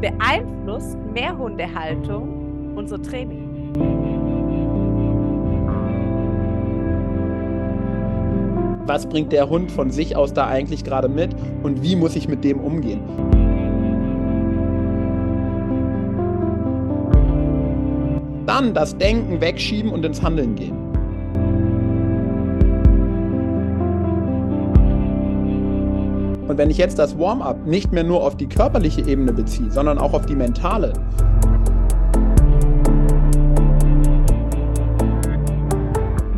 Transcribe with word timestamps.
Beeinflusst 0.00 0.98
Mehrhundehaltung 1.14 2.74
unser 2.76 3.00
Training? 3.00 3.72
Was 8.86 9.06
bringt 9.08 9.32
der 9.32 9.48
Hund 9.48 9.72
von 9.72 9.90
sich 9.90 10.14
aus 10.14 10.32
da 10.34 10.46
eigentlich 10.46 10.84
gerade 10.84 11.08
mit 11.08 11.34
und 11.62 11.82
wie 11.82 11.96
muss 11.96 12.14
ich 12.14 12.28
mit 12.28 12.44
dem 12.44 12.60
umgehen? 12.60 13.00
Dann 18.46 18.74
das 18.74 18.96
Denken 18.96 19.40
wegschieben 19.40 19.90
und 19.90 20.04
ins 20.04 20.22
Handeln 20.22 20.54
gehen. 20.54 20.85
Und 26.48 26.58
wenn 26.58 26.70
ich 26.70 26.78
jetzt 26.78 26.98
das 26.98 27.18
Warm-up 27.18 27.66
nicht 27.66 27.92
mehr 27.92 28.04
nur 28.04 28.22
auf 28.22 28.36
die 28.36 28.48
körperliche 28.48 29.00
Ebene 29.02 29.32
beziehe, 29.32 29.70
sondern 29.70 29.98
auch 29.98 30.12
auf 30.12 30.26
die 30.26 30.36
mentale, 30.36 30.92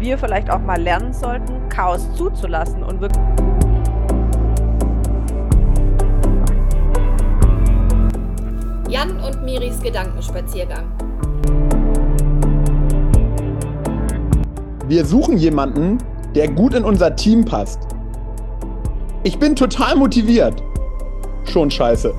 wir 0.09 0.16
vielleicht 0.16 0.51
auch 0.51 0.61
mal 0.61 0.80
lernen 0.80 1.13
sollten, 1.13 1.69
Chaos 1.69 2.09
zuzulassen 2.15 2.83
und 2.83 3.01
wirklich. 3.02 3.23
Jan 8.88 9.21
und 9.21 9.45
Miris 9.45 9.83
Gedankenspaziergang. 9.83 10.87
Wir 14.87 15.05
suchen 15.05 15.37
jemanden, 15.37 15.99
der 16.35 16.49
gut 16.49 16.73
in 16.73 16.85
unser 16.85 17.15
Team 17.15 17.45
passt. 17.45 17.88
Ich 19.28 19.38
bin 19.38 19.55
total 19.55 19.95
motiviert. 19.95 20.62
Schon 21.45 21.71
scheiße. 21.71 22.15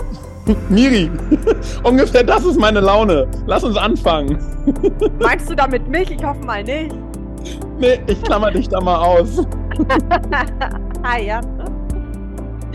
Miri, 0.69 1.09
ungefähr 1.83 2.23
das 2.23 2.45
ist 2.45 2.59
meine 2.59 2.81
Laune. 2.81 3.27
Lass 3.47 3.63
uns 3.63 3.77
anfangen. 3.77 4.38
Meinst 5.19 5.49
du 5.49 5.55
damit 5.55 5.88
mich? 5.88 6.11
Ich 6.11 6.23
hoffe 6.23 6.45
mal 6.45 6.63
nicht. 6.63 6.93
Nee, 7.79 7.99
ich 8.05 8.21
klammer 8.21 8.51
dich 8.51 8.69
da 8.69 8.79
mal 8.79 8.97
aus. 8.97 9.43
Hi, 11.01 11.25
ja. 11.25 11.41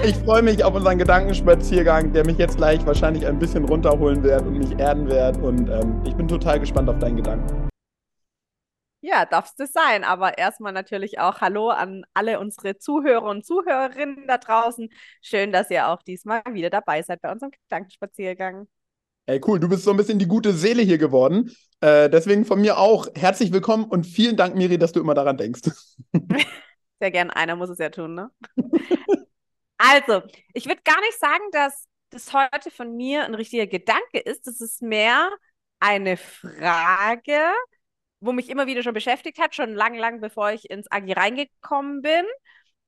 Ich 0.02 0.16
freue 0.16 0.42
mich 0.42 0.64
auf 0.64 0.74
unseren 0.74 0.98
Gedankenspaziergang, 0.98 2.12
der 2.12 2.26
mich 2.26 2.36
jetzt 2.36 2.56
gleich 2.56 2.84
wahrscheinlich 2.84 3.24
ein 3.28 3.38
bisschen 3.38 3.64
runterholen 3.66 4.20
wird 4.24 4.44
und 4.44 4.58
mich 4.58 4.76
erden 4.80 5.06
wird. 5.06 5.40
Und 5.40 5.70
ähm, 5.70 6.00
ich 6.04 6.16
bin 6.16 6.26
total 6.26 6.58
gespannt 6.58 6.88
auf 6.88 6.98
deinen 6.98 7.18
Gedanken. 7.18 7.63
Ja, 9.06 9.26
darf 9.26 9.52
es 9.58 9.70
sein. 9.70 10.02
Aber 10.02 10.38
erstmal 10.38 10.72
natürlich 10.72 11.18
auch 11.18 11.42
Hallo 11.42 11.68
an 11.68 12.06
alle 12.14 12.40
unsere 12.40 12.78
Zuhörer 12.78 13.24
und 13.24 13.44
Zuhörerinnen 13.44 14.26
da 14.26 14.38
draußen. 14.38 14.88
Schön, 15.20 15.52
dass 15.52 15.70
ihr 15.70 15.88
auch 15.88 16.02
diesmal 16.02 16.42
wieder 16.52 16.70
dabei 16.70 17.02
seid 17.02 17.20
bei 17.20 17.30
unserem 17.30 17.50
Gedankenspaziergang. 17.50 18.66
Ey, 19.26 19.42
cool, 19.46 19.60
du 19.60 19.68
bist 19.68 19.84
so 19.84 19.90
ein 19.90 19.98
bisschen 19.98 20.18
die 20.18 20.26
gute 20.26 20.54
Seele 20.54 20.80
hier 20.80 20.96
geworden. 20.96 21.54
Äh, 21.82 22.08
deswegen 22.08 22.46
von 22.46 22.62
mir 22.62 22.78
auch 22.78 23.06
herzlich 23.14 23.52
willkommen 23.52 23.84
und 23.84 24.06
vielen 24.06 24.38
Dank, 24.38 24.54
Miri, 24.54 24.78
dass 24.78 24.92
du 24.92 25.00
immer 25.00 25.12
daran 25.12 25.36
denkst. 25.36 25.70
Sehr 26.98 27.10
gern, 27.10 27.28
einer 27.28 27.56
muss 27.56 27.68
es 27.68 27.78
ja 27.78 27.90
tun, 27.90 28.14
ne? 28.14 28.30
also, 29.76 30.22
ich 30.54 30.64
würde 30.64 30.80
gar 30.82 31.00
nicht 31.00 31.18
sagen, 31.18 31.44
dass 31.52 31.84
das 32.08 32.32
heute 32.32 32.70
von 32.70 32.96
mir 32.96 33.26
ein 33.26 33.34
richtiger 33.34 33.66
Gedanke 33.66 34.18
ist. 34.18 34.46
Das 34.46 34.62
ist 34.62 34.80
mehr 34.80 35.30
eine 35.78 36.16
Frage, 36.16 37.52
wo 38.24 38.32
mich 38.32 38.48
immer 38.48 38.66
wieder 38.66 38.82
schon 38.82 38.94
beschäftigt 38.94 39.38
hat, 39.38 39.54
schon 39.54 39.74
lang, 39.74 39.94
lang 39.96 40.20
bevor 40.20 40.50
ich 40.52 40.70
ins 40.70 40.90
Agi 40.90 41.12
reingekommen 41.12 42.02
bin. 42.02 42.24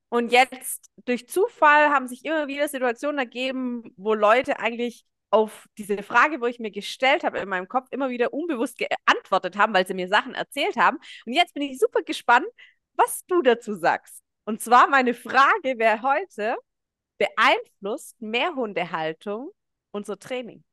Und 0.09 0.31
jetzt 0.31 0.89
durch 1.05 1.27
Zufall 1.27 1.89
haben 1.89 2.07
sich 2.07 2.23
immer 2.25 2.47
wieder 2.47 2.67
Situationen 2.67 3.19
ergeben, 3.19 3.93
wo 3.97 4.13
Leute 4.13 4.59
eigentlich 4.59 5.05
auf 5.29 5.67
diese 5.77 6.01
Frage, 6.03 6.39
wo 6.39 6.45
ich 6.45 6.59
mir 6.59 6.71
gestellt 6.71 7.23
habe 7.23 7.39
in 7.39 7.49
meinem 7.49 7.67
Kopf, 7.67 7.87
immer 7.91 8.09
wieder 8.09 8.33
unbewusst 8.33 8.77
geantwortet 8.77 9.57
haben, 9.57 9.73
weil 9.73 9.85
sie 9.85 9.93
mir 9.93 10.07
Sachen 10.07 10.33
erzählt 10.33 10.77
haben. 10.77 10.97
Und 11.25 11.33
jetzt 11.33 11.53
bin 11.53 11.63
ich 11.63 11.77
super 11.77 12.01
gespannt, 12.01 12.47
was 12.93 13.25
du 13.27 13.41
dazu 13.41 13.75
sagst. 13.75 14.23
Und 14.45 14.61
zwar 14.61 14.87
meine 14.87 15.13
Frage 15.13 15.77
wäre 15.77 16.01
heute, 16.01 16.55
beeinflusst 17.17 18.21
Mehrhundehaltung 18.21 19.51
unser 19.91 20.17
Training? 20.17 20.63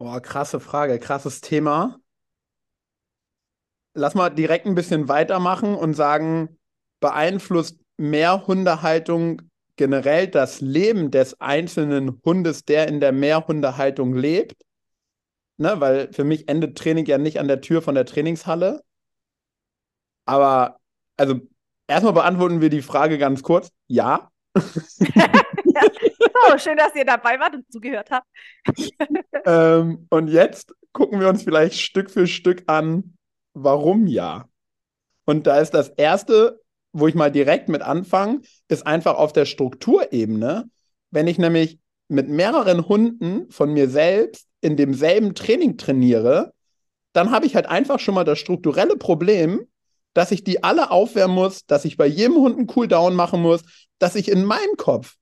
Boah, 0.00 0.18
krasse 0.22 0.60
Frage, 0.60 0.98
krasses 0.98 1.42
Thema. 1.42 2.00
Lass 3.92 4.14
mal 4.14 4.30
direkt 4.30 4.64
ein 4.64 4.74
bisschen 4.74 5.08
weitermachen 5.08 5.74
und 5.74 5.92
sagen, 5.92 6.58
beeinflusst 7.00 7.78
Mehrhundehaltung 7.98 9.42
generell 9.76 10.26
das 10.28 10.62
Leben 10.62 11.10
des 11.10 11.38
einzelnen 11.38 12.18
Hundes, 12.24 12.64
der 12.64 12.88
in 12.88 13.00
der 13.00 13.12
Mehrhundehaltung 13.12 14.14
lebt. 14.14 14.64
Ne, 15.58 15.78
weil 15.82 16.10
für 16.14 16.24
mich 16.24 16.48
endet 16.48 16.78
Training 16.78 17.04
ja 17.04 17.18
nicht 17.18 17.38
an 17.38 17.48
der 17.48 17.60
Tür 17.60 17.82
von 17.82 17.94
der 17.94 18.06
Trainingshalle. 18.06 18.82
Aber, 20.24 20.80
also, 21.18 21.42
erstmal 21.86 22.14
beantworten 22.14 22.62
wir 22.62 22.70
die 22.70 22.80
Frage 22.80 23.18
ganz 23.18 23.42
kurz. 23.42 23.70
Ja. 23.86 24.30
ja. 25.74 25.82
Oh, 26.48 26.58
schön, 26.58 26.76
dass 26.76 26.94
ihr 26.94 27.04
dabei 27.04 27.38
wart 27.38 27.54
und 27.54 27.70
zugehört 27.70 28.10
habt. 28.10 28.26
ähm, 29.46 30.06
und 30.10 30.28
jetzt 30.28 30.74
gucken 30.92 31.20
wir 31.20 31.28
uns 31.28 31.42
vielleicht 31.42 31.80
Stück 31.80 32.10
für 32.10 32.26
Stück 32.26 32.64
an, 32.66 33.16
warum 33.54 34.06
ja. 34.06 34.48
Und 35.24 35.46
da 35.46 35.60
ist 35.60 35.72
das 35.72 35.90
erste 35.90 36.60
wo 36.92 37.06
ich 37.06 37.14
mal 37.14 37.30
direkt 37.30 37.68
mit 37.68 37.82
anfange, 37.82 38.40
ist 38.68 38.86
einfach 38.86 39.16
auf 39.16 39.32
der 39.32 39.44
Strukturebene. 39.44 40.68
Wenn 41.10 41.26
ich 41.26 41.38
nämlich 41.38 41.78
mit 42.08 42.28
mehreren 42.28 42.88
Hunden 42.88 43.50
von 43.50 43.72
mir 43.72 43.88
selbst 43.88 44.46
in 44.60 44.76
demselben 44.76 45.34
Training 45.34 45.76
trainiere, 45.76 46.52
dann 47.12 47.30
habe 47.30 47.46
ich 47.46 47.54
halt 47.54 47.66
einfach 47.66 47.98
schon 47.98 48.14
mal 48.14 48.24
das 48.24 48.38
strukturelle 48.38 48.96
Problem, 48.96 49.66
dass 50.14 50.32
ich 50.32 50.42
die 50.42 50.62
alle 50.62 50.90
aufwärmen 50.90 51.34
muss, 51.34 51.64
dass 51.66 51.84
ich 51.84 51.96
bei 51.96 52.06
jedem 52.06 52.36
Hund 52.36 52.58
einen 52.58 52.66
Cooldown 52.66 53.14
machen 53.14 53.40
muss, 53.40 53.62
dass 53.98 54.16
ich 54.16 54.28
in 54.28 54.44
meinem 54.44 54.76
Kopf 54.76 55.16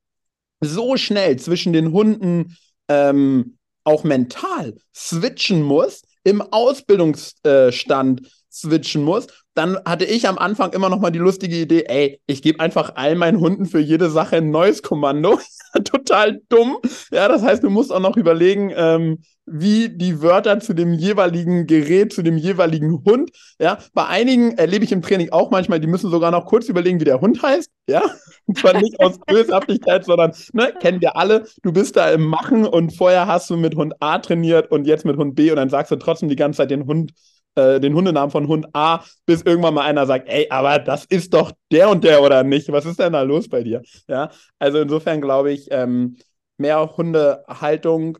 so 0.60 0.96
schnell 0.96 1.38
zwischen 1.38 1.72
den 1.72 1.92
Hunden 1.92 2.56
ähm, 2.88 3.58
auch 3.84 4.04
mental 4.04 4.74
switchen 4.94 5.62
muss, 5.62 6.02
im 6.24 6.42
Ausbildungsstand 6.42 8.22
switchen 8.50 9.02
muss 9.02 9.28
dann 9.58 9.76
hatte 9.84 10.04
ich 10.04 10.28
am 10.28 10.38
Anfang 10.38 10.72
immer 10.72 10.88
noch 10.88 11.00
mal 11.00 11.10
die 11.10 11.18
lustige 11.18 11.56
Idee, 11.56 11.84
ey, 11.88 12.20
ich 12.26 12.42
gebe 12.42 12.60
einfach 12.60 12.92
all 12.94 13.16
meinen 13.16 13.40
Hunden 13.40 13.66
für 13.66 13.80
jede 13.80 14.08
Sache 14.08 14.36
ein 14.36 14.50
neues 14.50 14.82
Kommando. 14.82 15.40
Total 15.84 16.40
dumm. 16.48 16.78
Ja, 17.10 17.28
das 17.28 17.42
heißt, 17.42 17.64
du 17.64 17.70
musst 17.70 17.92
auch 17.92 18.00
noch 18.00 18.16
überlegen, 18.16 18.72
ähm, 18.74 19.18
wie 19.46 19.88
die 19.88 20.22
Wörter 20.22 20.60
zu 20.60 20.74
dem 20.74 20.92
jeweiligen 20.92 21.66
Gerät, 21.66 22.12
zu 22.12 22.22
dem 22.22 22.36
jeweiligen 22.36 23.02
Hund. 23.04 23.30
Ja, 23.58 23.78
bei 23.94 24.06
einigen 24.06 24.52
erlebe 24.58 24.84
ich 24.84 24.92
im 24.92 25.02
Training 25.02 25.30
auch 25.30 25.50
manchmal, 25.50 25.80
die 25.80 25.86
müssen 25.86 26.10
sogar 26.10 26.30
noch 26.30 26.46
kurz 26.46 26.68
überlegen, 26.68 27.00
wie 27.00 27.04
der 27.04 27.20
Hund 27.20 27.42
heißt. 27.42 27.70
Ja, 27.88 28.02
und 28.46 28.58
zwar 28.58 28.80
nicht 28.80 29.00
aus 29.00 29.18
Böshaftigkeit, 29.26 30.04
sondern, 30.04 30.32
ne, 30.52 30.72
kennen 30.80 31.00
wir 31.00 31.16
alle. 31.16 31.46
Du 31.62 31.72
bist 31.72 31.96
da 31.96 32.10
im 32.10 32.24
Machen 32.24 32.64
und 32.64 32.96
vorher 32.96 33.26
hast 33.26 33.50
du 33.50 33.56
mit 33.56 33.74
Hund 33.74 33.94
A 34.00 34.18
trainiert 34.18 34.70
und 34.70 34.86
jetzt 34.86 35.04
mit 35.04 35.16
Hund 35.16 35.34
B 35.34 35.50
und 35.50 35.56
dann 35.56 35.70
sagst 35.70 35.90
du 35.90 35.96
trotzdem 35.96 36.28
die 36.28 36.36
ganze 36.36 36.58
Zeit 36.58 36.70
den 36.70 36.86
Hund 36.86 37.12
äh, 37.58 37.80
den 37.80 37.94
Hundenamen 37.94 38.30
von 38.30 38.48
Hund 38.48 38.68
A, 38.72 39.04
bis 39.26 39.42
irgendwann 39.42 39.74
mal 39.74 39.84
einer 39.84 40.06
sagt, 40.06 40.28
ey, 40.28 40.46
aber 40.50 40.78
das 40.78 41.04
ist 41.04 41.34
doch 41.34 41.52
der 41.72 41.90
und 41.90 42.04
der 42.04 42.22
oder 42.22 42.44
nicht? 42.44 42.72
Was 42.72 42.86
ist 42.86 42.98
denn 42.98 43.12
da 43.12 43.20
los 43.22 43.48
bei 43.48 43.62
dir? 43.62 43.82
Ja, 44.08 44.30
also 44.58 44.78
insofern 44.78 45.20
glaube 45.20 45.52
ich, 45.52 45.68
ähm, 45.70 46.16
mehr 46.56 46.96
Hundehaltung 46.96 48.18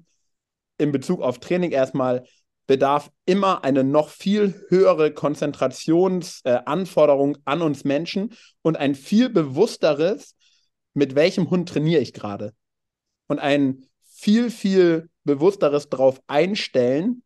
in 0.79 0.93
Bezug 0.93 1.23
auf 1.23 1.39
Training 1.39 1.71
erstmal 1.71 2.25
bedarf 2.67 3.11
immer 3.25 3.65
eine 3.65 3.83
noch 3.83 4.11
viel 4.11 4.55
höhere 4.69 5.11
Konzentrationsanforderung 5.13 7.37
äh, 7.37 7.39
an 7.47 7.63
uns 7.63 7.85
Menschen 7.85 8.35
und 8.63 8.77
ein 8.77 8.95
viel 8.95 9.31
bewussteres, 9.31 10.37
mit 10.95 11.15
welchem 11.15 11.51
Hund 11.51 11.69
trainiere 11.69 12.03
ich 12.03 12.13
gerade. 12.13 12.53
Und 13.27 13.39
ein 13.39 13.85
viel, 14.05 14.51
viel 14.51 15.09
bewussteres 15.25 15.89
darauf 15.89 16.21
einstellen, 16.27 17.23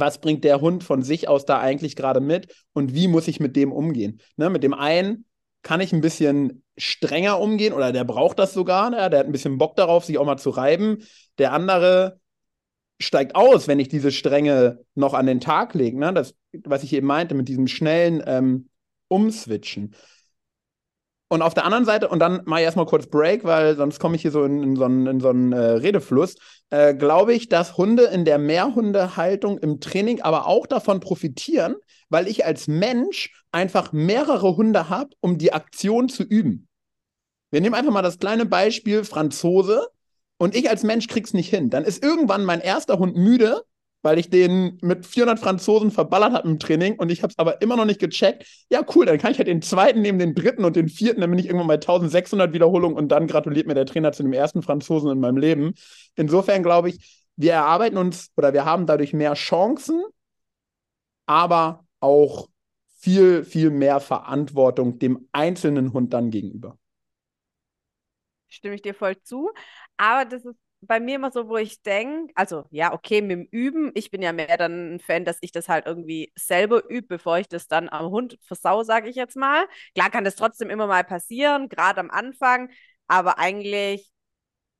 was 0.00 0.20
bringt 0.20 0.44
der 0.44 0.60
Hund 0.60 0.84
von 0.84 1.02
sich 1.02 1.28
aus 1.28 1.44
da 1.44 1.60
eigentlich 1.60 1.96
gerade 1.96 2.20
mit 2.20 2.54
und 2.72 2.94
wie 2.94 3.08
muss 3.08 3.28
ich 3.28 3.40
mit 3.40 3.56
dem 3.56 3.72
umgehen. 3.72 4.20
Ne, 4.36 4.50
mit 4.50 4.62
dem 4.62 4.74
einen 4.74 5.24
kann 5.62 5.80
ich 5.80 5.92
ein 5.92 6.00
bisschen 6.00 6.62
strenger 6.76 7.40
umgehen 7.40 7.72
oder 7.72 7.92
der 7.92 8.04
braucht 8.04 8.38
das 8.38 8.54
sogar, 8.54 8.90
ne? 8.90 9.10
der 9.10 9.20
hat 9.20 9.26
ein 9.26 9.32
bisschen 9.32 9.58
Bock 9.58 9.76
darauf, 9.76 10.04
sich 10.04 10.18
auch 10.18 10.26
mal 10.26 10.38
zu 10.38 10.50
reiben. 10.50 10.98
Der 11.38 11.52
andere 11.52 12.20
steigt 13.00 13.34
aus, 13.34 13.68
wenn 13.68 13.80
ich 13.80 13.88
diese 13.88 14.12
Strenge 14.12 14.80
noch 14.94 15.14
an 15.14 15.26
den 15.26 15.40
Tag 15.40 15.74
lege. 15.74 15.98
Ne? 15.98 16.12
Das, 16.12 16.34
was 16.64 16.82
ich 16.82 16.92
eben 16.92 17.06
meinte, 17.06 17.34
mit 17.34 17.48
diesem 17.48 17.66
schnellen 17.68 18.22
ähm, 18.26 18.68
Umswitchen. 19.08 19.94
Und 21.30 21.42
auf 21.42 21.52
der 21.52 21.66
anderen 21.66 21.84
Seite, 21.84 22.08
und 22.08 22.20
dann 22.20 22.40
mache 22.46 22.60
ich 22.60 22.64
erstmal 22.64 22.86
kurz 22.86 23.06
Break, 23.06 23.44
weil 23.44 23.76
sonst 23.76 23.98
komme 23.98 24.16
ich 24.16 24.22
hier 24.22 24.30
so 24.30 24.44
in, 24.44 24.62
in 24.62 24.76
so 24.76 24.84
einen, 24.84 25.06
in 25.06 25.20
so 25.20 25.28
einen 25.28 25.52
äh, 25.52 25.58
Redefluss, 25.58 26.36
äh, 26.70 26.94
glaube 26.94 27.34
ich, 27.34 27.50
dass 27.50 27.76
Hunde 27.76 28.04
in 28.04 28.24
der 28.24 28.38
Mehrhundehaltung 28.38 29.58
im 29.58 29.78
Training 29.80 30.22
aber 30.22 30.46
auch 30.46 30.66
davon 30.66 31.00
profitieren, 31.00 31.76
weil 32.08 32.28
ich 32.28 32.46
als 32.46 32.66
Mensch 32.66 33.30
einfach 33.52 33.92
mehrere 33.92 34.56
Hunde 34.56 34.88
habe, 34.88 35.10
um 35.20 35.36
die 35.36 35.52
Aktion 35.52 36.08
zu 36.08 36.22
üben. 36.22 36.66
Wir 37.50 37.60
nehmen 37.60 37.74
einfach 37.74 37.92
mal 37.92 38.02
das 38.02 38.18
kleine 38.18 38.46
Beispiel 38.46 39.04
Franzose. 39.04 39.86
und 40.38 40.54
ich 40.54 40.70
als 40.70 40.82
Mensch 40.82 41.08
krieg's 41.08 41.34
nicht 41.34 41.50
hin. 41.50 41.68
Dann 41.68 41.84
ist 41.84 42.02
irgendwann 42.02 42.44
mein 42.44 42.60
erster 42.60 42.98
Hund 42.98 43.16
müde, 43.16 43.62
weil 44.02 44.18
ich 44.18 44.30
den 44.30 44.78
mit 44.80 45.06
400 45.06 45.38
Franzosen 45.38 45.90
verballert 45.90 46.32
habe 46.32 46.48
im 46.48 46.58
Training 46.58 46.98
und 46.98 47.10
ich 47.10 47.22
habe 47.22 47.30
es 47.30 47.38
aber 47.38 47.60
immer 47.62 47.76
noch 47.76 47.84
nicht 47.84 48.00
gecheckt. 48.00 48.46
Ja, 48.70 48.82
cool, 48.94 49.06
dann 49.06 49.18
kann 49.18 49.32
ich 49.32 49.38
halt 49.38 49.48
den 49.48 49.62
zweiten 49.62 50.02
neben 50.02 50.18
den 50.18 50.34
dritten 50.34 50.64
und 50.64 50.76
den 50.76 50.88
vierten, 50.88 51.20
dann 51.20 51.30
bin 51.30 51.38
ich 51.38 51.46
irgendwann 51.46 51.68
bei 51.68 51.78
1600 51.78 52.52
Wiederholungen 52.52 52.96
und 52.96 53.08
dann 53.08 53.26
gratuliert 53.26 53.66
mir 53.66 53.74
der 53.74 53.86
Trainer 53.86 54.12
zu 54.12 54.22
dem 54.22 54.32
ersten 54.32 54.62
Franzosen 54.62 55.10
in 55.10 55.20
meinem 55.20 55.36
Leben. 55.36 55.74
Insofern 56.14 56.62
glaube 56.62 56.90
ich, 56.90 57.26
wir 57.36 57.52
erarbeiten 57.52 57.98
uns 57.98 58.30
oder 58.36 58.52
wir 58.52 58.64
haben 58.64 58.86
dadurch 58.86 59.12
mehr 59.12 59.34
Chancen, 59.34 60.02
aber 61.26 61.84
auch 62.00 62.48
viel, 62.98 63.44
viel 63.44 63.70
mehr 63.70 64.00
Verantwortung 64.00 64.98
dem 64.98 65.28
einzelnen 65.32 65.92
Hund 65.92 66.12
dann 66.12 66.30
gegenüber. 66.30 66.76
Stimme 68.48 68.74
ich 68.74 68.82
dir 68.82 68.94
voll 68.94 69.20
zu. 69.22 69.50
Aber 69.96 70.24
das 70.24 70.44
ist 70.44 70.58
bei 70.80 71.00
mir 71.00 71.16
immer 71.16 71.30
so, 71.32 71.48
wo 71.48 71.56
ich 71.56 71.82
denke, 71.82 72.32
also 72.36 72.64
ja, 72.70 72.92
okay, 72.92 73.20
mit 73.20 73.30
dem 73.32 73.48
Üben, 73.50 73.90
ich 73.94 74.10
bin 74.10 74.22
ja 74.22 74.32
mehr 74.32 74.56
dann 74.56 74.94
ein 74.96 75.00
Fan, 75.00 75.24
dass 75.24 75.38
ich 75.40 75.52
das 75.52 75.68
halt 75.68 75.86
irgendwie 75.86 76.32
selber 76.36 76.88
übe, 76.88 77.06
bevor 77.08 77.38
ich 77.38 77.48
das 77.48 77.66
dann 77.68 77.88
am 77.88 78.06
Hund 78.10 78.38
versau, 78.42 78.82
sage 78.84 79.08
ich 79.08 79.16
jetzt 79.16 79.36
mal. 79.36 79.66
Klar 79.94 80.10
kann 80.10 80.24
das 80.24 80.36
trotzdem 80.36 80.70
immer 80.70 80.86
mal 80.86 81.04
passieren, 81.04 81.68
gerade 81.68 82.00
am 82.00 82.10
Anfang, 82.10 82.70
aber 83.08 83.38
eigentlich, 83.38 84.10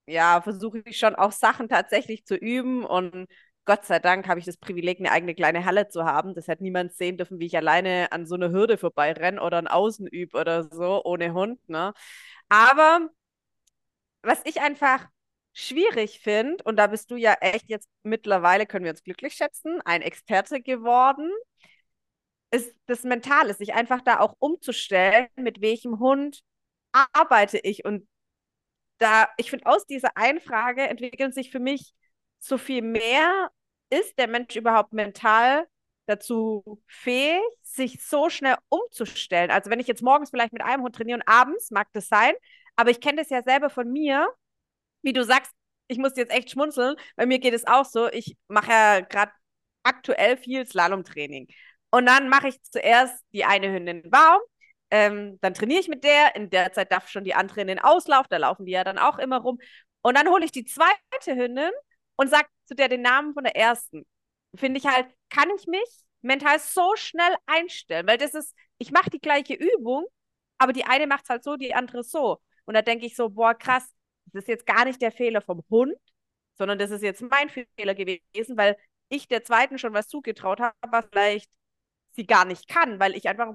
ja, 0.06 0.40
versuche 0.42 0.80
ich 0.84 0.98
schon 0.98 1.14
auch 1.14 1.32
Sachen 1.32 1.68
tatsächlich 1.68 2.24
zu 2.26 2.36
üben 2.36 2.84
und 2.84 3.26
Gott 3.64 3.84
sei 3.84 3.98
Dank 3.98 4.28
habe 4.28 4.40
ich 4.40 4.46
das 4.46 4.56
Privileg, 4.56 4.98
eine 4.98 5.12
eigene 5.12 5.34
kleine 5.34 5.64
Halle 5.66 5.88
zu 5.88 6.04
haben. 6.06 6.34
Das 6.34 6.48
hat 6.48 6.60
niemand 6.62 6.94
sehen 6.94 7.18
dürfen, 7.18 7.38
wie 7.38 7.46
ich 7.46 7.56
alleine 7.56 8.10
an 8.12 8.26
so 8.26 8.34
einer 8.34 8.50
Hürde 8.50 8.78
vorbeirenne 8.78 9.42
oder 9.42 9.58
ein 9.58 9.66
Außen 9.68 10.06
übe 10.06 10.38
oder 10.38 10.64
so, 10.72 11.02
ohne 11.04 11.34
Hund, 11.34 11.60
ne? 11.68 11.92
Aber 12.48 13.10
was 14.22 14.40
ich 14.44 14.60
einfach 14.60 15.08
schwierig 15.58 16.20
finde, 16.20 16.62
und 16.64 16.76
da 16.76 16.87
bist 16.87 17.10
du 17.10 17.16
ja 17.16 17.34
echt 17.40 17.69
jetzt 17.69 17.88
mittlerweile, 18.05 18.64
können 18.64 18.84
wir 18.84 18.93
uns 18.93 19.02
glücklich 19.02 19.34
schätzen, 19.34 19.81
ein 19.84 20.02
Experte 20.02 20.62
geworden, 20.62 21.31
ist 22.52 22.75
das 22.87 23.02
Mentale, 23.02 23.55
sich 23.55 23.75
einfach 23.75 24.00
da 24.02 24.20
auch 24.20 24.34
umzustellen, 24.38 25.26
mit 25.34 25.60
welchem 25.60 25.99
Hund 25.99 26.43
arbeite 27.12 27.58
ich. 27.58 27.84
Und 27.84 28.08
da, 28.99 29.28
ich 29.37 29.50
finde, 29.50 29.66
aus 29.66 29.84
dieser 29.84 30.16
einen 30.16 30.40
Frage 30.40 30.82
entwickeln 30.82 31.32
sich 31.32 31.50
für 31.50 31.60
mich 31.60 31.93
so 32.38 32.56
viel 32.56 32.82
mehr, 32.82 33.50
ist 33.90 34.16
der 34.16 34.28
Mensch 34.28 34.55
überhaupt 34.55 34.93
mental 34.93 35.66
dazu 36.06 36.81
fähig, 36.87 37.43
sich 37.62 38.05
so 38.06 38.31
schnell 38.31 38.56
umzustellen? 38.69 39.50
Also 39.50 39.70
wenn 39.70 39.81
ich 39.81 39.88
jetzt 39.88 40.02
morgens 40.02 40.31
vielleicht 40.31 40.52
mit 40.52 40.62
einem 40.62 40.84
Hund 40.84 40.94
trainiere 40.94 41.19
und 41.19 41.28
abends, 41.28 41.72
mag 41.72 41.88
das 41.94 42.06
sein, 42.06 42.32
aber 42.76 42.90
ich 42.90 43.00
kenne 43.00 43.16
das 43.22 43.31
ja 43.31 43.43
selber 43.43 43.70
von 43.70 43.90
mir, 43.90 44.28
wie 45.02 45.12
du 45.12 45.24
sagst, 45.24 45.52
ich 45.88 45.98
muss 45.98 46.16
jetzt 46.16 46.32
echt 46.32 46.50
schmunzeln. 46.50 46.96
Bei 47.16 47.26
mir 47.26 47.38
geht 47.38 47.54
es 47.54 47.66
auch 47.66 47.84
so. 47.84 48.08
Ich 48.10 48.36
mache 48.48 48.70
ja 48.70 49.00
gerade 49.00 49.32
aktuell 49.82 50.36
viel 50.36 50.66
Slalomtraining. 50.66 51.48
Und 51.90 52.06
dann 52.06 52.28
mache 52.28 52.48
ich 52.48 52.62
zuerst 52.64 53.24
die 53.32 53.44
eine 53.44 53.72
Hündin 53.72 54.02
warm. 54.12 54.40
Ähm, 54.90 55.38
dann 55.40 55.54
trainiere 55.54 55.80
ich 55.80 55.88
mit 55.88 56.04
der. 56.04 56.36
In 56.36 56.50
der 56.50 56.72
Zeit 56.72 56.92
darf 56.92 57.08
schon 57.08 57.24
die 57.24 57.34
andere 57.34 57.62
in 57.62 57.68
den 57.68 57.78
Auslauf. 57.78 58.26
Da 58.28 58.36
laufen 58.36 58.66
die 58.66 58.72
ja 58.72 58.84
dann 58.84 58.98
auch 58.98 59.18
immer 59.18 59.38
rum. 59.38 59.58
Und 60.02 60.16
dann 60.16 60.28
hole 60.28 60.44
ich 60.44 60.52
die 60.52 60.64
zweite 60.64 61.36
Hündin 61.36 61.70
und 62.16 62.28
sage 62.30 62.48
zu 62.66 62.74
der 62.74 62.88
den 62.88 63.02
Namen 63.02 63.34
von 63.34 63.44
der 63.44 63.56
ersten. 63.56 64.06
Finde 64.54 64.78
ich 64.78 64.86
halt, 64.86 65.06
kann 65.30 65.48
ich 65.58 65.66
mich 65.66 65.88
mental 66.22 66.58
so 66.58 66.94
schnell 66.96 67.34
einstellen, 67.46 68.06
weil 68.06 68.18
das 68.18 68.34
ist, 68.34 68.54
ich 68.78 68.90
mache 68.92 69.10
die 69.10 69.20
gleiche 69.20 69.54
Übung, 69.54 70.06
aber 70.58 70.72
die 70.72 70.84
eine 70.84 71.06
macht 71.06 71.24
es 71.24 71.30
halt 71.30 71.44
so, 71.44 71.56
die 71.56 71.74
andere 71.74 72.02
so. 72.02 72.40
Und 72.64 72.74
da 72.74 72.82
denke 72.82 73.06
ich 73.06 73.16
so, 73.16 73.30
boah, 73.30 73.54
krass, 73.54 73.88
das 74.32 74.44
ist 74.44 74.48
jetzt 74.48 74.66
gar 74.66 74.84
nicht 74.84 75.00
der 75.02 75.12
Fehler 75.12 75.40
vom 75.42 75.64
Hund, 75.70 75.96
sondern 76.56 76.78
das 76.78 76.90
ist 76.90 77.02
jetzt 77.02 77.22
mein 77.22 77.48
Fehler 77.48 77.94
gewesen, 77.94 78.56
weil 78.56 78.76
ich 79.08 79.28
der 79.28 79.44
zweiten 79.44 79.78
schon 79.78 79.94
was 79.94 80.08
zugetraut 80.08 80.60
habe, 80.60 80.75
was 80.90 81.06
vielleicht 81.10 81.50
sie 82.12 82.26
gar 82.26 82.44
nicht 82.44 82.69
kann, 82.69 83.00
weil 83.00 83.14
ich 83.16 83.28
einfach 83.28 83.54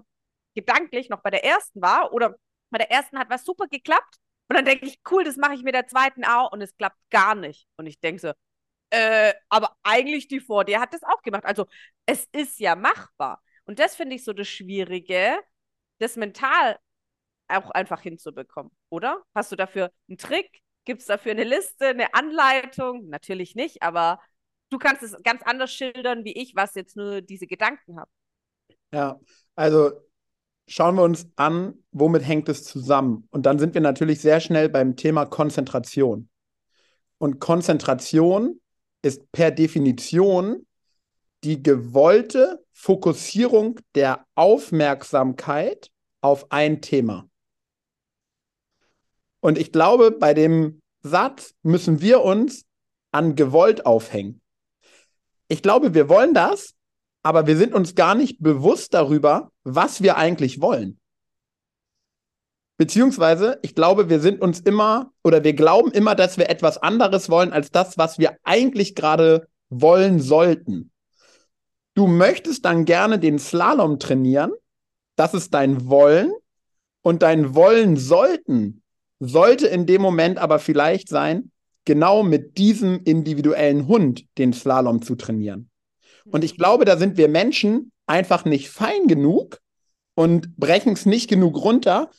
gedanklich 0.55 1.09
noch 1.09 1.21
bei 1.21 1.29
der 1.31 1.43
ersten 1.45 1.81
war 1.81 2.13
oder 2.13 2.35
bei 2.69 2.77
der 2.77 2.91
ersten 2.91 3.19
hat 3.19 3.29
was 3.29 3.43
super 3.45 3.67
geklappt 3.67 4.17
und 4.49 4.55
dann 4.57 4.65
denke 4.65 4.85
ich, 4.85 4.99
cool, 5.11 5.23
das 5.23 5.37
mache 5.37 5.53
ich 5.55 5.63
mit 5.63 5.75
der 5.75 5.87
zweiten 5.87 6.25
auch 6.25 6.51
und 6.51 6.61
es 6.61 6.75
klappt 6.77 6.97
gar 7.09 7.35
nicht. 7.35 7.67
Und 7.77 7.87
ich 7.87 7.99
denke 7.99 8.21
so, 8.21 8.33
äh, 8.91 9.33
aber 9.49 9.77
eigentlich 9.83 10.27
die 10.27 10.39
vor 10.39 10.65
dir 10.65 10.79
hat 10.81 10.93
das 10.93 11.03
auch 11.03 11.21
gemacht. 11.23 11.45
Also 11.45 11.67
es 12.05 12.27
ist 12.33 12.59
ja 12.59 12.75
machbar. 12.75 13.41
Und 13.65 13.79
das 13.79 13.95
finde 13.95 14.15
ich 14.15 14.23
so 14.23 14.33
das 14.33 14.47
Schwierige, 14.47 15.39
das 15.99 16.15
mental 16.17 16.79
auch 17.49 17.71
einfach 17.71 18.01
hinzubekommen, 18.01 18.71
oder? 18.89 19.23
Hast 19.35 19.51
du 19.53 19.57
dafür 19.57 19.91
einen 20.09 20.17
Trick? 20.19 20.62
Gibt 20.85 21.01
es 21.01 21.07
dafür 21.07 21.31
eine 21.31 21.43
Liste, 21.43 21.87
eine 21.87 22.13
Anleitung? 22.13 23.07
Natürlich 23.09 23.55
nicht, 23.55 23.81
aber 23.81 24.19
du 24.69 24.77
kannst 24.77 25.03
es 25.03 25.15
ganz 25.23 25.41
anders 25.43 25.71
schildern 25.71 26.25
wie 26.25 26.33
ich, 26.33 26.55
was 26.55 26.75
jetzt 26.75 26.97
nur 26.97 27.21
diese 27.21 27.47
Gedanken 27.47 27.99
habe. 27.99 28.11
Ja, 28.93 29.19
also 29.55 29.91
schauen 30.67 30.95
wir 30.95 31.03
uns 31.03 31.27
an, 31.35 31.83
womit 31.91 32.25
hängt 32.27 32.49
es 32.49 32.63
zusammen. 32.63 33.27
Und 33.31 33.45
dann 33.45 33.59
sind 33.59 33.73
wir 33.73 33.81
natürlich 33.81 34.21
sehr 34.21 34.39
schnell 34.39 34.69
beim 34.69 34.95
Thema 34.95 35.25
Konzentration. 35.25 36.29
Und 37.17 37.39
Konzentration 37.39 38.59
ist 39.01 39.31
per 39.31 39.51
Definition 39.51 40.65
die 41.43 41.61
gewollte 41.61 42.63
Fokussierung 42.71 43.79
der 43.95 44.25
Aufmerksamkeit 44.35 45.89
auf 46.21 46.51
ein 46.51 46.81
Thema. 46.81 47.29
Und 49.43 49.57
ich 49.57 49.73
glaube, 49.73 50.11
bei 50.11 50.33
dem 50.33 50.81
Satz 51.01 51.53
müssen 51.63 51.99
wir 51.99 52.21
uns 52.21 52.63
an 53.11 53.35
gewollt 53.35 53.85
aufhängen. 53.85 54.39
Ich 55.49 55.61
glaube, 55.61 55.93
wir 55.93 56.07
wollen 56.07 56.33
das, 56.33 56.75
aber 57.23 57.45
wir 57.45 57.57
sind 57.57 57.73
uns 57.73 57.93
gar 57.93 58.15
nicht 58.15 58.41
bewusst 58.41 58.93
darüber, 58.93 59.51
was 59.65 60.01
wir 60.01 60.15
eigentlich 60.15 60.61
wollen. 60.61 60.97
Beziehungsweise, 62.77 63.59
ich 63.63 63.75
glaube, 63.75 64.07
wir 64.09 64.21
sind 64.21 64.41
uns 64.41 64.61
immer 64.61 65.11
oder 65.25 65.43
wir 65.43 65.53
glauben 65.53 65.91
immer, 65.91 66.15
dass 66.15 66.37
wir 66.37 66.49
etwas 66.49 66.77
anderes 66.77 67.29
wollen 67.29 67.51
als 67.51 67.69
das, 67.69 67.97
was 67.97 68.19
wir 68.19 68.37
eigentlich 68.43 68.95
gerade 68.95 69.49
wollen 69.67 70.21
sollten. 70.21 70.89
Du 71.95 72.07
möchtest 72.07 72.63
dann 72.63 72.85
gerne 72.85 73.19
den 73.19 73.39
Slalom 73.39 73.99
trainieren. 73.99 74.53
Das 75.17 75.33
ist 75.33 75.53
dein 75.53 75.89
Wollen. 75.89 76.31
Und 77.01 77.23
dein 77.23 77.53
Wollen 77.53 77.97
sollten 77.97 78.82
sollte 79.27 79.67
in 79.67 79.85
dem 79.85 80.01
Moment 80.01 80.37
aber 80.37 80.59
vielleicht 80.59 81.09
sein, 81.09 81.51
genau 81.85 82.23
mit 82.23 82.57
diesem 82.57 83.01
individuellen 83.03 83.87
Hund 83.87 84.25
den 84.37 84.53
Slalom 84.53 85.01
zu 85.01 85.15
trainieren. 85.15 85.69
Und 86.25 86.43
ich 86.43 86.57
glaube, 86.57 86.85
da 86.85 86.97
sind 86.97 87.17
wir 87.17 87.27
Menschen 87.27 87.91
einfach 88.07 88.45
nicht 88.45 88.69
fein 88.69 89.07
genug 89.07 89.59
und 90.15 90.55
brechen 90.57 90.93
es 90.93 91.05
nicht 91.05 91.29
genug 91.29 91.57
runter. 91.63 92.09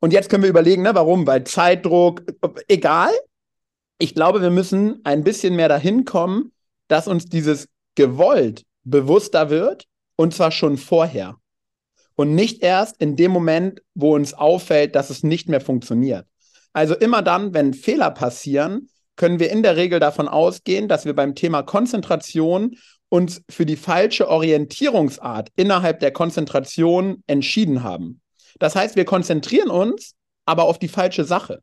Und 0.00 0.12
jetzt 0.12 0.28
können 0.28 0.42
wir 0.42 0.50
überlegen, 0.50 0.82
ne, 0.82 0.94
warum? 0.94 1.26
Weil 1.26 1.44
Zeitdruck, 1.44 2.22
egal. 2.68 3.10
Ich 3.98 4.14
glaube, 4.14 4.42
wir 4.42 4.50
müssen 4.50 5.00
ein 5.04 5.24
bisschen 5.24 5.56
mehr 5.56 5.70
dahin 5.70 6.04
kommen, 6.04 6.52
dass 6.88 7.08
uns 7.08 7.24
dieses 7.24 7.68
gewollt 7.94 8.64
bewusster 8.84 9.48
wird 9.48 9.86
und 10.16 10.34
zwar 10.34 10.50
schon 10.50 10.76
vorher. 10.76 11.36
Und 12.14 12.34
nicht 12.34 12.62
erst 12.62 13.00
in 13.00 13.16
dem 13.16 13.30
Moment, 13.30 13.82
wo 13.94 14.14
uns 14.14 14.34
auffällt, 14.34 14.94
dass 14.94 15.10
es 15.10 15.22
nicht 15.22 15.48
mehr 15.48 15.60
funktioniert. 15.60 16.26
Also 16.76 16.94
immer 16.94 17.22
dann, 17.22 17.54
wenn 17.54 17.72
Fehler 17.72 18.10
passieren, 18.10 18.90
können 19.16 19.40
wir 19.40 19.50
in 19.50 19.62
der 19.62 19.76
Regel 19.76 19.98
davon 19.98 20.28
ausgehen, 20.28 20.88
dass 20.88 21.06
wir 21.06 21.14
beim 21.14 21.34
Thema 21.34 21.62
Konzentration 21.62 22.76
uns 23.08 23.40
für 23.48 23.64
die 23.64 23.76
falsche 23.76 24.28
Orientierungsart 24.28 25.48
innerhalb 25.56 26.00
der 26.00 26.10
Konzentration 26.10 27.22
entschieden 27.26 27.82
haben. 27.82 28.20
Das 28.58 28.76
heißt, 28.76 28.94
wir 28.94 29.06
konzentrieren 29.06 29.70
uns 29.70 30.16
aber 30.44 30.64
auf 30.64 30.78
die 30.78 30.88
falsche 30.88 31.24
Sache. 31.24 31.62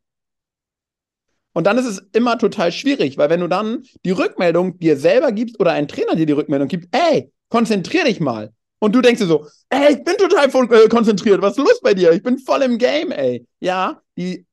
Und 1.52 1.68
dann 1.68 1.78
ist 1.78 1.86
es 1.86 2.02
immer 2.12 2.36
total 2.36 2.72
schwierig, 2.72 3.16
weil 3.16 3.30
wenn 3.30 3.38
du 3.38 3.46
dann 3.46 3.84
die 4.04 4.10
Rückmeldung 4.10 4.80
dir 4.80 4.96
selber 4.96 5.30
gibst 5.30 5.60
oder 5.60 5.70
ein 5.70 5.86
Trainer 5.86 6.16
dir 6.16 6.26
die 6.26 6.32
Rückmeldung 6.32 6.66
gibt, 6.66 6.88
ey, 6.90 7.30
konzentrier 7.50 8.02
dich 8.02 8.18
mal. 8.18 8.52
Und 8.80 8.96
du 8.96 9.00
denkst 9.00 9.20
dir 9.20 9.28
so, 9.28 9.46
ey, 9.68 9.92
ich 9.92 10.02
bin 10.02 10.16
total 10.16 10.48
äh, 10.72 10.88
konzentriert, 10.88 11.40
was 11.40 11.56
ist 11.56 11.58
los 11.64 11.80
bei 11.84 11.94
dir? 11.94 12.10
Ich 12.10 12.24
bin 12.24 12.40
voll 12.40 12.62
im 12.62 12.78
Game, 12.78 13.12
ey. 13.12 13.46
Ja, 13.60 14.02
die 14.18 14.44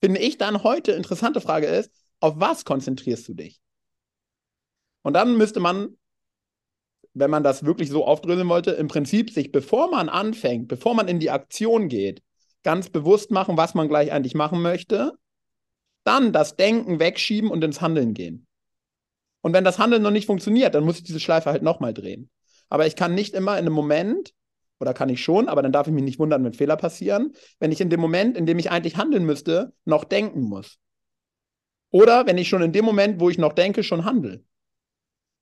finde 0.00 0.20
ich 0.20 0.38
dann 0.38 0.62
heute 0.62 0.92
interessante 0.92 1.40
Frage 1.40 1.66
ist, 1.66 1.90
auf 2.20 2.34
was 2.38 2.64
konzentrierst 2.64 3.28
du 3.28 3.34
dich? 3.34 3.60
Und 5.02 5.14
dann 5.14 5.36
müsste 5.36 5.60
man, 5.60 5.96
wenn 7.14 7.30
man 7.30 7.42
das 7.42 7.64
wirklich 7.64 7.90
so 7.90 8.04
aufdröseln 8.04 8.48
wollte, 8.48 8.72
im 8.72 8.88
Prinzip 8.88 9.30
sich, 9.30 9.52
bevor 9.52 9.90
man 9.90 10.08
anfängt, 10.08 10.68
bevor 10.68 10.94
man 10.94 11.08
in 11.08 11.20
die 11.20 11.30
Aktion 11.30 11.88
geht, 11.88 12.22
ganz 12.62 12.90
bewusst 12.90 13.30
machen, 13.30 13.56
was 13.56 13.74
man 13.74 13.88
gleich 13.88 14.12
eigentlich 14.12 14.34
machen 14.34 14.60
möchte, 14.60 15.12
dann 16.04 16.32
das 16.32 16.56
Denken 16.56 17.00
wegschieben 17.00 17.50
und 17.50 17.62
ins 17.62 17.80
Handeln 17.80 18.14
gehen. 18.14 18.46
Und 19.40 19.52
wenn 19.52 19.64
das 19.64 19.78
Handeln 19.78 20.02
noch 20.02 20.10
nicht 20.10 20.26
funktioniert, 20.26 20.74
dann 20.74 20.84
muss 20.84 20.98
ich 20.98 21.04
diese 21.04 21.20
Schleife 21.20 21.50
halt 21.50 21.62
nochmal 21.62 21.94
drehen. 21.94 22.30
Aber 22.68 22.86
ich 22.86 22.96
kann 22.96 23.14
nicht 23.14 23.34
immer 23.34 23.52
in 23.52 23.66
einem 23.66 23.74
Moment 23.74 24.34
oder 24.80 24.94
kann 24.94 25.08
ich 25.08 25.22
schon, 25.22 25.48
aber 25.48 25.62
dann 25.62 25.72
darf 25.72 25.86
ich 25.86 25.92
mich 25.92 26.04
nicht 26.04 26.18
wundern, 26.18 26.44
wenn 26.44 26.52
Fehler 26.52 26.76
passieren, 26.76 27.32
wenn 27.58 27.72
ich 27.72 27.80
in 27.80 27.90
dem 27.90 28.00
Moment, 28.00 28.36
in 28.36 28.46
dem 28.46 28.58
ich 28.58 28.70
eigentlich 28.70 28.96
handeln 28.96 29.24
müsste, 29.24 29.72
noch 29.84 30.04
denken 30.04 30.42
muss. 30.42 30.78
Oder 31.90 32.26
wenn 32.26 32.38
ich 32.38 32.48
schon 32.48 32.62
in 32.62 32.72
dem 32.72 32.84
Moment, 32.84 33.20
wo 33.20 33.30
ich 33.30 33.38
noch 33.38 33.52
denke, 33.52 33.82
schon 33.82 34.04
handle. 34.04 34.44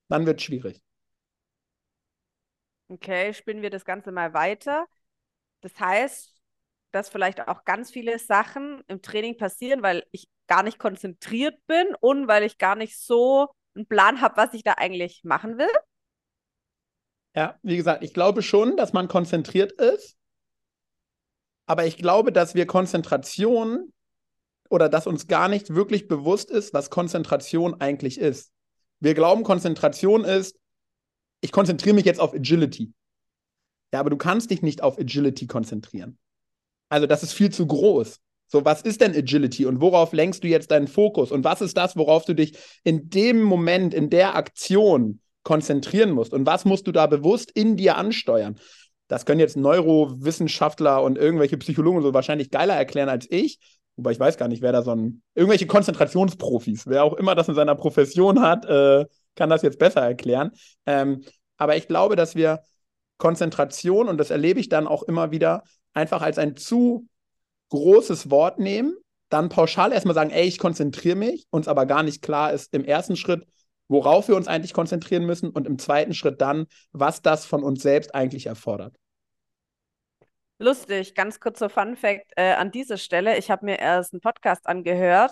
Dann 0.09 0.25
wird 0.25 0.39
es 0.39 0.45
schwierig. 0.45 0.81
Okay, 2.89 3.33
spinnen 3.33 3.61
wir 3.61 3.69
das 3.69 3.83
Ganze 3.83 4.11
mal 4.11 4.33
weiter. 4.33 4.85
Das 5.61 5.77
heißt, 5.77 6.33
dass 6.91 7.09
vielleicht 7.09 7.47
auch 7.47 7.65
ganz 7.65 7.91
viele 7.91 8.17
Sachen 8.17 8.81
im 8.87 9.01
Training 9.01 9.37
passieren, 9.37 9.83
weil 9.83 10.05
ich 10.11 10.29
gar 10.47 10.63
nicht 10.63 10.79
konzentriert 10.79 11.55
bin 11.67 11.85
und 11.99 12.27
weil 12.27 12.43
ich 12.43 12.57
gar 12.57 12.75
nicht 12.75 12.97
so 12.97 13.49
einen 13.75 13.87
Plan 13.87 14.21
habe, 14.21 14.37
was 14.37 14.53
ich 14.53 14.63
da 14.63 14.73
eigentlich 14.73 15.21
machen 15.23 15.57
will. 15.57 15.67
Ja, 17.37 17.55
wie 17.61 17.77
gesagt, 17.77 18.03
ich 18.03 18.15
glaube 18.15 18.41
schon, 18.41 18.77
dass 18.77 18.93
man 18.93 19.07
konzentriert 19.07 19.71
ist. 19.73 20.17
Aber 21.67 21.85
ich 21.85 21.97
glaube, 21.97 22.31
dass 22.31 22.55
wir 22.55 22.65
Konzentration 22.65 23.93
oder 24.71 24.89
dass 24.89 25.05
uns 25.05 25.27
gar 25.27 25.47
nicht 25.47 25.75
wirklich 25.75 26.07
bewusst 26.07 26.49
ist, 26.49 26.73
was 26.73 26.89
Konzentration 26.89 27.79
eigentlich 27.79 28.19
ist. 28.19 28.51
Wir 28.99 29.13
glauben, 29.13 29.43
Konzentration 29.43 30.25
ist, 30.25 30.57
ich 31.41 31.51
konzentriere 31.51 31.93
mich 31.93 32.05
jetzt 32.05 32.19
auf 32.19 32.33
Agility. 32.33 32.91
Ja, 33.93 33.99
aber 33.99 34.09
du 34.09 34.17
kannst 34.17 34.49
dich 34.49 34.63
nicht 34.63 34.81
auf 34.81 34.97
Agility 34.97 35.45
konzentrieren. 35.45 36.17
Also 36.89 37.05
das 37.05 37.21
ist 37.21 37.33
viel 37.33 37.51
zu 37.51 37.67
groß. 37.67 38.19
So, 38.47 38.65
was 38.65 38.81
ist 38.81 38.99
denn 38.99 39.15
Agility 39.15 39.67
und 39.67 39.79
worauf 39.79 40.11
lenkst 40.11 40.43
du 40.43 40.47
jetzt 40.47 40.71
deinen 40.71 40.87
Fokus? 40.87 41.31
Und 41.31 41.43
was 41.43 41.61
ist 41.61 41.77
das, 41.77 41.95
worauf 41.95 42.25
du 42.25 42.33
dich 42.33 42.57
in 42.83 43.11
dem 43.11 43.43
Moment, 43.43 43.93
in 43.93 44.09
der 44.09 44.35
Aktion 44.35 45.21
konzentrieren 45.47 46.11
musst? 46.11 46.33
Und 46.33 46.45
was 46.45 46.65
musst 46.65 46.87
du 46.87 46.91
da 46.91 47.07
bewusst 47.07 47.51
in 47.51 47.77
dir 47.77 47.95
ansteuern? 47.95 48.59
Das 49.07 49.25
können 49.25 49.39
jetzt 49.39 49.55
Neurowissenschaftler 49.55 51.01
und 51.01 51.17
irgendwelche 51.17 51.55
Psychologen 51.55 52.01
so 52.01 52.13
wahrscheinlich 52.13 52.51
geiler 52.51 52.75
erklären 52.75 53.07
als 53.07 53.27
ich. 53.31 53.57
Wobei 53.95 54.11
ich 54.11 54.19
weiß 54.19 54.37
gar 54.37 54.49
nicht, 54.49 54.61
wer 54.61 54.73
da 54.73 54.81
so 54.81 54.91
ein. 54.91 55.21
Irgendwelche 55.35 55.65
Konzentrationsprofis, 55.65 56.85
wer 56.87 57.05
auch 57.05 57.13
immer 57.13 57.33
das 57.33 57.47
in 57.47 57.55
seiner 57.55 57.75
Profession 57.75 58.41
hat, 58.41 58.65
äh, 58.65 59.05
kann 59.35 59.49
das 59.49 59.61
jetzt 59.61 59.79
besser 59.79 60.01
erklären. 60.01 60.51
Ähm, 60.85 61.23
aber 61.55 61.77
ich 61.77 61.87
glaube, 61.87 62.17
dass 62.17 62.35
wir 62.35 62.59
Konzentration, 63.17 64.09
und 64.09 64.17
das 64.17 64.31
erlebe 64.31 64.59
ich 64.59 64.67
dann 64.67 64.85
auch 64.85 65.03
immer 65.03 65.31
wieder, 65.31 65.63
einfach 65.93 66.21
als 66.21 66.37
ein 66.37 66.57
zu 66.57 67.07
großes 67.69 68.29
Wort 68.29 68.59
nehmen, 68.59 68.97
dann 69.29 69.47
pauschal 69.47 69.93
erstmal 69.93 70.13
sagen, 70.13 70.31
ey, 70.31 70.45
ich 70.45 70.57
konzentriere 70.57 71.15
mich, 71.15 71.47
uns 71.51 71.69
aber 71.69 71.85
gar 71.85 72.03
nicht 72.03 72.21
klar 72.21 72.51
ist 72.51 72.73
im 72.73 72.83
ersten 72.83 73.15
Schritt, 73.15 73.47
worauf 73.87 74.27
wir 74.27 74.35
uns 74.35 74.47
eigentlich 74.47 74.73
konzentrieren 74.73 75.25
müssen 75.25 75.49
und 75.49 75.67
im 75.67 75.79
zweiten 75.79 76.13
Schritt 76.13 76.41
dann, 76.41 76.67
was 76.91 77.21
das 77.21 77.45
von 77.45 77.63
uns 77.63 77.81
selbst 77.81 78.13
eigentlich 78.15 78.47
erfordert. 78.47 78.95
Lustig, 80.59 81.13
ganz 81.13 81.39
kurzer 81.39 81.69
Fun 81.69 81.95
Fact 81.95 82.31
äh, 82.35 82.53
an 82.53 82.71
dieser 82.71 82.97
Stelle. 82.97 83.37
Ich 83.37 83.51
habe 83.51 83.65
mir 83.65 83.77
erst 83.77 84.13
einen 84.13 84.21
Podcast 84.21 84.65
angehört, 84.65 85.31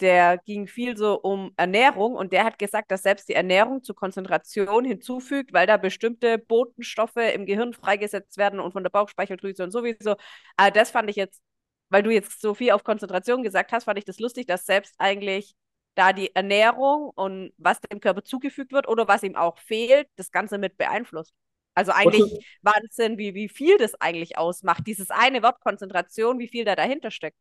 der 0.00 0.38
ging 0.38 0.66
viel 0.66 0.96
so 0.96 1.20
um 1.20 1.52
Ernährung 1.56 2.14
und 2.14 2.32
der 2.32 2.44
hat 2.44 2.58
gesagt, 2.58 2.90
dass 2.90 3.02
selbst 3.02 3.28
die 3.28 3.34
Ernährung 3.34 3.82
zu 3.82 3.94
Konzentration 3.94 4.84
hinzufügt, 4.84 5.52
weil 5.52 5.66
da 5.66 5.76
bestimmte 5.76 6.38
Botenstoffe 6.38 7.16
im 7.16 7.46
Gehirn 7.46 7.74
freigesetzt 7.74 8.38
werden 8.38 8.60
und 8.60 8.72
von 8.72 8.82
der 8.82 8.90
Bauchspeicheldrüse 8.90 9.64
und 9.64 9.72
sowieso. 9.72 10.16
Aber 10.56 10.70
das 10.70 10.90
fand 10.90 11.10
ich 11.10 11.16
jetzt, 11.16 11.42
weil 11.90 12.02
du 12.02 12.10
jetzt 12.10 12.40
so 12.40 12.54
viel 12.54 12.70
auf 12.70 12.84
Konzentration 12.84 13.42
gesagt 13.42 13.72
hast, 13.72 13.84
fand 13.84 13.98
ich 13.98 14.04
das 14.04 14.20
lustig, 14.20 14.46
dass 14.46 14.64
selbst 14.66 14.94
eigentlich 14.98 15.54
da 15.94 16.12
die 16.12 16.34
Ernährung 16.34 17.10
und 17.14 17.52
was 17.58 17.80
dem 17.80 18.00
Körper 18.00 18.22
zugefügt 18.22 18.72
wird 18.72 18.88
oder 18.88 19.08
was 19.08 19.22
ihm 19.22 19.36
auch 19.36 19.58
fehlt, 19.58 20.08
das 20.16 20.30
Ganze 20.30 20.58
mit 20.58 20.76
beeinflusst. 20.76 21.32
Also 21.74 21.92
eigentlich. 21.92 22.46
Wahnsinn, 22.62 23.18
wie, 23.18 23.34
wie 23.34 23.48
viel 23.48 23.76
das 23.78 23.94
eigentlich 24.00 24.38
ausmacht. 24.38 24.86
Dieses 24.86 25.10
eine 25.10 25.42
Wort 25.42 25.60
Konzentration, 25.60 26.38
wie 26.38 26.48
viel 26.48 26.64
da 26.64 26.74
dahinter 26.74 27.10
steckt. 27.10 27.36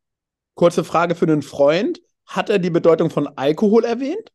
Kurze 0.55 0.83
Frage 0.83 1.15
für 1.15 1.25
einen 1.25 1.41
Freund. 1.41 2.01
Hat 2.25 2.49
er 2.49 2.59
die 2.59 2.69
Bedeutung 2.69 3.09
von 3.09 3.27
Alkohol 3.37 3.85
erwähnt? 3.85 4.31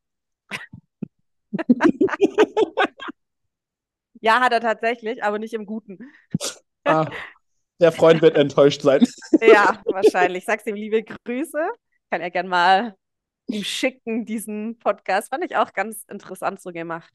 ja, 4.21 4.41
hat 4.41 4.53
er 4.53 4.61
tatsächlich, 4.61 5.23
aber 5.23 5.39
nicht 5.39 5.55
im 5.55 5.65
Guten. 5.65 6.11
Ah, 6.83 7.09
der 7.81 7.93
Freund 7.93 8.21
wird 8.21 8.37
enttäuscht 8.39 8.83
sein. 8.83 9.07
ja, 9.41 9.81
wahrscheinlich. 9.87 10.45
Sag's 10.45 10.67
ihm 10.67 10.75
liebe 10.75 11.05
Grüße. 11.05 11.69
Kann 12.11 12.21
er 12.21 12.31
gern 12.31 12.49
mal 12.49 12.97
ihm 13.47 13.65
schicken, 13.65 14.25
diesen 14.25 14.79
Podcast. 14.79 15.31
Fand 15.31 15.45
ich 15.45 15.57
auch 15.57 15.73
ganz 15.73 16.05
interessant 16.09 16.61
so 16.61 16.73
gemacht. 16.73 17.13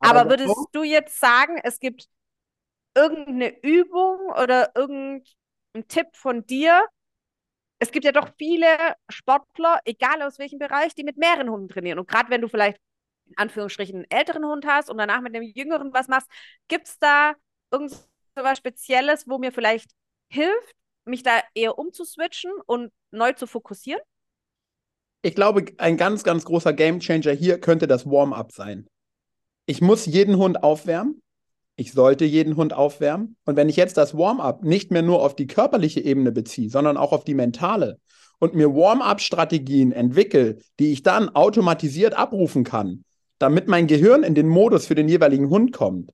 Aber, 0.00 0.20
aber 0.20 0.30
würdest 0.30 0.54
du 0.72 0.82
jetzt 0.82 1.20
sagen, 1.20 1.58
es 1.62 1.78
gibt 1.78 2.08
irgendeine 2.94 3.56
Übung 3.62 4.30
oder 4.30 4.72
irgendeinen 4.74 5.24
Tipp 5.86 6.08
von 6.14 6.44
dir, 6.46 6.84
es 7.78 7.92
gibt 7.92 8.04
ja 8.04 8.12
doch 8.12 8.30
viele 8.36 8.76
Sportler, 9.08 9.80
egal 9.84 10.22
aus 10.22 10.38
welchem 10.38 10.58
Bereich, 10.58 10.94
die 10.94 11.04
mit 11.04 11.16
mehreren 11.16 11.48
Hunden 11.48 11.68
trainieren. 11.68 11.98
Und 11.98 12.08
gerade 12.08 12.30
wenn 12.30 12.40
du 12.40 12.48
vielleicht 12.48 12.80
in 13.26 13.36
Anführungsstrichen 13.36 13.96
einen 13.96 14.10
älteren 14.10 14.44
Hund 14.44 14.66
hast 14.66 14.90
und 14.90 14.98
danach 14.98 15.20
mit 15.20 15.34
einem 15.34 15.44
jüngeren 15.44 15.92
was 15.92 16.08
machst, 16.08 16.28
gibt 16.66 16.88
es 16.88 16.98
da 16.98 17.34
irgendwas 17.70 18.58
Spezielles, 18.58 19.28
wo 19.28 19.38
mir 19.38 19.52
vielleicht 19.52 19.92
hilft, 20.28 20.74
mich 21.04 21.22
da 21.22 21.40
eher 21.54 21.78
umzuswitchen 21.78 22.50
und 22.66 22.92
neu 23.10 23.32
zu 23.32 23.46
fokussieren? 23.46 24.02
Ich 25.22 25.34
glaube, 25.34 25.64
ein 25.78 25.96
ganz, 25.96 26.24
ganz 26.24 26.44
großer 26.44 26.72
Gamechanger 26.72 27.32
hier 27.32 27.58
könnte 27.58 27.86
das 27.86 28.06
Warm-up 28.06 28.52
sein. 28.52 28.88
Ich 29.66 29.80
muss 29.80 30.06
jeden 30.06 30.36
Hund 30.36 30.62
aufwärmen 30.62 31.20
ich 31.78 31.92
sollte 31.92 32.24
jeden 32.24 32.56
Hund 32.56 32.72
aufwärmen. 32.72 33.36
Und 33.44 33.54
wenn 33.54 33.68
ich 33.68 33.76
jetzt 33.76 33.96
das 33.96 34.18
Warm-up 34.18 34.64
nicht 34.64 34.90
mehr 34.90 35.02
nur 35.02 35.22
auf 35.22 35.36
die 35.36 35.46
körperliche 35.46 36.00
Ebene 36.00 36.32
beziehe, 36.32 36.68
sondern 36.68 36.96
auch 36.96 37.12
auf 37.12 37.22
die 37.22 37.34
mentale 37.34 38.00
und 38.40 38.54
mir 38.54 38.74
Warm-up-Strategien 38.74 39.92
entwickle, 39.92 40.58
die 40.80 40.90
ich 40.90 41.04
dann 41.04 41.28
automatisiert 41.28 42.14
abrufen 42.14 42.64
kann, 42.64 43.04
damit 43.38 43.68
mein 43.68 43.86
Gehirn 43.86 44.24
in 44.24 44.34
den 44.34 44.48
Modus 44.48 44.86
für 44.86 44.96
den 44.96 45.08
jeweiligen 45.08 45.50
Hund 45.50 45.72
kommt, 45.72 46.10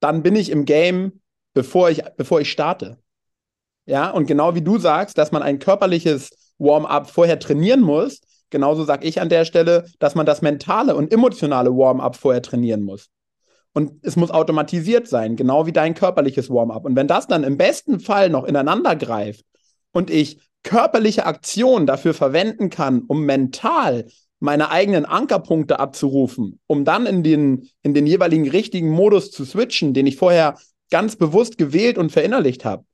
dann 0.00 0.22
bin 0.22 0.36
ich 0.36 0.48
im 0.48 0.64
Game, 0.64 1.20
bevor 1.52 1.90
ich, 1.90 2.02
bevor 2.16 2.40
ich 2.40 2.50
starte. 2.50 2.98
Ja, 3.84 4.10
und 4.10 4.26
genau 4.26 4.54
wie 4.54 4.62
du 4.62 4.78
sagst, 4.78 5.18
dass 5.18 5.32
man 5.32 5.42
ein 5.42 5.58
körperliches 5.58 6.30
Warm-up 6.58 7.10
vorher 7.10 7.38
trainieren 7.38 7.80
muss, 7.80 8.20
genauso 8.50 8.84
sage 8.84 9.06
ich 9.06 9.20
an 9.20 9.28
der 9.28 9.44
Stelle, 9.44 9.86
dass 9.98 10.14
man 10.14 10.26
das 10.26 10.42
mentale 10.42 10.94
und 10.94 11.12
emotionale 11.12 11.70
Warm-up 11.70 12.16
vorher 12.16 12.42
trainieren 12.42 12.82
muss. 12.82 13.08
Und 13.72 13.92
es 14.02 14.16
muss 14.16 14.30
automatisiert 14.30 15.08
sein, 15.08 15.36
genau 15.36 15.66
wie 15.66 15.72
dein 15.72 15.94
körperliches 15.94 16.50
Warm-up. 16.50 16.84
Und 16.84 16.94
wenn 16.94 17.08
das 17.08 17.26
dann 17.26 17.42
im 17.42 17.56
besten 17.56 18.00
Fall 18.00 18.28
noch 18.28 18.44
ineinander 18.44 18.96
greift 18.96 19.44
und 19.92 20.10
ich 20.10 20.38
körperliche 20.62 21.26
Aktionen 21.26 21.86
dafür 21.86 22.14
verwenden 22.14 22.70
kann, 22.70 23.02
um 23.08 23.24
mental 23.24 24.06
meine 24.38 24.70
eigenen 24.70 25.04
Ankerpunkte 25.04 25.78
abzurufen, 25.78 26.60
um 26.66 26.84
dann 26.84 27.06
in 27.06 27.22
den, 27.22 27.68
in 27.82 27.94
den 27.94 28.06
jeweiligen 28.06 28.48
richtigen 28.48 28.90
Modus 28.90 29.30
zu 29.30 29.44
switchen, 29.44 29.94
den 29.94 30.06
ich 30.06 30.16
vorher 30.16 30.58
ganz 30.90 31.16
bewusst 31.16 31.58
gewählt 31.58 31.96
und 31.96 32.12
verinnerlicht 32.12 32.64
habe, 32.64 32.84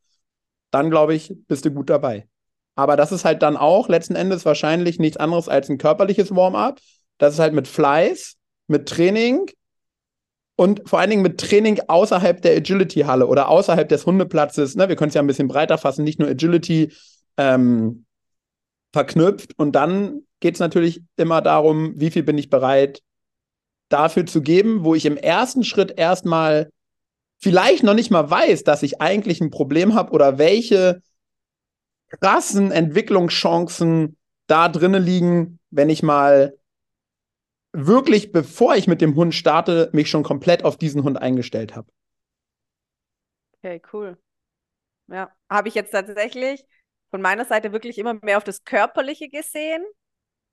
dann 0.71 0.91
glaube 0.91 1.15
ich, 1.15 1.35
bist 1.49 1.65
du 1.65 1.71
gut 1.71 1.91
dabei. 1.91 2.29
Aber 2.78 2.97
das 2.97 3.11
ist 3.11 3.25
halt 3.25 3.42
dann 3.42 3.56
auch 3.56 3.88
letzten 3.88 4.14
Endes 4.14 4.44
wahrscheinlich 4.44 5.00
nichts 5.00 5.16
anderes 5.16 5.49
als 5.49 5.68
ein 5.68 5.78
körperliches 5.78 6.30
Warm-up. 6.30 6.78
Das 7.18 7.35
ist 7.35 7.40
halt 7.40 7.52
mit 7.52 7.66
Fleiß, 7.66 8.37
mit 8.68 8.88
Training, 8.88 9.50
und 10.54 10.88
vor 10.88 11.00
allen 11.00 11.11
Dingen 11.11 11.23
mit 11.23 11.40
Training 11.40 11.80
außerhalb 11.88 12.40
der 12.40 12.56
Agility-Halle 12.56 13.26
oder 13.26 13.49
außerhalb 13.49 13.88
des 13.88 14.06
Hundeplatzes. 14.06 14.76
Ne? 14.76 14.88
Wir 14.88 14.94
können 14.94 15.08
es 15.08 15.14
ja 15.14 15.20
ein 15.20 15.26
bisschen 15.26 15.49
breiter 15.49 15.76
fassen, 15.76 16.04
nicht 16.04 16.20
nur 16.20 16.28
Agility 16.28 16.92
ähm, 17.37 18.04
verknüpft. 18.92 19.52
Und 19.56 19.73
dann 19.73 20.23
geht 20.38 20.54
es 20.54 20.61
natürlich 20.61 21.02
immer 21.16 21.42
darum, 21.42 21.94
wie 21.97 22.11
viel 22.11 22.23
bin 22.23 22.38
ich 22.38 22.49
bereit 22.49 23.02
dafür 23.88 24.25
zu 24.25 24.40
geben, 24.40 24.85
wo 24.85 24.94
ich 24.94 25.04
im 25.04 25.16
ersten 25.16 25.64
Schritt 25.64 25.94
erstmal 25.97 26.70
vielleicht 27.40 27.82
noch 27.82 27.94
nicht 27.94 28.12
mal 28.12 28.30
weiß, 28.30 28.62
dass 28.62 28.85
ich 28.85 29.00
eigentlich 29.00 29.40
ein 29.40 29.50
Problem 29.50 29.94
habe 29.94 30.12
oder 30.12 30.38
welche 30.38 31.02
krassen 32.09 32.73
Entwicklungschancen 32.73 34.17
da 34.47 34.69
drinnen 34.69 35.03
liegen, 35.03 35.59
wenn 35.71 35.91
ich 35.91 36.03
mal 36.03 36.59
wirklich, 37.73 38.33
bevor 38.33 38.77
ich 38.77 38.87
mit 38.87 39.00
dem 39.00 39.15
Hund 39.15 39.35
starte, 39.35 39.91
mich 39.93 40.11
schon 40.11 40.23
komplett 40.23 40.65
auf 40.65 40.77
diesen 40.77 41.05
Hund 41.05 41.21
eingestellt 41.21 41.77
habe. 41.77 41.88
Okay, 43.59 43.83
cool. 43.93 44.17
Ja, 45.09 45.31
habe 45.50 45.69
ich 45.69 45.75
jetzt 45.75 45.91
tatsächlich 45.91 46.65
von 47.11 47.23
meiner 47.23 47.45
Seite 47.45 47.73
wirklich 47.73 47.99
immer 47.99 48.15
mehr 48.23 48.37
auf 48.37 48.45
das 48.45 48.65
Körperliche 48.65 49.29
gesehen. 49.29 49.85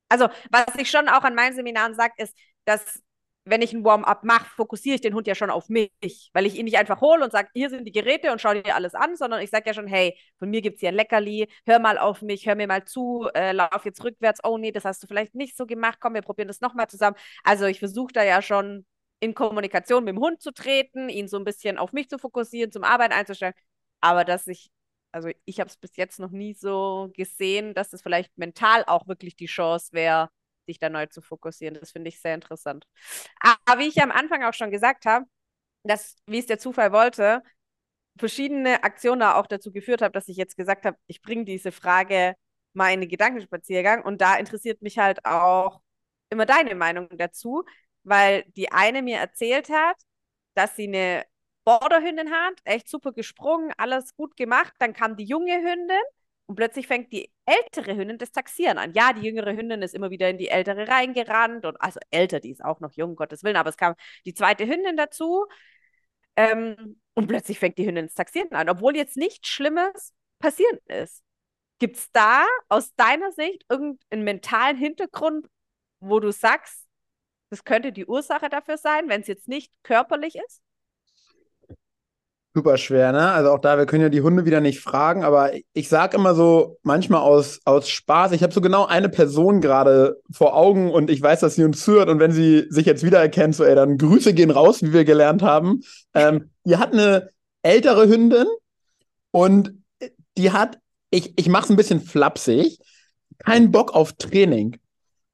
Also, 0.09 0.29
was 0.51 0.75
ich 0.77 0.89
schon 0.89 1.09
auch 1.09 1.23
an 1.23 1.35
meinen 1.35 1.55
Seminaren 1.55 1.95
sage, 1.95 2.13
ist, 2.17 2.35
dass 2.65 3.01
wenn 3.45 3.61
ich 3.61 3.73
ein 3.73 3.83
Warm-up 3.85 4.23
mache, 4.23 4.45
fokussiere 4.55 4.95
ich 4.95 5.01
den 5.01 5.13
Hund 5.13 5.27
ja 5.27 5.35
schon 5.35 5.51
auf 5.51 5.69
mich, 5.69 5.91
weil 6.33 6.45
ich 6.47 6.55
ihn 6.55 6.65
nicht 6.65 6.77
einfach 6.77 6.99
hole 7.01 7.23
und 7.23 7.31
sage, 7.31 7.49
hier 7.53 7.69
sind 7.69 7.85
die 7.85 7.91
Geräte 7.91 8.31
und 8.31 8.41
schau 8.41 8.53
dir 8.53 8.75
alles 8.75 8.95
an, 8.95 9.15
sondern 9.15 9.41
ich 9.41 9.51
sage 9.51 9.65
ja 9.67 9.73
schon, 9.73 9.87
hey, 9.87 10.17
von 10.39 10.49
mir 10.49 10.61
gibt 10.61 10.75
es 10.75 10.79
hier 10.79 10.89
ein 10.89 10.95
Leckerli, 10.95 11.47
hör 11.65 11.79
mal 11.79 11.99
auf 11.99 12.21
mich, 12.23 12.47
hör 12.47 12.55
mir 12.55 12.67
mal 12.67 12.85
zu, 12.85 13.29
äh, 13.35 13.51
lauf 13.51 13.85
jetzt 13.85 14.03
rückwärts, 14.03 14.41
oh 14.43 14.57
nee, 14.57 14.71
das 14.71 14.83
hast 14.83 15.03
du 15.03 15.07
vielleicht 15.07 15.35
nicht 15.35 15.55
so 15.55 15.65
gemacht, 15.67 15.99
komm, 16.01 16.15
wir 16.15 16.23
probieren 16.23 16.47
das 16.47 16.59
nochmal 16.61 16.87
zusammen. 16.87 17.17
Also 17.43 17.65
ich 17.65 17.79
versuche 17.79 18.13
da 18.13 18.23
ja 18.23 18.41
schon 18.41 18.85
in 19.19 19.33
Kommunikation 19.35 20.03
mit 20.03 20.15
dem 20.15 20.21
Hund 20.21 20.41
zu 20.41 20.51
treten, 20.51 21.09
ihn 21.09 21.27
so 21.27 21.37
ein 21.37 21.45
bisschen 21.45 21.77
auf 21.77 21.93
mich 21.93 22.09
zu 22.09 22.17
fokussieren, 22.17 22.71
zum 22.71 22.83
Arbeiten 22.83 23.13
einzustellen, 23.13 23.53
aber 24.01 24.25
dass 24.25 24.47
ich, 24.47 24.71
also 25.11 25.29
ich 25.45 25.59
habe 25.59 25.69
es 25.69 25.77
bis 25.77 25.95
jetzt 25.97 26.19
noch 26.19 26.31
nie 26.31 26.53
so 26.53 27.11
gesehen, 27.15 27.73
dass 27.73 27.87
es 27.87 27.91
das 27.91 28.01
vielleicht 28.01 28.37
mental 28.37 28.83
auch 28.85 29.07
wirklich 29.07 29.35
die 29.35 29.45
Chance 29.45 29.93
wäre, 29.93 30.29
dich 30.65 30.79
da 30.79 30.89
neu 30.89 31.05
zu 31.07 31.21
fokussieren. 31.21 31.75
Das 31.79 31.91
finde 31.91 32.09
ich 32.09 32.19
sehr 32.21 32.35
interessant. 32.35 32.85
Aber 33.39 33.79
wie 33.79 33.87
ich 33.87 34.01
am 34.01 34.11
Anfang 34.11 34.43
auch 34.43 34.53
schon 34.53 34.71
gesagt 34.71 35.05
habe, 35.05 35.25
dass, 35.83 36.17
wie 36.27 36.39
es 36.39 36.47
der 36.47 36.59
Zufall 36.59 36.91
wollte, 36.91 37.43
verschiedene 38.17 38.83
Aktionen 38.83 39.23
auch 39.23 39.47
dazu 39.47 39.71
geführt 39.71 40.01
habe, 40.01 40.11
dass 40.13 40.27
ich 40.27 40.37
jetzt 40.37 40.57
gesagt 40.57 40.85
habe, 40.85 40.97
ich 41.07 41.21
bringe 41.21 41.45
diese 41.45 41.71
Frage 41.71 42.35
mal 42.73 42.93
in 42.93 43.01
den 43.01 43.09
Gedankenspaziergang 43.09 44.03
und 44.03 44.21
da 44.21 44.35
interessiert 44.35 44.81
mich 44.81 44.97
halt 44.97 45.25
auch 45.25 45.81
immer 46.29 46.45
deine 46.45 46.75
Meinung 46.75 47.09
dazu, 47.17 47.63
weil 48.03 48.43
die 48.55 48.71
eine 48.71 49.01
mir 49.01 49.17
erzählt 49.17 49.69
hat, 49.69 49.97
dass 50.55 50.75
sie 50.75 50.87
eine 50.87 51.25
Borderhündin 51.65 52.31
hat, 52.31 52.53
echt 52.63 52.87
super 52.89 53.11
gesprungen, 53.11 53.73
alles 53.77 54.15
gut 54.15 54.37
gemacht. 54.37 54.73
Dann 54.79 54.93
kam 54.93 55.17
die 55.17 55.25
junge 55.25 55.55
Hündin 55.55 55.97
und 56.47 56.55
plötzlich 56.55 56.87
fängt 56.87 57.11
die 57.11 57.31
ältere 57.45 57.95
Hündin 57.95 58.17
das 58.17 58.31
Taxieren 58.31 58.77
an. 58.77 58.93
Ja, 58.93 59.13
die 59.13 59.21
jüngere 59.21 59.55
Hündin 59.55 59.81
ist 59.81 59.95
immer 59.95 60.11
wieder 60.11 60.29
in 60.29 60.37
die 60.37 60.49
ältere 60.49 60.87
reingerannt 60.87 61.65
und 61.65 61.81
also 61.81 61.99
älter, 62.11 62.39
die 62.39 62.51
ist 62.51 62.63
auch 62.63 62.79
noch 62.79 62.91
jung, 62.93 63.15
Gottes 63.15 63.43
Willen, 63.43 63.55
aber 63.55 63.69
es 63.69 63.77
kam 63.77 63.95
die 64.25 64.33
zweite 64.33 64.67
Hündin 64.67 64.97
dazu. 64.97 65.45
Ähm, 66.35 66.99
und 67.13 67.27
plötzlich 67.27 67.59
fängt 67.59 67.77
die 67.77 67.85
Hündin 67.87 68.05
das 68.07 68.15
Taxieren 68.15 68.51
an, 68.53 68.69
obwohl 68.69 68.95
jetzt 68.95 69.17
nichts 69.17 69.47
Schlimmes 69.47 70.13
passiert 70.39 70.81
ist. 70.87 71.23
Gibt 71.79 71.97
es 71.97 72.11
da 72.11 72.45
aus 72.69 72.95
deiner 72.95 73.31
Sicht 73.31 73.65
irgendeinen 73.69 74.23
mentalen 74.23 74.77
Hintergrund, 74.77 75.47
wo 75.99 76.19
du 76.19 76.31
sagst, 76.31 76.87
das 77.49 77.63
könnte 77.63 77.91
die 77.93 78.05
Ursache 78.05 78.49
dafür 78.49 78.77
sein, 78.77 79.09
wenn 79.09 79.21
es 79.21 79.27
jetzt 79.27 79.47
nicht 79.47 79.73
körperlich 79.83 80.35
ist? 80.37 80.61
Super 82.57 82.77
schwer, 82.77 83.11
ne? 83.11 83.33
Also 83.33 83.51
auch 83.51 83.59
da, 83.59 83.77
wir 83.77 83.85
können 83.85 84.03
ja 84.03 84.07
die 84.07 84.21
Hunde 84.21 84.45
wieder 84.45 84.61
nicht 84.61 84.79
fragen, 84.79 85.25
aber 85.25 85.51
ich 85.73 85.89
sage 85.89 86.15
immer 86.15 86.33
so, 86.35 86.77
manchmal 86.83 87.19
aus, 87.19 87.59
aus 87.65 87.89
Spaß, 87.89 88.31
ich 88.31 88.43
habe 88.43 88.53
so 88.53 88.61
genau 88.61 88.85
eine 88.85 89.09
Person 89.09 89.59
gerade 89.59 90.21
vor 90.31 90.55
Augen 90.55 90.89
und 90.89 91.09
ich 91.09 91.21
weiß, 91.21 91.41
dass 91.41 91.55
sie 91.55 91.65
uns 91.65 91.83
zuhört 91.83 92.07
und 92.07 92.19
wenn 92.19 92.31
sie 92.31 92.65
sich 92.69 92.85
jetzt 92.85 93.03
wiedererkennt, 93.03 93.57
so 93.57 93.65
ey, 93.65 93.75
dann 93.75 93.97
Grüße 93.97 94.33
gehen 94.33 94.51
raus, 94.51 94.81
wie 94.81 94.93
wir 94.93 95.03
gelernt 95.03 95.41
haben. 95.41 95.81
Ähm, 96.13 96.49
die 96.63 96.77
hat 96.77 96.93
eine 96.93 97.29
ältere 97.61 98.07
Hündin 98.07 98.47
und 99.31 99.73
die 100.37 100.51
hat, 100.53 100.79
ich, 101.09 101.37
ich 101.37 101.49
mache 101.49 101.65
es 101.65 101.69
ein 101.71 101.75
bisschen 101.75 101.99
flapsig, 101.99 102.79
keinen 103.39 103.73
Bock 103.73 103.93
auf 103.93 104.13
Training. 104.13 104.77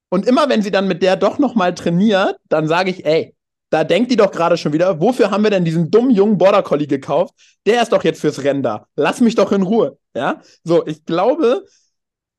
Und 0.10 0.26
immer 0.26 0.50
wenn 0.50 0.64
sie 0.64 0.72
dann 0.72 0.88
mit 0.88 1.04
der 1.04 1.18
doch 1.18 1.38
noch 1.38 1.54
mal 1.54 1.76
trainiert, 1.76 2.38
dann 2.50 2.68
sage 2.68 2.90
ich, 2.90 3.06
ey, 3.06 3.36
da 3.72 3.86
denkt 3.86 4.12
die 4.12 4.18
doch 4.18 4.32
gerade 4.32 4.58
schon 4.58 4.74
wieder, 4.74 5.00
wofür 5.00 5.32
haben 5.32 5.44
wir 5.44 5.50
denn 5.50 5.64
diesen 5.64 5.90
dummen 5.90 6.12
jungen 6.12 6.38
Border 6.38 6.62
Collie 6.62 6.88
gekauft? 6.88 7.34
Der 7.66 7.82
ist 7.82 7.92
doch 7.94 8.04
jetzt 8.04 8.20
fürs 8.20 8.44
Rennen 8.44 8.62
da. 8.62 8.86
Lass 8.96 9.22
mich 9.22 9.34
doch 9.34 9.52
in 9.54 9.62
Ruhe. 9.64 9.98
Ja, 10.14 10.42
so, 10.64 10.86
ich 10.86 11.06
glaube, 11.06 11.66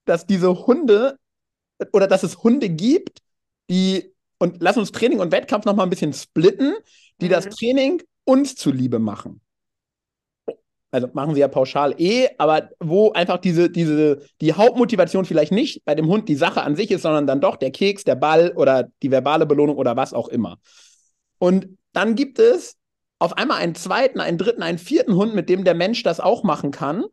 dass 0.04 0.26
diese 0.26 0.66
Hunde 0.66 1.16
oder 1.92 2.06
dass 2.06 2.22
es 2.22 2.42
Hunde 2.42 2.68
gibt, 2.68 3.20
die, 3.70 4.12
und 4.38 4.58
lass 4.60 4.76
uns 4.76 4.92
Training 4.92 5.20
und 5.20 5.32
Wettkampf 5.32 5.64
noch 5.64 5.74
mal 5.74 5.84
ein 5.84 5.90
bisschen 5.90 6.12
splitten, 6.12 6.74
die 7.22 7.26
mhm. 7.26 7.30
das 7.30 7.48
Training 7.48 8.02
uns 8.24 8.54
zuliebe 8.54 8.98
machen. 8.98 9.40
Also 10.90 11.08
machen 11.14 11.32
sie 11.32 11.40
ja 11.40 11.48
pauschal 11.48 11.94
eh, 11.96 12.28
aber 12.36 12.68
wo 12.78 13.12
einfach 13.12 13.38
diese, 13.38 13.70
diese, 13.70 14.20
die 14.42 14.52
Hauptmotivation 14.52 15.24
vielleicht 15.24 15.50
nicht 15.50 15.82
bei 15.86 15.94
dem 15.94 16.08
Hund 16.08 16.28
die 16.28 16.34
Sache 16.34 16.62
an 16.62 16.76
sich 16.76 16.90
ist, 16.90 17.00
sondern 17.00 17.26
dann 17.26 17.40
doch 17.40 17.56
der 17.56 17.70
Keks, 17.70 18.04
der 18.04 18.16
Ball 18.16 18.52
oder 18.54 18.90
die 19.02 19.10
verbale 19.10 19.46
Belohnung 19.46 19.78
oder 19.78 19.96
was 19.96 20.12
auch 20.12 20.28
immer. 20.28 20.58
Und 21.42 21.76
dann 21.92 22.14
gibt 22.14 22.38
es 22.38 22.76
auf 23.18 23.36
einmal 23.36 23.58
einen 23.58 23.74
zweiten, 23.74 24.20
einen 24.20 24.38
dritten, 24.38 24.62
einen 24.62 24.78
vierten 24.78 25.16
Hund, 25.16 25.34
mit 25.34 25.48
dem 25.48 25.64
der 25.64 25.74
Mensch 25.74 26.04
das 26.04 26.20
auch 26.20 26.44
machen 26.44 26.70
kann. 26.70 27.04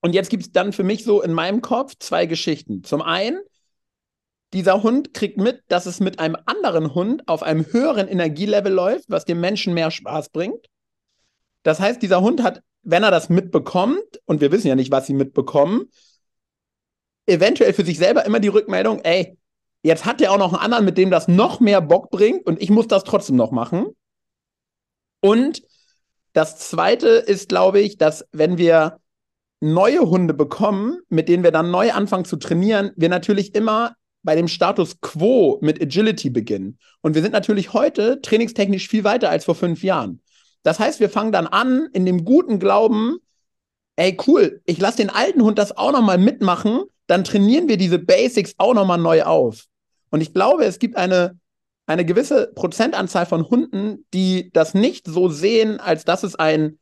Und 0.00 0.14
jetzt 0.14 0.30
gibt 0.30 0.42
es 0.42 0.50
dann 0.50 0.72
für 0.72 0.82
mich 0.82 1.04
so 1.04 1.22
in 1.22 1.32
meinem 1.32 1.62
Kopf 1.62 1.94
zwei 2.00 2.26
Geschichten. 2.26 2.82
Zum 2.82 3.02
einen, 3.02 3.38
dieser 4.52 4.82
Hund 4.82 5.14
kriegt 5.14 5.38
mit, 5.38 5.62
dass 5.68 5.86
es 5.86 6.00
mit 6.00 6.18
einem 6.18 6.36
anderen 6.46 6.92
Hund 6.92 7.28
auf 7.28 7.44
einem 7.44 7.64
höheren 7.72 8.08
Energielevel 8.08 8.72
läuft, 8.72 9.04
was 9.10 9.24
dem 9.24 9.38
Menschen 9.38 9.74
mehr 9.74 9.92
Spaß 9.92 10.30
bringt. 10.30 10.66
Das 11.62 11.78
heißt, 11.78 12.02
dieser 12.02 12.22
Hund 12.22 12.42
hat, 12.42 12.64
wenn 12.82 13.04
er 13.04 13.12
das 13.12 13.28
mitbekommt, 13.28 14.20
und 14.24 14.40
wir 14.40 14.50
wissen 14.50 14.66
ja 14.66 14.74
nicht, 14.74 14.90
was 14.90 15.06
sie 15.06 15.14
mitbekommen, 15.14 15.88
eventuell 17.26 17.74
für 17.74 17.84
sich 17.84 17.98
selber 17.98 18.26
immer 18.26 18.40
die 18.40 18.48
Rückmeldung, 18.48 19.02
ey, 19.04 19.38
Jetzt 19.86 20.04
hat 20.04 20.20
er 20.20 20.32
auch 20.32 20.38
noch 20.38 20.52
einen 20.52 20.62
anderen, 20.62 20.84
mit 20.84 20.98
dem 20.98 21.12
das 21.12 21.28
noch 21.28 21.60
mehr 21.60 21.80
Bock 21.80 22.10
bringt 22.10 22.44
und 22.44 22.60
ich 22.60 22.70
muss 22.70 22.88
das 22.88 23.04
trotzdem 23.04 23.36
noch 23.36 23.52
machen. 23.52 23.86
Und 25.20 25.62
das 26.32 26.58
zweite 26.58 27.06
ist, 27.06 27.48
glaube 27.48 27.78
ich, 27.78 27.96
dass 27.96 28.26
wenn 28.32 28.58
wir 28.58 28.98
neue 29.60 30.00
Hunde 30.00 30.34
bekommen, 30.34 30.98
mit 31.08 31.28
denen 31.28 31.44
wir 31.44 31.52
dann 31.52 31.70
neu 31.70 31.92
anfangen 31.92 32.24
zu 32.24 32.34
trainieren, 32.34 32.90
wir 32.96 33.08
natürlich 33.08 33.54
immer 33.54 33.94
bei 34.24 34.34
dem 34.34 34.48
Status 34.48 35.00
quo 35.00 35.60
mit 35.62 35.80
Agility 35.80 36.30
beginnen. 36.30 36.80
Und 37.00 37.14
wir 37.14 37.22
sind 37.22 37.30
natürlich 37.30 37.72
heute 37.72 38.20
trainingstechnisch 38.22 38.88
viel 38.88 39.04
weiter 39.04 39.30
als 39.30 39.44
vor 39.44 39.54
fünf 39.54 39.84
Jahren. 39.84 40.20
Das 40.64 40.80
heißt, 40.80 40.98
wir 40.98 41.10
fangen 41.10 41.30
dann 41.30 41.46
an, 41.46 41.90
in 41.92 42.04
dem 42.04 42.24
guten 42.24 42.58
Glauben, 42.58 43.18
ey, 43.94 44.16
cool, 44.26 44.62
ich 44.64 44.80
lasse 44.80 44.96
den 44.96 45.10
alten 45.10 45.44
Hund 45.44 45.60
das 45.60 45.76
auch 45.76 45.92
nochmal 45.92 46.18
mitmachen, 46.18 46.82
dann 47.06 47.22
trainieren 47.22 47.68
wir 47.68 47.76
diese 47.76 48.00
Basics 48.00 48.54
auch 48.58 48.74
nochmal 48.74 48.98
neu 48.98 49.22
auf. 49.22 49.68
Und 50.10 50.20
ich 50.20 50.32
glaube, 50.32 50.64
es 50.64 50.78
gibt 50.78 50.96
eine, 50.96 51.38
eine 51.86 52.04
gewisse 52.04 52.52
Prozentanzahl 52.54 53.26
von 53.26 53.48
Hunden, 53.48 54.06
die 54.14 54.50
das 54.52 54.74
nicht 54.74 55.06
so 55.06 55.28
sehen, 55.28 55.80
als 55.80 56.04
dass 56.04 56.22
es 56.22 56.36
ein, 56.36 56.78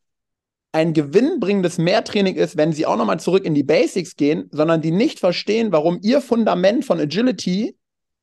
ein 0.72 0.92
gewinnbringendes 0.92 1.78
Mehrtraining 1.78 2.37
ist, 2.37 2.56
wenn 2.56 2.72
sie 2.72 2.87
auch 2.87 2.96
nochmal 2.96 3.20
zurück 3.20 3.44
in 3.44 3.54
die 3.54 3.62
Basics 3.62 4.16
gehen, 4.16 4.48
sondern 4.50 4.82
die 4.82 4.90
nicht 4.90 5.20
verstehen, 5.20 5.72
warum 5.72 5.98
ihr 6.02 6.20
Fundament 6.20 6.84
von 6.84 6.98
Agility 6.98 7.76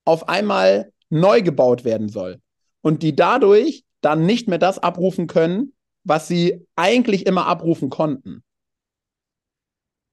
auf 0.06 0.28
einmal 0.28 0.92
neu 1.10 1.42
gebaut 1.42 1.84
werden 1.84 2.10
soll. 2.10 2.42
Und 2.82 3.04
die 3.04 3.16
dadurch 3.16 3.86
dann 4.02 4.26
nicht 4.26 4.48
mehr 4.48 4.58
das 4.58 4.80
abrufen 4.80 5.28
können, 5.28 5.74
was 6.04 6.28
sie 6.28 6.66
eigentlich 6.76 7.26
immer 7.26 7.46
abrufen 7.46 7.90
konnten. 7.90 8.44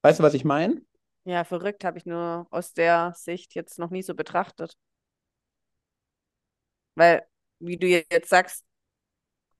Weißt 0.03 0.21
du, 0.21 0.23
was 0.23 0.35
ich 0.35 0.45
meine? 0.45 0.83
Ja, 1.29 1.45
verrückt 1.45 1.85
habe 1.85 1.99
ich 1.99 2.07
nur 2.07 2.47
aus 2.51 2.73
der 2.73 3.13
Sicht 3.15 3.55
jetzt 3.55 3.79
noch 3.79 3.91
nie 3.91 4.03
so 4.03 4.15
betrachtet. 4.15 4.79
Weil, 6.95 7.23
wie 7.59 7.77
du 7.77 7.87
jetzt 7.87 8.31
sagst, 8.31 8.65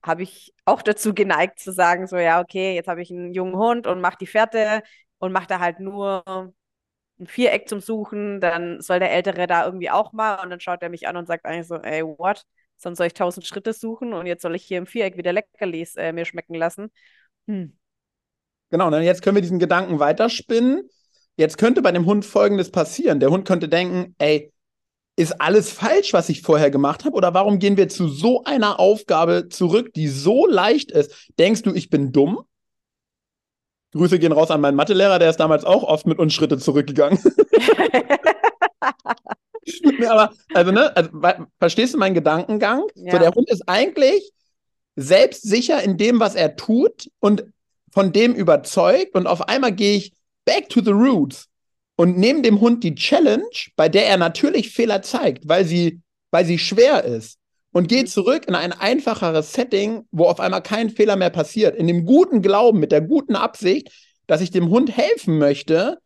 habe 0.03 0.23
ich 0.23 0.53
auch 0.65 0.81
dazu 0.81 1.13
geneigt 1.13 1.59
zu 1.59 1.71
sagen, 1.71 2.07
so 2.07 2.17
ja, 2.17 2.41
okay, 2.41 2.73
jetzt 2.75 2.87
habe 2.87 3.01
ich 3.03 3.11
einen 3.11 3.33
jungen 3.33 3.55
Hund 3.55 3.87
und 3.87 4.01
mache 4.01 4.17
die 4.19 4.27
Fährte 4.27 4.81
und 5.19 5.31
mache 5.31 5.47
da 5.47 5.59
halt 5.59 5.79
nur 5.79 6.23
ein 7.19 7.27
Viereck 7.27 7.69
zum 7.69 7.81
Suchen, 7.81 8.41
dann 8.41 8.81
soll 8.81 8.99
der 8.99 9.11
Ältere 9.11 9.47
da 9.47 9.65
irgendwie 9.65 9.91
auch 9.91 10.13
mal 10.13 10.43
und 10.43 10.49
dann 10.49 10.59
schaut 10.61 10.81
er 10.83 10.89
mich 10.89 11.07
an 11.07 11.17
und 11.17 11.27
sagt 11.27 11.45
eigentlich 11.45 11.67
so, 11.67 11.75
ey, 11.75 12.03
what? 12.03 12.45
Sonst 12.77 12.97
soll 12.97 13.07
ich 13.07 13.13
tausend 13.13 13.45
Schritte 13.45 13.73
suchen 13.73 14.13
und 14.13 14.25
jetzt 14.25 14.41
soll 14.41 14.55
ich 14.55 14.63
hier 14.65 14.79
im 14.79 14.87
Viereck 14.87 15.17
wieder 15.17 15.33
Leckerlis 15.33 15.97
äh, 15.97 16.13
mir 16.13 16.25
schmecken 16.25 16.55
lassen. 16.55 16.91
Hm. 17.47 17.77
Genau, 18.71 18.89
dann 18.89 19.03
jetzt 19.03 19.21
können 19.21 19.35
wir 19.35 19.41
diesen 19.43 19.59
Gedanken 19.59 19.99
weiterspinnen 19.99 20.89
Jetzt 21.39 21.57
könnte 21.57 21.81
bei 21.81 21.93
dem 21.93 22.05
Hund 22.05 22.25
Folgendes 22.25 22.69
passieren. 22.69 23.21
Der 23.21 23.29
Hund 23.29 23.47
könnte 23.47 23.69
denken, 23.69 24.13
ey, 24.17 24.51
ist 25.15 25.39
alles 25.39 25.71
falsch, 25.71 26.11
was 26.11 26.27
ich 26.27 26.41
vorher 26.41 26.69
gemacht 26.69 27.05
habe? 27.05 27.15
Oder 27.15 27.33
warum 27.33 27.59
gehen 27.59 27.77
wir 27.77 27.87
zu 27.87 28.09
so 28.09 28.43
einer 28.43 28.77
Aufgabe 28.77 29.47
zurück, 29.47 29.93
die 29.93 30.09
so 30.09 30.45
leicht 30.47 30.91
ist? 30.91 31.29
Denkst 31.39 31.61
du, 31.61 31.73
ich 31.73 31.89
bin 31.89 32.11
dumm? 32.11 32.41
Grüße 33.93 34.19
gehen 34.19 34.33
raus 34.33 34.51
an 34.51 34.59
meinen 34.59 34.75
Mathelehrer, 34.75 35.17
der 35.17 35.29
ist 35.29 35.39
damals 35.39 35.63
auch 35.63 35.83
oft 35.83 36.07
mit 36.07 36.19
uns 36.19 36.33
Schritte 36.33 36.57
zurückgegangen. 36.57 37.17
aber, 40.09 40.33
also, 40.53 40.71
ne, 40.71 40.93
also, 40.93 41.09
verstehst 41.57 41.93
du 41.93 41.99
meinen 41.99 42.15
Gedankengang? 42.15 42.83
Ja. 42.95 43.13
So, 43.13 43.17
der 43.17 43.31
Hund 43.31 43.49
ist 43.49 43.63
eigentlich 43.65 44.33
selbstsicher 44.97 45.81
in 45.83 45.95
dem, 45.95 46.19
was 46.19 46.35
er 46.35 46.57
tut 46.57 47.09
und 47.21 47.45
von 47.93 48.11
dem 48.11 48.35
überzeugt. 48.35 49.15
Und 49.15 49.25
auf 49.25 49.47
einmal 49.47 49.71
gehe 49.71 49.95
ich 49.95 50.18
back 50.49 50.67
to 50.67 50.81
the 50.81 50.91
roots 50.91 51.47
und 51.95 52.17
neben 52.17 52.41
dem 52.41 52.59
Hund 52.59 52.83
die 52.83 52.95
Challenge, 52.95 53.43
bei 53.75 53.87
der 53.87 54.07
er 54.07 54.17
natürlich 54.17 54.71
Fehler 54.71 55.03
zeigt, 55.03 55.47
weil 55.47 55.63
sie, 55.63 56.01
weil 56.31 56.43
sie 56.43 56.57
schwer 56.57 57.03
ist 57.03 57.37
und 57.71 57.87
geht 57.87 58.09
zurück 58.09 58.45
in 58.47 58.55
ein 58.55 58.73
einfacheres 58.73 59.53
Setting, 59.53 60.07
wo 60.09 60.25
auf 60.25 60.39
einmal 60.39 60.63
kein 60.63 60.89
Fehler 60.89 61.17
mehr 61.17 61.29
passiert. 61.29 61.75
In 61.75 61.85
dem 61.85 62.03
guten 62.07 62.41
Glauben, 62.41 62.79
mit 62.79 62.91
der 62.91 63.01
guten 63.01 63.35
Absicht, 63.35 63.91
dass 64.25 64.41
ich 64.41 64.49
dem 64.49 64.69
Hund 64.69 64.97
helfen 64.97 65.37
möchte, 65.37 65.99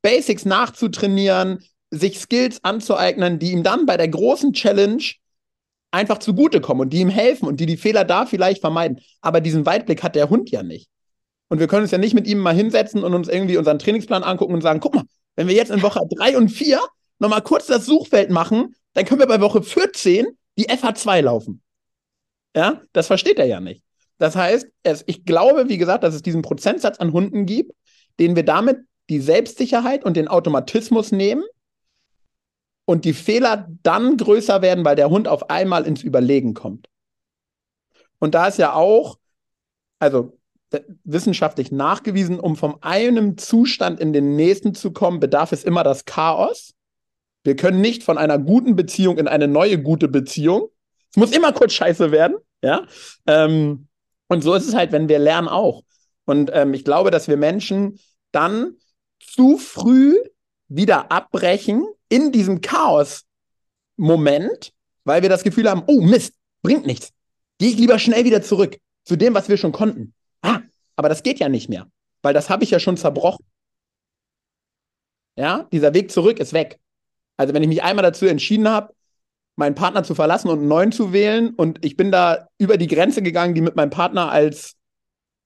Basics 0.00 0.44
nachzutrainieren, 0.44 1.64
sich 1.90 2.20
Skills 2.20 2.62
anzueignen, 2.62 3.40
die 3.40 3.50
ihm 3.50 3.64
dann 3.64 3.84
bei 3.84 3.96
der 3.96 4.08
großen 4.08 4.52
Challenge 4.52 5.02
einfach 5.90 6.18
zugutekommen 6.18 6.82
und 6.82 6.92
die 6.92 7.00
ihm 7.00 7.08
helfen 7.08 7.48
und 7.48 7.58
die 7.58 7.66
die 7.66 7.76
Fehler 7.76 8.04
da 8.04 8.26
vielleicht 8.26 8.60
vermeiden. 8.60 9.00
Aber 9.22 9.40
diesen 9.40 9.66
Weitblick 9.66 10.04
hat 10.04 10.14
der 10.14 10.30
Hund 10.30 10.50
ja 10.50 10.62
nicht. 10.62 10.88
Und 11.48 11.60
wir 11.60 11.68
können 11.68 11.82
uns 11.82 11.92
ja 11.92 11.98
nicht 11.98 12.14
mit 12.14 12.26
ihm 12.26 12.38
mal 12.38 12.54
hinsetzen 12.54 13.04
und 13.04 13.14
uns 13.14 13.28
irgendwie 13.28 13.56
unseren 13.56 13.78
Trainingsplan 13.78 14.24
angucken 14.24 14.54
und 14.54 14.62
sagen, 14.62 14.80
guck 14.80 14.94
mal, 14.94 15.04
wenn 15.36 15.48
wir 15.48 15.54
jetzt 15.54 15.70
in 15.70 15.82
Woche 15.82 16.00
3 16.08 16.36
und 16.36 16.48
4 16.48 16.80
nochmal 17.18 17.42
kurz 17.42 17.66
das 17.66 17.86
Suchfeld 17.86 18.30
machen, 18.30 18.74
dann 18.94 19.04
können 19.04 19.20
wir 19.20 19.28
bei 19.28 19.40
Woche 19.40 19.62
14 19.62 20.26
die 20.58 20.68
FH2 20.68 21.20
laufen. 21.22 21.62
Ja, 22.54 22.82
das 22.92 23.06
versteht 23.06 23.38
er 23.38 23.46
ja 23.46 23.60
nicht. 23.60 23.82
Das 24.18 24.34
heißt, 24.34 24.66
es, 24.82 25.04
ich 25.06 25.24
glaube, 25.24 25.68
wie 25.68 25.78
gesagt, 25.78 26.02
dass 26.02 26.14
es 26.14 26.22
diesen 26.22 26.42
Prozentsatz 26.42 26.98
an 26.98 27.12
Hunden 27.12 27.46
gibt, 27.46 27.72
den 28.18 28.34
wir 28.34 28.44
damit 28.44 28.78
die 29.10 29.20
Selbstsicherheit 29.20 30.04
und 30.04 30.16
den 30.16 30.26
Automatismus 30.26 31.12
nehmen, 31.12 31.44
und 32.86 33.04
die 33.04 33.12
Fehler 33.12 33.68
dann 33.82 34.16
größer 34.16 34.62
werden, 34.62 34.84
weil 34.84 34.96
der 34.96 35.10
Hund 35.10 35.28
auf 35.28 35.50
einmal 35.50 35.86
ins 35.86 36.02
Überlegen 36.02 36.54
kommt. 36.54 36.88
Und 38.18 38.34
da 38.34 38.46
ist 38.46 38.58
ja 38.58 38.72
auch, 38.72 39.18
also 39.98 40.38
wissenschaftlich 41.04 41.72
nachgewiesen, 41.72 42.40
um 42.40 42.56
von 42.56 42.82
einem 42.82 43.38
Zustand 43.38 44.00
in 44.00 44.12
den 44.12 44.36
nächsten 44.36 44.74
zu 44.74 44.92
kommen, 44.92 45.20
bedarf 45.20 45.52
es 45.52 45.64
immer 45.64 45.84
das 45.84 46.04
Chaos. 46.04 46.74
Wir 47.44 47.56
können 47.56 47.80
nicht 47.80 48.02
von 48.02 48.18
einer 48.18 48.38
guten 48.38 48.76
Beziehung 48.76 49.18
in 49.18 49.28
eine 49.28 49.48
neue 49.48 49.80
gute 49.80 50.08
Beziehung. 50.08 50.68
Es 51.10 51.16
muss 51.16 51.32
immer 51.32 51.52
kurz 51.52 51.72
scheiße 51.74 52.10
werden, 52.10 52.36
ja. 52.62 52.86
Ähm, 53.26 53.88
und 54.28 54.42
so 54.42 54.54
ist 54.54 54.66
es 54.66 54.74
halt, 54.74 54.92
wenn 54.92 55.08
wir 55.08 55.18
lernen 55.18 55.48
auch. 55.48 55.82
Und 56.24 56.50
ähm, 56.52 56.74
ich 56.74 56.84
glaube, 56.84 57.10
dass 57.10 57.28
wir 57.28 57.36
Menschen 57.36 57.98
dann 58.32 58.76
zu 59.20 59.58
früh 59.58 60.16
wieder 60.68 61.12
abbrechen 61.12 61.86
in 62.08 62.32
diesem 62.32 62.60
Chaos-Moment, 62.60 64.72
weil 65.04 65.22
wir 65.22 65.28
das 65.28 65.44
Gefühl 65.44 65.70
haben, 65.70 65.84
oh 65.86 66.00
Mist, 66.00 66.34
bringt 66.62 66.86
nichts. 66.86 67.12
Gehe 67.58 67.70
ich 67.70 67.78
lieber 67.78 67.98
schnell 67.98 68.24
wieder 68.24 68.42
zurück 68.42 68.76
zu 69.04 69.16
dem, 69.16 69.34
was 69.34 69.48
wir 69.48 69.56
schon 69.56 69.72
konnten. 69.72 70.12
Aber 70.96 71.08
das 71.08 71.22
geht 71.22 71.38
ja 71.38 71.48
nicht 71.48 71.68
mehr, 71.68 71.86
weil 72.22 72.34
das 72.34 72.50
habe 72.50 72.64
ich 72.64 72.70
ja 72.70 72.80
schon 72.80 72.96
zerbrochen. 72.96 73.44
Ja, 75.38 75.68
dieser 75.70 75.92
Weg 75.94 76.10
zurück 76.10 76.38
ist 76.38 76.52
weg. 76.52 76.78
Also 77.36 77.52
wenn 77.52 77.62
ich 77.62 77.68
mich 77.68 77.82
einmal 77.82 78.02
dazu 78.02 78.26
entschieden 78.26 78.68
habe, 78.68 78.94
meinen 79.56 79.74
Partner 79.74 80.02
zu 80.04 80.14
verlassen 80.14 80.48
und 80.48 80.60
einen 80.60 80.68
neuen 80.68 80.92
zu 80.92 81.12
wählen 81.12 81.54
und 81.54 81.84
ich 81.84 81.96
bin 81.96 82.10
da 82.10 82.48
über 82.58 82.76
die 82.76 82.86
Grenze 82.86 83.22
gegangen, 83.22 83.54
die 83.54 83.60
mit 83.60 83.76
meinem 83.76 83.90
Partner 83.90 84.30
als 84.30 84.74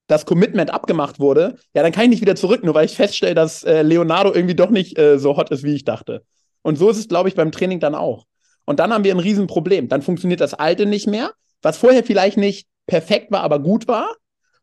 das 0.07 0.25
Commitment 0.25 0.71
abgemacht 0.71 1.19
wurde, 1.19 1.55
ja, 1.73 1.83
dann 1.83 1.93
kann 1.93 2.03
ich 2.03 2.09
nicht 2.09 2.21
wieder 2.21 2.35
zurück, 2.35 2.63
nur 2.63 2.73
weil 2.73 2.85
ich 2.85 2.95
feststelle, 2.95 3.33
dass 3.33 3.63
äh, 3.63 3.81
Leonardo 3.81 4.33
irgendwie 4.33 4.55
doch 4.55 4.69
nicht 4.69 4.97
äh, 4.97 5.17
so 5.17 5.37
hot 5.37 5.51
ist, 5.51 5.63
wie 5.63 5.73
ich 5.73 5.85
dachte. 5.85 6.25
Und 6.61 6.77
so 6.77 6.89
ist 6.89 6.97
es, 6.97 7.07
glaube 7.07 7.29
ich, 7.29 7.35
beim 7.35 7.51
Training 7.51 7.79
dann 7.79 7.95
auch. 7.95 8.25
Und 8.65 8.79
dann 8.79 8.93
haben 8.93 9.03
wir 9.03 9.13
ein 9.13 9.19
Riesenproblem. 9.19 9.87
Dann 9.87 10.01
funktioniert 10.01 10.41
das 10.41 10.53
Alte 10.53 10.85
nicht 10.85 11.07
mehr, 11.07 11.31
was 11.61 11.77
vorher 11.77 12.03
vielleicht 12.03 12.37
nicht 12.37 12.67
perfekt 12.87 13.31
war, 13.31 13.41
aber 13.41 13.59
gut 13.59 13.87
war. 13.87 14.13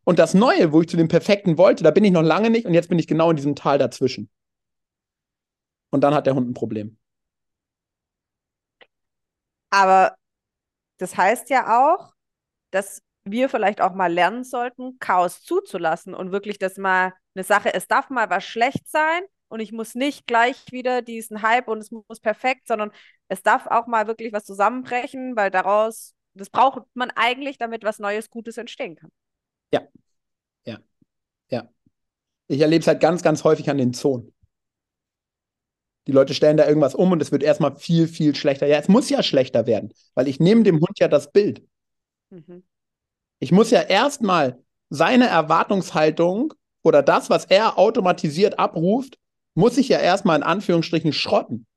Und 0.09 0.17
das 0.17 0.33
Neue, 0.33 0.73
wo 0.73 0.81
ich 0.81 0.89
zu 0.89 0.97
dem 0.97 1.07
Perfekten 1.07 1.59
wollte, 1.59 1.83
da 1.83 1.91
bin 1.91 2.03
ich 2.03 2.09
noch 2.09 2.23
lange 2.23 2.49
nicht 2.49 2.65
und 2.65 2.73
jetzt 2.73 2.89
bin 2.89 2.97
ich 2.97 3.05
genau 3.05 3.29
in 3.29 3.35
diesem 3.35 3.53
Tal 3.55 3.77
dazwischen. 3.77 4.27
Und 5.91 6.01
dann 6.01 6.15
hat 6.15 6.25
der 6.25 6.33
Hund 6.33 6.49
ein 6.49 6.55
Problem. 6.55 6.97
Aber 9.69 10.15
das 10.97 11.15
heißt 11.15 11.51
ja 11.51 11.79
auch, 11.79 12.15
dass 12.71 13.03
wir 13.23 13.49
vielleicht 13.49 13.81
auch 13.81 13.93
mal 13.93 14.11
lernen 14.11 14.43
sollten, 14.43 14.97
Chaos 14.97 15.43
zuzulassen 15.43 16.15
und 16.15 16.31
wirklich 16.31 16.57
das 16.57 16.77
mal 16.77 17.13
eine 17.35 17.43
Sache, 17.43 17.71
es 17.71 17.87
darf 17.87 18.09
mal 18.09 18.31
was 18.31 18.43
schlecht 18.43 18.89
sein 18.89 19.21
und 19.47 19.59
ich 19.59 19.71
muss 19.73 19.93
nicht 19.93 20.25
gleich 20.25 20.71
wieder 20.71 21.03
diesen 21.03 21.43
Hype 21.43 21.67
und 21.67 21.77
es 21.77 21.91
muss 21.91 22.19
perfekt, 22.19 22.67
sondern 22.67 22.91
es 23.27 23.43
darf 23.43 23.67
auch 23.67 23.85
mal 23.85 24.07
wirklich 24.07 24.33
was 24.33 24.45
zusammenbrechen, 24.45 25.35
weil 25.35 25.51
daraus, 25.51 26.15
das 26.33 26.49
braucht 26.49 26.87
man 26.95 27.11
eigentlich, 27.11 27.59
damit 27.59 27.83
was 27.83 27.99
Neues, 27.99 28.31
Gutes 28.31 28.57
entstehen 28.57 28.95
kann. 28.95 29.11
Ja, 29.73 29.81
ja, 30.65 30.79
ja. 31.49 31.69
Ich 32.47 32.61
erlebe 32.61 32.81
es 32.81 32.87
halt 32.87 32.99
ganz, 32.99 33.21
ganz 33.21 33.43
häufig 33.43 33.69
an 33.69 33.77
den 33.77 33.93
Zonen. 33.93 34.33
Die 36.07 36.11
Leute 36.11 36.33
stellen 36.33 36.57
da 36.57 36.67
irgendwas 36.67 36.95
um 36.95 37.11
und 37.11 37.21
es 37.21 37.31
wird 37.31 37.43
erstmal 37.43 37.75
viel, 37.75 38.07
viel 38.07 38.33
schlechter. 38.33 38.65
Ja, 38.65 38.79
es 38.79 38.87
muss 38.87 39.09
ja 39.09 39.21
schlechter 39.21 39.67
werden, 39.67 39.93
weil 40.15 40.27
ich 40.27 40.39
nehme 40.39 40.63
dem 40.63 40.79
Hund 40.79 40.97
ja 40.99 41.07
das 41.07 41.31
Bild. 41.31 41.61
Mhm. 42.31 42.63
Ich 43.39 43.51
muss 43.51 43.69
ja 43.69 43.81
erstmal 43.81 44.61
seine 44.89 45.27
Erwartungshaltung 45.27 46.53
oder 46.81 47.03
das, 47.03 47.29
was 47.29 47.45
er 47.45 47.77
automatisiert 47.77 48.57
abruft, 48.57 49.19
muss 49.53 49.77
ich 49.77 49.89
ja 49.89 49.99
erstmal 49.99 50.37
in 50.37 50.43
Anführungsstrichen 50.43 51.13
schrotten, 51.13 51.67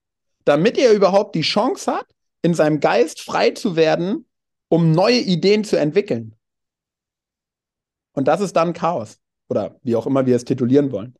damit 0.44 0.78
er 0.78 0.92
überhaupt 0.92 1.34
die 1.34 1.42
Chance 1.42 1.92
hat, 1.92 2.06
in 2.42 2.54
seinem 2.54 2.80
Geist 2.80 3.20
frei 3.20 3.50
zu 3.50 3.76
werden, 3.76 4.26
um 4.68 4.92
neue 4.92 5.18
Ideen 5.18 5.64
zu 5.64 5.78
entwickeln. 5.78 6.34
Und 8.12 8.28
das 8.28 8.40
ist 8.40 8.54
dann 8.54 8.72
Chaos. 8.72 9.18
Oder 9.48 9.76
wie 9.82 9.96
auch 9.96 10.06
immer 10.06 10.26
wir 10.26 10.36
es 10.36 10.44
titulieren 10.44 10.92
wollen. 10.92 11.14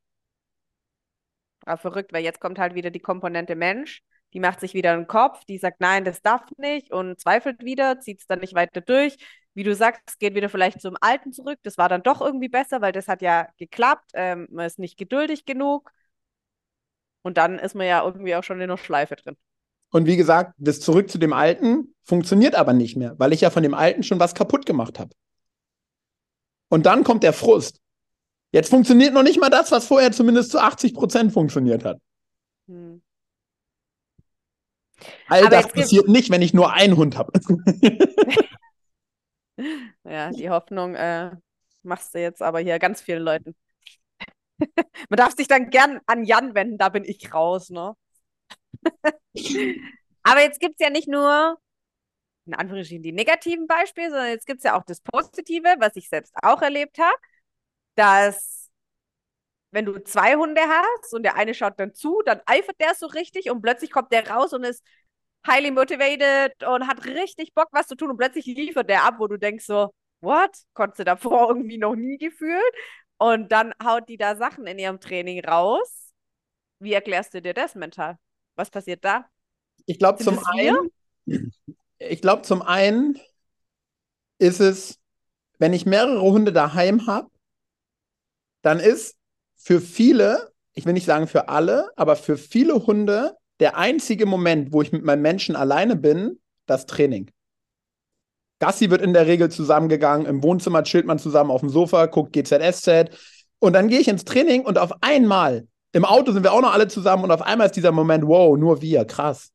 Aber 1.65 1.79
verrückt, 1.79 2.13
weil 2.13 2.25
jetzt 2.25 2.41
kommt 2.41 2.59
halt 2.59 2.75
wieder 2.75 2.91
die 2.91 3.01
Komponente 3.01 3.55
Mensch. 3.55 4.03
Die 4.33 4.41
macht 4.41 4.61
sich 4.61 4.73
wieder 4.73 4.93
einen 4.93 5.07
Kopf, 5.07 5.45
die 5.45 5.59
sagt, 5.59 5.81
nein, 5.81 6.05
das 6.05 6.23
darf 6.23 6.43
nicht 6.57 6.91
und 6.91 7.21
zweifelt 7.21 7.63
wieder, 7.63 8.01
zieht 8.01 8.21
es 8.21 8.27
dann 8.27 8.41
nicht 8.41 8.55
weiter 8.55 8.81
durch. 8.81 9.17
Wie 9.55 9.63
du 9.63 9.75
sagst, 9.75 10.19
geht 10.19 10.35
wieder 10.35 10.49
vielleicht 10.49 10.81
zum 10.81 10.97
Alten 11.01 11.33
zurück. 11.33 11.59
Das 11.63 11.77
war 11.77 11.91
dann 11.91 12.03
doch 12.03 12.23
irgendwie 12.23 12.49
besser, 12.49 12.81
weil 12.81 12.93
das 12.93 13.09
hat 13.09 13.21
ja 13.21 13.49
geklappt. 13.59 14.13
Ähm, 14.15 14.49
man 14.51 14.67
ist 14.67 14.79
nicht 14.79 14.97
geduldig 14.97 15.45
genug. 15.45 15.91
Und 17.23 17.37
dann 17.37 17.59
ist 17.59 17.75
man 17.75 17.87
ja 17.87 18.03
irgendwie 18.05 18.35
auch 18.35 18.43
schon 18.43 18.61
in 18.61 18.69
der 18.69 18.79
Schleife 18.79 19.17
drin. 19.17 19.37
Und 19.91 20.07
wie 20.07 20.17
gesagt, 20.17 20.55
das 20.57 20.81
Zurück 20.81 21.11
zu 21.11 21.19
dem 21.19 21.35
Alten 21.35 21.95
funktioniert 22.03 22.55
aber 22.55 22.73
nicht 22.73 22.97
mehr, 22.97 23.15
weil 23.19 23.35
ich 23.35 23.43
ja 23.43 23.51
von 23.51 23.63
dem 23.63 23.75
Alten 23.75 24.03
schon 24.03 24.19
was 24.19 24.35
kaputt 24.35 24.65
gemacht 24.65 24.99
habe. 24.99 25.11
Und 26.73 26.87
dann 26.87 27.05
kommt 27.05 27.23
der 27.23 27.35
Frust. 27.35 27.83
Jetzt 28.51 28.71
funktioniert 28.71 29.13
noch 29.13 29.23
nicht 29.23 29.39
mal 29.39 29.51
das, 29.51 29.71
was 29.71 29.87
vorher 29.87 30.11
zumindest 30.11 30.51
zu 30.51 30.59
80 30.59 30.95
Prozent 30.95 31.31
funktioniert 31.31 31.85
hat. 31.85 32.01
Hm. 32.67 33.03
All 35.29 35.41
Aber 35.41 35.51
das 35.51 35.69
passiert 35.69 36.09
nicht, 36.09 36.31
wenn 36.31 36.41
ich 36.41 36.55
nur 36.55 36.73
einen 36.73 36.97
Hund 36.97 37.19
habe. 37.19 37.31
ja, 40.05 40.31
die 40.31 40.49
Hoffnung 40.49 40.95
äh, 40.95 41.33
machst 41.83 42.15
du 42.15 42.21
jetzt 42.21 42.41
aber 42.41 42.61
hier 42.61 42.79
ganz 42.79 43.03
vielen 43.03 43.23
Leuten. 43.23 43.55
Man 45.11 45.19
darf 45.19 45.37
sich 45.37 45.49
dann 45.49 45.69
gern 45.69 46.01
an 46.07 46.25
Jan 46.25 46.55
wenden, 46.55 46.79
da 46.79 46.89
bin 46.89 47.05
ich 47.05 47.35
raus, 47.35 47.69
ne? 47.69 47.95
aber 50.23 50.41
jetzt 50.41 50.59
gibt 50.59 50.77
es 50.81 50.87
ja 50.87 50.89
nicht 50.89 51.09
nur 51.09 51.59
in 52.47 52.55
Anführungsstrichen 52.55 53.03
die 53.03 53.13
negativen 53.13 53.67
Beispiele, 53.67 54.11
sondern 54.11 54.29
jetzt 54.29 54.47
gibt 54.47 54.59
es 54.59 54.65
ja 54.65 54.77
auch 54.79 54.85
das 54.85 55.01
Positive, 55.01 55.77
was 55.79 55.97
ich 55.97 56.09
selbst 56.09 56.33
auch 56.43 56.63
erlebt 56.63 56.99
habe 56.99 57.17
dass 57.95 58.71
wenn 59.71 59.87
du 59.87 60.03
zwei 60.05 60.37
Hunde 60.37 60.61
hast 60.61 61.15
und 61.15 61.23
der 61.23 61.37
eine 61.37 61.55
schaut 61.55 61.81
dann 61.81 61.95
zu, 61.95 62.21
dann 62.27 62.41
eifert 62.47 62.79
der 62.81 62.95
so 62.95 63.07
richtig 63.07 63.51
und 63.51 63.63
plötzlich 63.63 63.91
kommt 63.91 64.13
der 64.13 64.29
raus 64.29 64.53
und 64.53 64.65
ist 64.65 64.85
highly 65.47 65.71
motivated 65.71 66.63
und 66.65 66.87
hat 66.87 67.05
richtig 67.07 67.55
Bock, 67.55 67.69
was 67.73 67.87
zu 67.89 67.97
tun 67.97 68.11
und 68.11 68.19
plötzlich 68.19 68.47
liefert 68.47 68.89
der 68.91 69.05
ab, 69.05 69.15
wo 69.19 69.27
du 69.27 69.39
denkst 69.39 69.65
so, 69.65 69.95
what? 70.21 70.51
Konntest 70.75 71.01
du 71.01 71.05
davor 71.05 71.49
irgendwie 71.49 71.79
noch 71.79 71.95
nie 71.95 72.19
gefühlt? 72.19 72.63
Und 73.17 73.51
dann 73.51 73.73
haut 73.83 74.09
die 74.09 74.19
da 74.19 74.37
Sachen 74.37 74.67
in 74.67 74.79
ihrem 74.79 75.01
Training 75.01 75.45
raus. 75.45 76.13
Wie 76.79 76.93
erklärst 76.93 77.33
du 77.35 77.41
dir 77.41 77.55
das 77.55 77.75
mental? 77.75 78.19
Was 78.57 78.69
passiert 78.71 79.05
da? 79.05 79.27
Ich 79.87 79.99
glaube 79.99 80.23
zum 80.23 80.39
einen, 80.47 80.91
ich 82.09 82.21
glaube 82.21 82.43
zum 82.43 82.63
einen 82.63 83.19
ist 84.39 84.61
es, 84.61 84.99
wenn 85.59 85.73
ich 85.73 85.87
mehrere 85.87 86.21
Hunde 86.21 86.53
daheim 86.53 87.07
habe, 87.07 87.29
dann 88.63 88.81
ist 88.81 89.17
für 89.55 89.81
viele, 89.81 90.53
ich 90.75 90.87
will 90.87 90.93
nicht 90.93 91.07
sagen 91.07 91.27
für 91.27 91.49
alle, 91.49 91.91
aber 91.97 92.17
für 92.17 92.37
viele 92.37 92.87
Hunde 92.87 93.37
der 93.61 93.77
einzige 93.77 94.27
Moment, 94.27 94.73
wo 94.73 94.83
ich 94.83 94.91
mit 94.91 95.05
meinem 95.05 95.23
Menschen 95.23 95.55
alleine 95.55 95.95
bin, 95.95 96.41
das 96.67 96.87
Training. 96.87 97.31
Gassi 98.59 98.91
wird 98.91 99.03
in 99.03 99.13
der 99.13 99.27
Regel 99.27 99.51
zusammengegangen, 99.51 100.27
im 100.27 100.43
Wohnzimmer 100.43 100.85
chillt 100.85 101.07
man 101.07 101.19
zusammen 101.19 101.51
auf 101.51 101.61
dem 101.61 101.69
Sofa, 101.69 102.07
guckt 102.07 102.33
GZSZ 102.33 103.11
und 103.59 103.73
dann 103.73 103.89
gehe 103.89 104.01
ich 104.01 104.09
ins 104.09 104.25
Training 104.25 104.65
und 104.65 104.79
auf 104.79 104.93
einmal, 105.01 105.67
im 105.93 106.05
Auto 106.05 106.33
sind 106.33 106.43
wir 106.43 106.53
auch 106.53 106.61
noch 106.61 106.73
alle 106.73 106.89
zusammen 106.89 107.25
und 107.25 107.31
auf 107.31 107.43
einmal 107.43 107.67
ist 107.67 107.77
dieser 107.77 107.93
Moment, 107.93 108.27
wow, 108.27 108.57
nur 108.57 108.81
wir, 108.81 109.05
krass. 109.05 109.53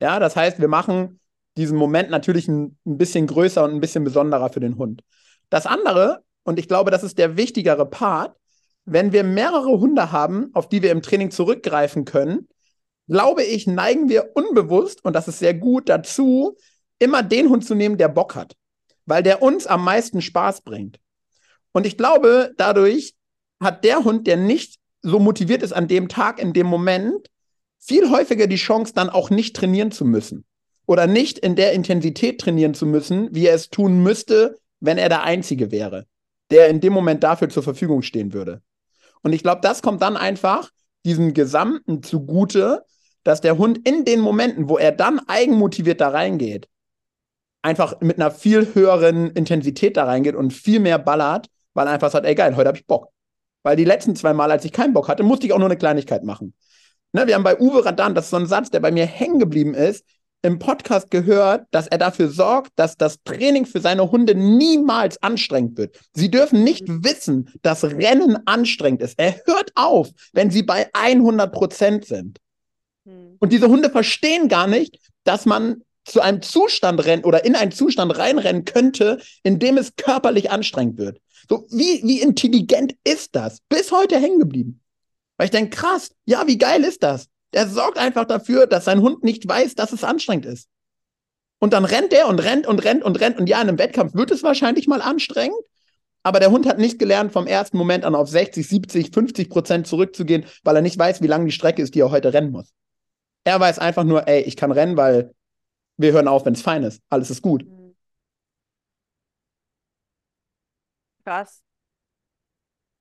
Ja, 0.00 0.18
das 0.18 0.36
heißt, 0.36 0.60
wir 0.60 0.68
machen 0.68 1.20
diesen 1.56 1.76
Moment 1.76 2.10
natürlich 2.10 2.48
ein, 2.48 2.78
ein 2.86 2.98
bisschen 2.98 3.26
größer 3.26 3.64
und 3.64 3.72
ein 3.72 3.80
bisschen 3.80 4.04
besonderer 4.04 4.50
für 4.50 4.60
den 4.60 4.76
Hund. 4.76 5.02
Das 5.50 5.66
andere 5.66 6.22
und 6.48 6.58
ich 6.58 6.66
glaube, 6.66 6.90
das 6.90 7.02
ist 7.02 7.18
der 7.18 7.36
wichtigere 7.36 7.84
Part. 7.84 8.34
Wenn 8.86 9.12
wir 9.12 9.22
mehrere 9.22 9.80
Hunde 9.80 10.12
haben, 10.12 10.48
auf 10.54 10.66
die 10.66 10.80
wir 10.80 10.92
im 10.92 11.02
Training 11.02 11.30
zurückgreifen 11.30 12.06
können, 12.06 12.48
glaube 13.06 13.42
ich, 13.42 13.66
neigen 13.66 14.08
wir 14.08 14.30
unbewusst, 14.34 15.04
und 15.04 15.12
das 15.12 15.28
ist 15.28 15.40
sehr 15.40 15.52
gut, 15.52 15.90
dazu, 15.90 16.56
immer 16.98 17.22
den 17.22 17.50
Hund 17.50 17.66
zu 17.66 17.74
nehmen, 17.74 17.98
der 17.98 18.08
Bock 18.08 18.34
hat, 18.34 18.56
weil 19.04 19.22
der 19.22 19.42
uns 19.42 19.66
am 19.66 19.84
meisten 19.84 20.22
Spaß 20.22 20.62
bringt. 20.62 20.98
Und 21.72 21.86
ich 21.86 21.98
glaube, 21.98 22.54
dadurch 22.56 23.14
hat 23.60 23.84
der 23.84 24.04
Hund, 24.04 24.26
der 24.26 24.38
nicht 24.38 24.76
so 25.02 25.18
motiviert 25.18 25.62
ist 25.62 25.72
an 25.72 25.86
dem 25.86 26.08
Tag, 26.08 26.40
in 26.40 26.54
dem 26.54 26.66
Moment, 26.66 27.28
viel 27.88 28.10
häufiger 28.10 28.46
die 28.46 28.56
Chance, 28.56 28.92
dann 28.94 29.10
auch 29.10 29.30
nicht 29.30 29.56
trainieren 29.56 29.90
zu 29.90 30.04
müssen. 30.04 30.44
Oder 30.86 31.06
nicht 31.06 31.38
in 31.38 31.56
der 31.56 31.72
Intensität 31.72 32.40
trainieren 32.40 32.74
zu 32.74 32.86
müssen, 32.86 33.28
wie 33.34 33.46
er 33.46 33.54
es 33.54 33.70
tun 33.70 34.02
müsste, 34.02 34.56
wenn 34.80 34.98
er 34.98 35.08
der 35.08 35.24
Einzige 35.24 35.70
wäre 35.70 36.06
der 36.50 36.68
in 36.68 36.80
dem 36.80 36.92
Moment 36.92 37.22
dafür 37.22 37.48
zur 37.48 37.62
Verfügung 37.62 38.02
stehen 38.02 38.32
würde. 38.32 38.62
Und 39.22 39.32
ich 39.32 39.42
glaube, 39.42 39.60
das 39.62 39.82
kommt 39.82 40.02
dann 40.02 40.16
einfach 40.16 40.70
diesem 41.04 41.34
Gesamten 41.34 42.02
zugute, 42.02 42.84
dass 43.24 43.40
der 43.40 43.58
Hund 43.58 43.86
in 43.86 44.04
den 44.04 44.20
Momenten, 44.20 44.68
wo 44.68 44.78
er 44.78 44.92
dann 44.92 45.20
eigenmotiviert 45.26 46.00
da 46.00 46.08
reingeht, 46.08 46.68
einfach 47.62 48.00
mit 48.00 48.16
einer 48.16 48.30
viel 48.30 48.74
höheren 48.74 49.30
Intensität 49.30 49.96
da 49.96 50.04
reingeht 50.04 50.36
und 50.36 50.52
viel 50.52 50.80
mehr 50.80 50.98
ballert, 50.98 51.48
weil 51.74 51.86
er 51.86 51.92
einfach 51.92 52.10
sagt, 52.10 52.26
ey 52.26 52.34
geil, 52.34 52.56
heute 52.56 52.68
habe 52.68 52.78
ich 52.78 52.86
Bock. 52.86 53.08
Weil 53.62 53.76
die 53.76 53.84
letzten 53.84 54.16
zwei 54.16 54.32
Mal, 54.32 54.50
als 54.50 54.64
ich 54.64 54.72
keinen 54.72 54.94
Bock 54.94 55.08
hatte, 55.08 55.24
musste 55.24 55.46
ich 55.46 55.52
auch 55.52 55.58
nur 55.58 55.66
eine 55.66 55.76
Kleinigkeit 55.76 56.22
machen. 56.22 56.54
Ne, 57.12 57.26
wir 57.26 57.34
haben 57.34 57.44
bei 57.44 57.58
Uwe 57.58 57.84
Radan, 57.84 58.14
das 58.14 58.26
ist 58.26 58.30
so 58.30 58.36
ein 58.36 58.46
Satz, 58.46 58.70
der 58.70 58.80
bei 58.80 58.90
mir 58.90 59.06
hängen 59.06 59.38
geblieben 59.38 59.74
ist, 59.74 60.04
im 60.42 60.58
Podcast 60.58 61.10
gehört, 61.10 61.66
dass 61.70 61.88
er 61.88 61.98
dafür 61.98 62.28
sorgt, 62.28 62.70
dass 62.76 62.96
das 62.96 63.22
Training 63.24 63.66
für 63.66 63.80
seine 63.80 64.10
Hunde 64.10 64.34
niemals 64.34 65.20
anstrengend 65.22 65.76
wird. 65.78 65.98
Sie 66.12 66.30
dürfen 66.30 66.62
nicht 66.62 66.84
wissen, 66.86 67.50
dass 67.62 67.84
Rennen 67.84 68.38
anstrengend 68.46 69.02
ist. 69.02 69.18
Er 69.18 69.40
hört 69.46 69.72
auf, 69.74 70.10
wenn 70.32 70.50
sie 70.50 70.62
bei 70.62 70.88
100 70.92 71.52
Prozent 71.52 72.04
sind. 72.04 72.38
Hm. 73.04 73.36
Und 73.40 73.52
diese 73.52 73.68
Hunde 73.68 73.90
verstehen 73.90 74.48
gar 74.48 74.68
nicht, 74.68 74.98
dass 75.24 75.44
man 75.44 75.82
zu 76.04 76.20
einem 76.20 76.40
Zustand 76.40 77.04
rennt 77.04 77.26
oder 77.26 77.44
in 77.44 77.56
einen 77.56 77.72
Zustand 77.72 78.16
reinrennen 78.16 78.64
könnte, 78.64 79.20
in 79.42 79.58
dem 79.58 79.76
es 79.76 79.96
körperlich 79.96 80.50
anstrengend 80.50 80.98
wird. 80.98 81.20
So, 81.48 81.66
wie, 81.70 82.02
wie 82.04 82.20
intelligent 82.20 82.94
ist 83.04 83.34
das? 83.34 83.58
Bis 83.68 83.92
heute 83.92 84.18
hängen 84.18 84.38
geblieben. 84.38 84.80
Weil 85.38 85.46
ich 85.46 85.50
denke, 85.50 85.76
krass, 85.76 86.10
ja, 86.26 86.46
wie 86.46 86.58
geil 86.58 86.84
ist 86.84 87.02
das? 87.02 87.28
Der 87.54 87.66
sorgt 87.66 87.96
einfach 87.96 88.26
dafür, 88.26 88.66
dass 88.66 88.84
sein 88.84 89.00
Hund 89.00 89.24
nicht 89.24 89.48
weiß, 89.48 89.74
dass 89.74 89.92
es 89.92 90.04
anstrengend 90.04 90.44
ist. 90.44 90.68
Und 91.60 91.72
dann 91.72 91.84
rennt 91.84 92.12
er 92.12 92.28
und 92.28 92.40
rennt 92.40 92.66
und 92.66 92.84
rennt 92.84 93.02
und 93.02 93.18
rennt. 93.20 93.38
Und 93.38 93.48
ja, 93.48 93.60
in 93.62 93.68
einem 93.68 93.78
Wettkampf 93.78 94.14
wird 94.14 94.30
es 94.30 94.42
wahrscheinlich 94.42 94.86
mal 94.86 95.00
anstrengend. 95.00 95.56
Aber 96.22 96.40
der 96.40 96.50
Hund 96.50 96.66
hat 96.66 96.78
nicht 96.78 96.98
gelernt, 96.98 97.32
vom 97.32 97.46
ersten 97.46 97.78
Moment 97.78 98.04
an 98.04 98.14
auf 98.14 98.28
60, 98.28 98.68
70, 98.68 99.14
50 99.14 99.48
Prozent 99.48 99.86
zurückzugehen, 99.86 100.44
weil 100.62 100.76
er 100.76 100.82
nicht 100.82 100.98
weiß, 100.98 101.22
wie 101.22 101.26
lang 101.26 101.46
die 101.46 101.52
Strecke 101.52 101.80
ist, 101.80 101.94
die 101.94 102.00
er 102.00 102.10
heute 102.10 102.34
rennen 102.34 102.50
muss. 102.50 102.74
Er 103.44 103.58
weiß 103.58 103.78
einfach 103.78 104.04
nur, 104.04 104.28
ey, 104.28 104.42
ich 104.42 104.56
kann 104.56 104.72
rennen, 104.72 104.96
weil 104.96 105.34
wir 105.96 106.12
hören 106.12 106.28
auf, 106.28 106.44
wenn 106.44 106.52
es 106.52 106.62
fein 106.62 106.82
ist. 106.82 107.00
Alles 107.08 107.30
ist 107.30 107.42
gut. 107.42 107.64
Mhm. 107.64 107.94
Krass. 111.24 111.62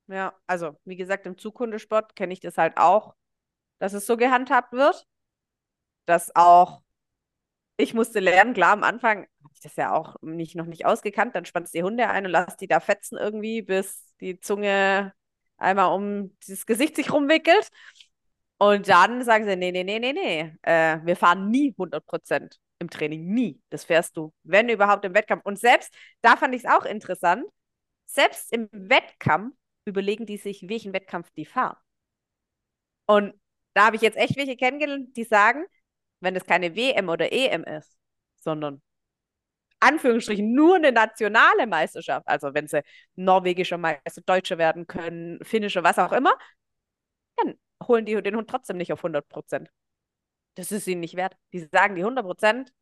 Ja, 0.07 0.33
also 0.47 0.77
wie 0.85 0.95
gesagt, 0.95 1.25
im 1.25 1.37
Zukunftssport 1.37 2.15
kenne 2.15 2.33
ich 2.33 2.39
das 2.39 2.57
halt 2.57 2.77
auch, 2.77 3.15
dass 3.79 3.93
es 3.93 4.05
so 4.07 4.17
gehandhabt 4.17 4.73
wird, 4.73 5.07
dass 6.05 6.35
auch 6.35 6.81
ich 7.77 7.93
musste 7.93 8.19
lernen, 8.19 8.53
klar, 8.53 8.73
am 8.73 8.83
Anfang 8.83 9.27
habe 9.43 9.53
ich 9.53 9.61
das 9.61 9.75
ja 9.75 9.93
auch 9.93 10.15
nicht, 10.21 10.55
noch 10.55 10.65
nicht 10.65 10.85
ausgekannt, 10.85 11.35
dann 11.35 11.45
spannst 11.45 11.73
du 11.73 11.79
die 11.79 11.83
Hunde 11.83 12.09
ein 12.09 12.25
und 12.25 12.31
lass 12.31 12.57
die 12.57 12.67
da 12.67 12.79
fetzen 12.79 13.17
irgendwie, 13.17 13.61
bis 13.61 14.13
die 14.21 14.39
Zunge 14.39 15.13
einmal 15.57 15.93
um 15.95 16.35
das 16.47 16.65
Gesicht 16.65 16.95
sich 16.95 17.11
rumwickelt. 17.13 17.69
Und 18.59 18.89
dann 18.89 19.23
sagen 19.23 19.45
sie, 19.45 19.55
nee, 19.55 19.71
nee, 19.71 19.83
nee, 19.83 19.99
nee, 19.99 20.13
nee, 20.13 20.53
äh, 20.63 20.99
wir 21.05 21.15
fahren 21.15 21.49
nie 21.51 21.75
100 21.77 22.05
Prozent 22.07 22.59
im 22.79 22.89
Training, 22.89 23.25
nie. 23.33 23.61
Das 23.69 23.83
fährst 23.85 24.17
du, 24.17 24.33
wenn 24.43 24.69
überhaupt 24.69 25.05
im 25.05 25.13
Wettkampf. 25.13 25.45
Und 25.45 25.59
selbst, 25.59 25.93
da 26.21 26.37
fand 26.37 26.55
ich 26.55 26.63
es 26.65 26.69
auch 26.71 26.85
interessant, 26.85 27.45
selbst 28.07 28.51
im 28.53 28.69
Wettkampf 28.71 29.55
überlegen 29.87 30.25
die 30.25 30.37
sich, 30.37 30.67
welchen 30.69 30.93
Wettkampf 30.93 31.29
die 31.31 31.45
fahren. 31.45 31.77
Und 33.05 33.33
da 33.73 33.85
habe 33.85 33.95
ich 33.95 34.01
jetzt 34.01 34.17
echt 34.17 34.37
welche 34.37 34.57
kennengelernt, 34.57 35.15
die 35.15 35.23
sagen, 35.23 35.65
wenn 36.19 36.35
es 36.35 36.45
keine 36.45 36.75
WM 36.75 37.09
oder 37.09 37.31
EM 37.31 37.63
ist, 37.63 37.97
sondern 38.37 38.81
Anführungsstrichen 39.79 40.53
nur 40.53 40.75
eine 40.75 40.91
nationale 40.91 41.67
Meisterschaft, 41.67 42.27
also 42.27 42.53
wenn 42.53 42.67
sie 42.67 42.81
norwegischer 43.15 43.77
Meister, 43.77 44.21
Deutscher 44.25 44.57
werden 44.57 44.87
können, 44.87 45.39
finnischer, 45.43 45.83
was 45.83 45.99
auch 45.99 46.11
immer, 46.11 46.33
dann 47.37 47.55
holen 47.87 48.05
die 48.05 48.21
den 48.21 48.35
Hund 48.35 48.49
trotzdem 48.49 48.77
nicht 48.77 48.91
auf 48.91 48.99
100 48.99 49.27
Prozent. 49.29 49.69
Das 50.55 50.71
ist 50.71 50.87
ihnen 50.87 51.01
nicht 51.01 51.15
wert. 51.15 51.35
Die 51.53 51.59
sagen, 51.59 51.95
die 51.95 52.01
100 52.01 52.25
Prozent 52.25 52.73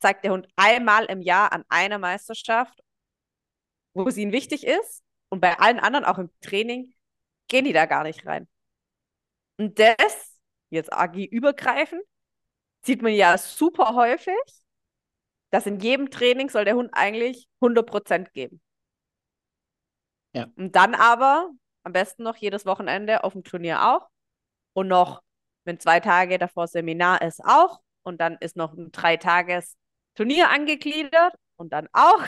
zeigt 0.00 0.24
der 0.24 0.32
Hund 0.32 0.48
einmal 0.56 1.06
im 1.06 1.20
Jahr 1.20 1.52
an 1.52 1.64
einer 1.68 1.98
Meisterschaft, 1.98 2.80
wo 3.94 4.06
es 4.06 4.16
ihnen 4.16 4.32
wichtig 4.32 4.64
ist. 4.66 5.02
Und 5.32 5.40
bei 5.40 5.58
allen 5.58 5.80
anderen, 5.80 6.04
auch 6.04 6.18
im 6.18 6.30
Training, 6.42 6.92
gehen 7.48 7.64
die 7.64 7.72
da 7.72 7.86
gar 7.86 8.02
nicht 8.02 8.26
rein. 8.26 8.46
Und 9.56 9.78
das, 9.78 10.38
jetzt 10.68 10.92
AGI 10.92 11.24
übergreifend, 11.24 12.02
sieht 12.82 13.00
man 13.00 13.14
ja 13.14 13.38
super 13.38 13.94
häufig, 13.94 14.36
dass 15.48 15.64
in 15.64 15.80
jedem 15.80 16.10
Training 16.10 16.50
soll 16.50 16.66
der 16.66 16.74
Hund 16.74 16.90
eigentlich 16.92 17.48
100% 17.60 18.34
geben. 18.34 18.60
Ja. 20.34 20.48
Und 20.56 20.76
dann 20.76 20.94
aber 20.94 21.48
am 21.82 21.94
besten 21.94 22.24
noch 22.24 22.36
jedes 22.36 22.66
Wochenende 22.66 23.24
auf 23.24 23.32
dem 23.32 23.42
Turnier 23.42 23.88
auch 23.88 24.10
und 24.74 24.88
noch, 24.88 25.22
wenn 25.64 25.80
zwei 25.80 26.00
Tage 26.00 26.36
davor 26.36 26.66
Seminar 26.68 27.22
ist, 27.22 27.42
auch 27.42 27.80
und 28.02 28.20
dann 28.20 28.36
ist 28.40 28.54
noch 28.54 28.74
ein 28.74 28.92
drei 28.92 29.16
Tages 29.16 29.78
Turnier 30.14 30.50
angegliedert 30.50 31.34
und 31.56 31.72
dann 31.72 31.88
auch. 31.94 32.22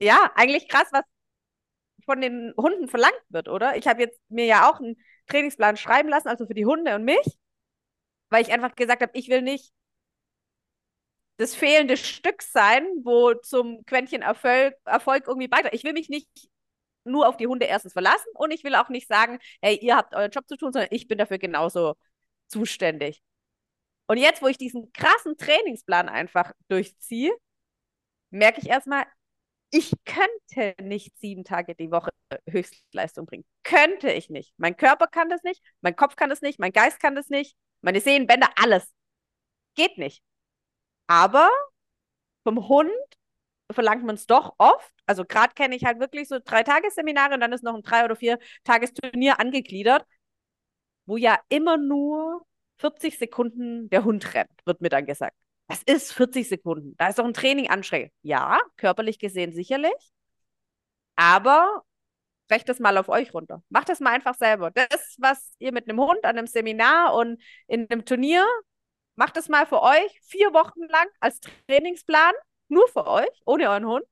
Ja, 0.00 0.30
eigentlich 0.34 0.68
krass, 0.68 0.88
was 0.92 1.04
von 2.04 2.20
den 2.20 2.52
Hunden 2.56 2.88
verlangt 2.88 3.22
wird, 3.28 3.48
oder? 3.48 3.76
Ich 3.76 3.86
habe 3.86 4.00
jetzt 4.00 4.20
mir 4.28 4.46
ja 4.46 4.70
auch 4.70 4.80
einen 4.80 4.96
Trainingsplan 5.26 5.76
schreiben 5.76 6.08
lassen, 6.08 6.28
also 6.28 6.46
für 6.46 6.54
die 6.54 6.66
Hunde 6.66 6.94
und 6.94 7.04
mich, 7.04 7.38
weil 8.30 8.42
ich 8.42 8.52
einfach 8.52 8.74
gesagt 8.74 9.02
habe, 9.02 9.12
ich 9.14 9.28
will 9.28 9.42
nicht 9.42 9.72
das 11.36 11.54
fehlende 11.54 11.96
Stück 11.96 12.42
sein, 12.42 12.84
wo 13.02 13.34
zum 13.34 13.84
Quäntchen 13.86 14.22
Erfolg, 14.22 14.74
Erfolg 14.84 15.26
irgendwie 15.26 15.48
beiträgt. 15.48 15.74
Ich 15.74 15.84
will 15.84 15.92
mich 15.92 16.08
nicht 16.08 16.28
nur 17.04 17.28
auf 17.28 17.36
die 17.36 17.46
Hunde 17.46 17.66
erstens 17.66 17.92
verlassen 17.92 18.30
und 18.34 18.50
ich 18.50 18.64
will 18.64 18.74
auch 18.74 18.88
nicht 18.88 19.08
sagen, 19.08 19.38
hey, 19.60 19.76
ihr 19.76 19.96
habt 19.96 20.14
euren 20.14 20.30
Job 20.30 20.48
zu 20.48 20.56
tun, 20.56 20.72
sondern 20.72 20.88
ich 20.90 21.08
bin 21.08 21.18
dafür 21.18 21.38
genauso 21.38 21.94
zuständig. 22.48 23.22
Und 24.06 24.18
jetzt, 24.18 24.42
wo 24.42 24.46
ich 24.48 24.58
diesen 24.58 24.92
krassen 24.92 25.36
Trainingsplan 25.36 26.08
einfach 26.08 26.52
durchziehe, 26.68 27.32
merke 28.30 28.60
ich 28.60 28.68
erstmal, 28.68 29.04
ich 29.70 29.92
könnte 30.04 30.30
nicht 30.80 31.18
sieben 31.18 31.44
Tage 31.44 31.74
die 31.74 31.90
Woche 31.90 32.10
Höchstleistung 32.48 33.26
bringen. 33.26 33.44
Könnte 33.62 34.10
ich 34.10 34.30
nicht. 34.30 34.54
Mein 34.56 34.76
Körper 34.76 35.06
kann 35.06 35.28
das 35.28 35.42
nicht, 35.42 35.62
mein 35.80 35.96
Kopf 35.96 36.16
kann 36.16 36.30
das 36.30 36.40
nicht, 36.42 36.58
mein 36.58 36.72
Geist 36.72 37.00
kann 37.00 37.14
das 37.14 37.28
nicht, 37.28 37.56
meine 37.80 38.00
Sehnenbänder, 38.00 38.48
alles. 38.56 38.92
Geht 39.74 39.98
nicht. 39.98 40.22
Aber 41.06 41.50
vom 42.44 42.68
Hund 42.68 42.90
verlangt 43.72 44.04
man 44.04 44.14
es 44.14 44.26
doch 44.26 44.54
oft. 44.58 44.92
Also 45.06 45.24
gerade 45.24 45.54
kenne 45.54 45.76
ich 45.76 45.84
halt 45.84 46.00
wirklich 46.00 46.28
so 46.28 46.38
drei 46.42 46.62
Tagesseminare 46.62 47.34
und 47.34 47.40
dann 47.40 47.52
ist 47.52 47.64
noch 47.64 47.74
ein 47.74 47.82
drei 47.82 48.04
oder 48.04 48.16
vier 48.16 48.38
Tagesturnier 48.64 49.40
angegliedert, 49.40 50.06
wo 51.06 51.16
ja 51.16 51.38
immer 51.48 51.76
nur 51.76 52.46
40 52.78 53.18
Sekunden 53.18 53.88
der 53.90 54.04
Hund 54.04 54.34
rennt, 54.34 54.50
wird 54.64 54.80
mir 54.80 54.88
dann 54.88 55.06
gesagt. 55.06 55.36
Das 55.68 55.82
ist 55.82 56.12
40 56.12 56.48
Sekunden. 56.48 56.94
Da 56.98 57.08
ist 57.08 57.18
doch 57.18 57.24
ein 57.24 57.32
Training 57.32 57.70
anstrengend. 57.70 58.12
Ja, 58.22 58.58
körperlich 58.76 59.18
gesehen 59.18 59.52
sicherlich. 59.52 60.13
Aber 61.16 61.84
brecht 62.48 62.68
das 62.68 62.80
mal 62.80 62.96
auf 62.98 63.08
euch 63.08 63.34
runter. 63.34 63.62
Macht 63.68 63.88
das 63.88 64.00
mal 64.00 64.12
einfach 64.12 64.34
selber. 64.34 64.70
Das, 64.70 65.16
was 65.18 65.54
ihr 65.58 65.72
mit 65.72 65.88
einem 65.88 66.00
Hund 66.00 66.24
an 66.24 66.38
einem 66.38 66.46
Seminar 66.46 67.14
und 67.14 67.42
in 67.66 67.90
einem 67.90 68.04
Turnier, 68.04 68.46
macht 69.16 69.36
das 69.36 69.48
mal 69.48 69.66
für 69.66 69.82
euch 69.82 70.20
vier 70.24 70.52
Wochen 70.52 70.82
lang 70.88 71.06
als 71.20 71.40
Trainingsplan, 71.40 72.32
nur 72.68 72.88
für 72.88 73.06
euch, 73.06 73.42
ohne 73.46 73.70
euren 73.70 73.86
Hund. 73.86 74.04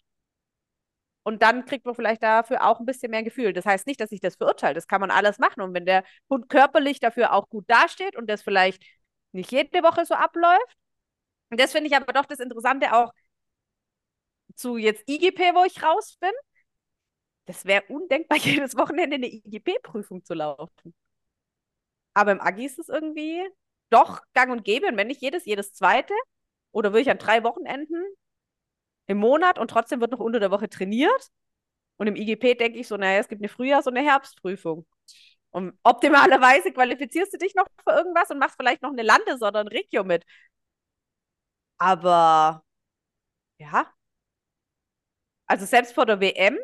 Und 1.25 1.43
dann 1.43 1.65
kriegt 1.67 1.87
man 1.87 1.95
vielleicht 1.95 2.23
dafür 2.23 2.67
auch 2.67 2.81
ein 2.81 2.87
bisschen 2.87 3.11
mehr 3.11 3.23
Gefühl. 3.23 3.53
Das 3.53 3.65
heißt 3.65 3.87
nicht, 3.87 4.01
dass 4.01 4.11
ich 4.13 4.21
das 4.21 4.37
verurteile. 4.37 4.75
Das 4.75 4.89
kann 4.89 5.01
man 5.01 5.11
alles 5.11 5.39
machen. 5.39 5.63
Und 5.63 5.73
wenn 5.75 5.87
der 5.87 6.05
Hund 6.29 6.49
körperlich 6.49 6.99
dafür 7.01 7.33
auch 7.33 7.49
gut 7.49 7.65
dasteht 7.71 8.17
und 8.17 8.29
das 8.29 8.43
vielleicht 8.43 8.83
nicht 9.33 9.53
jede 9.53 9.83
Woche 9.83 10.05
so 10.05 10.15
abläuft, 10.15 10.77
und 11.51 11.61
das 11.61 11.73
finde 11.73 11.89
ich 11.89 11.97
aber 11.97 12.13
doch 12.13 12.27
das 12.27 12.41
Interessante 12.41 12.93
auch 12.95 13.13
zu 14.57 14.77
jetzt 14.77 15.09
IGP, 15.09 15.55
wo 15.55 15.65
ich 15.65 15.83
raus 15.83 16.17
bin. 16.21 16.33
Das 17.47 17.65
wäre 17.65 17.85
undenkbar, 17.89 18.39
jedes 18.43 18.77
Wochenende 18.77 19.17
eine 19.17 19.27
IGP-Prüfung 19.27 20.25
zu 20.25 20.35
laufen. 20.35 20.95
Aber 22.15 22.33
im 22.33 22.41
Agi 22.41 22.67
ist 22.67 22.79
es 22.79 22.89
irgendwie 22.89 23.43
doch 23.91 24.21
gang 24.35 24.53
und 24.53 24.65
gäbe. 24.65 24.87
Und 24.87 24.97
wenn 24.97 25.07
nicht 25.07 25.23
jedes, 25.23 25.45
jedes 25.45 25.73
zweite. 25.73 26.15
Oder 26.73 26.91
würde 26.93 27.03
ich 27.03 27.11
an 27.11 27.19
drei 27.19 27.43
Wochenenden 27.45 28.03
im 29.07 29.19
Monat 29.19 29.59
und 29.59 29.69
trotzdem 29.71 30.01
wird 30.01 30.13
noch 30.13 30.21
unter 30.21 30.41
der 30.41 30.51
Woche 30.51 30.69
trainiert. 30.69 31.31
Und 31.97 32.07
im 32.07 32.17
IGP 32.17 32.55
denke 32.55 32.79
ich 32.79 32.89
so, 32.89 32.97
naja, 32.97 33.21
es 33.21 33.29
gibt 33.29 33.41
eine 33.43 33.49
Frühjahrs- 33.49 33.87
und 33.87 33.97
eine 33.97 34.09
Herbstprüfung. 34.09 34.87
Und 35.51 35.79
optimalerweise 35.83 36.73
qualifizierst 36.73 37.35
du 37.35 37.39
dich 37.39 37.55
noch 37.55 37.67
für 37.85 37.95
irgendwas 37.95 38.31
und 38.31 38.39
machst 38.39 38.57
vielleicht 38.57 38.83
noch 38.83 38.91
eine 38.93 39.03
Landes- 39.03 39.43
oder 39.43 39.61
ein 39.61 39.69
Regio 39.69 40.03
mit. 40.05 40.25
Aber 41.79 42.63
ja, 43.59 43.93
also 45.47 45.67
selbst 45.67 45.95
vor 45.95 46.07
der 46.07 46.21
WM 46.21 46.59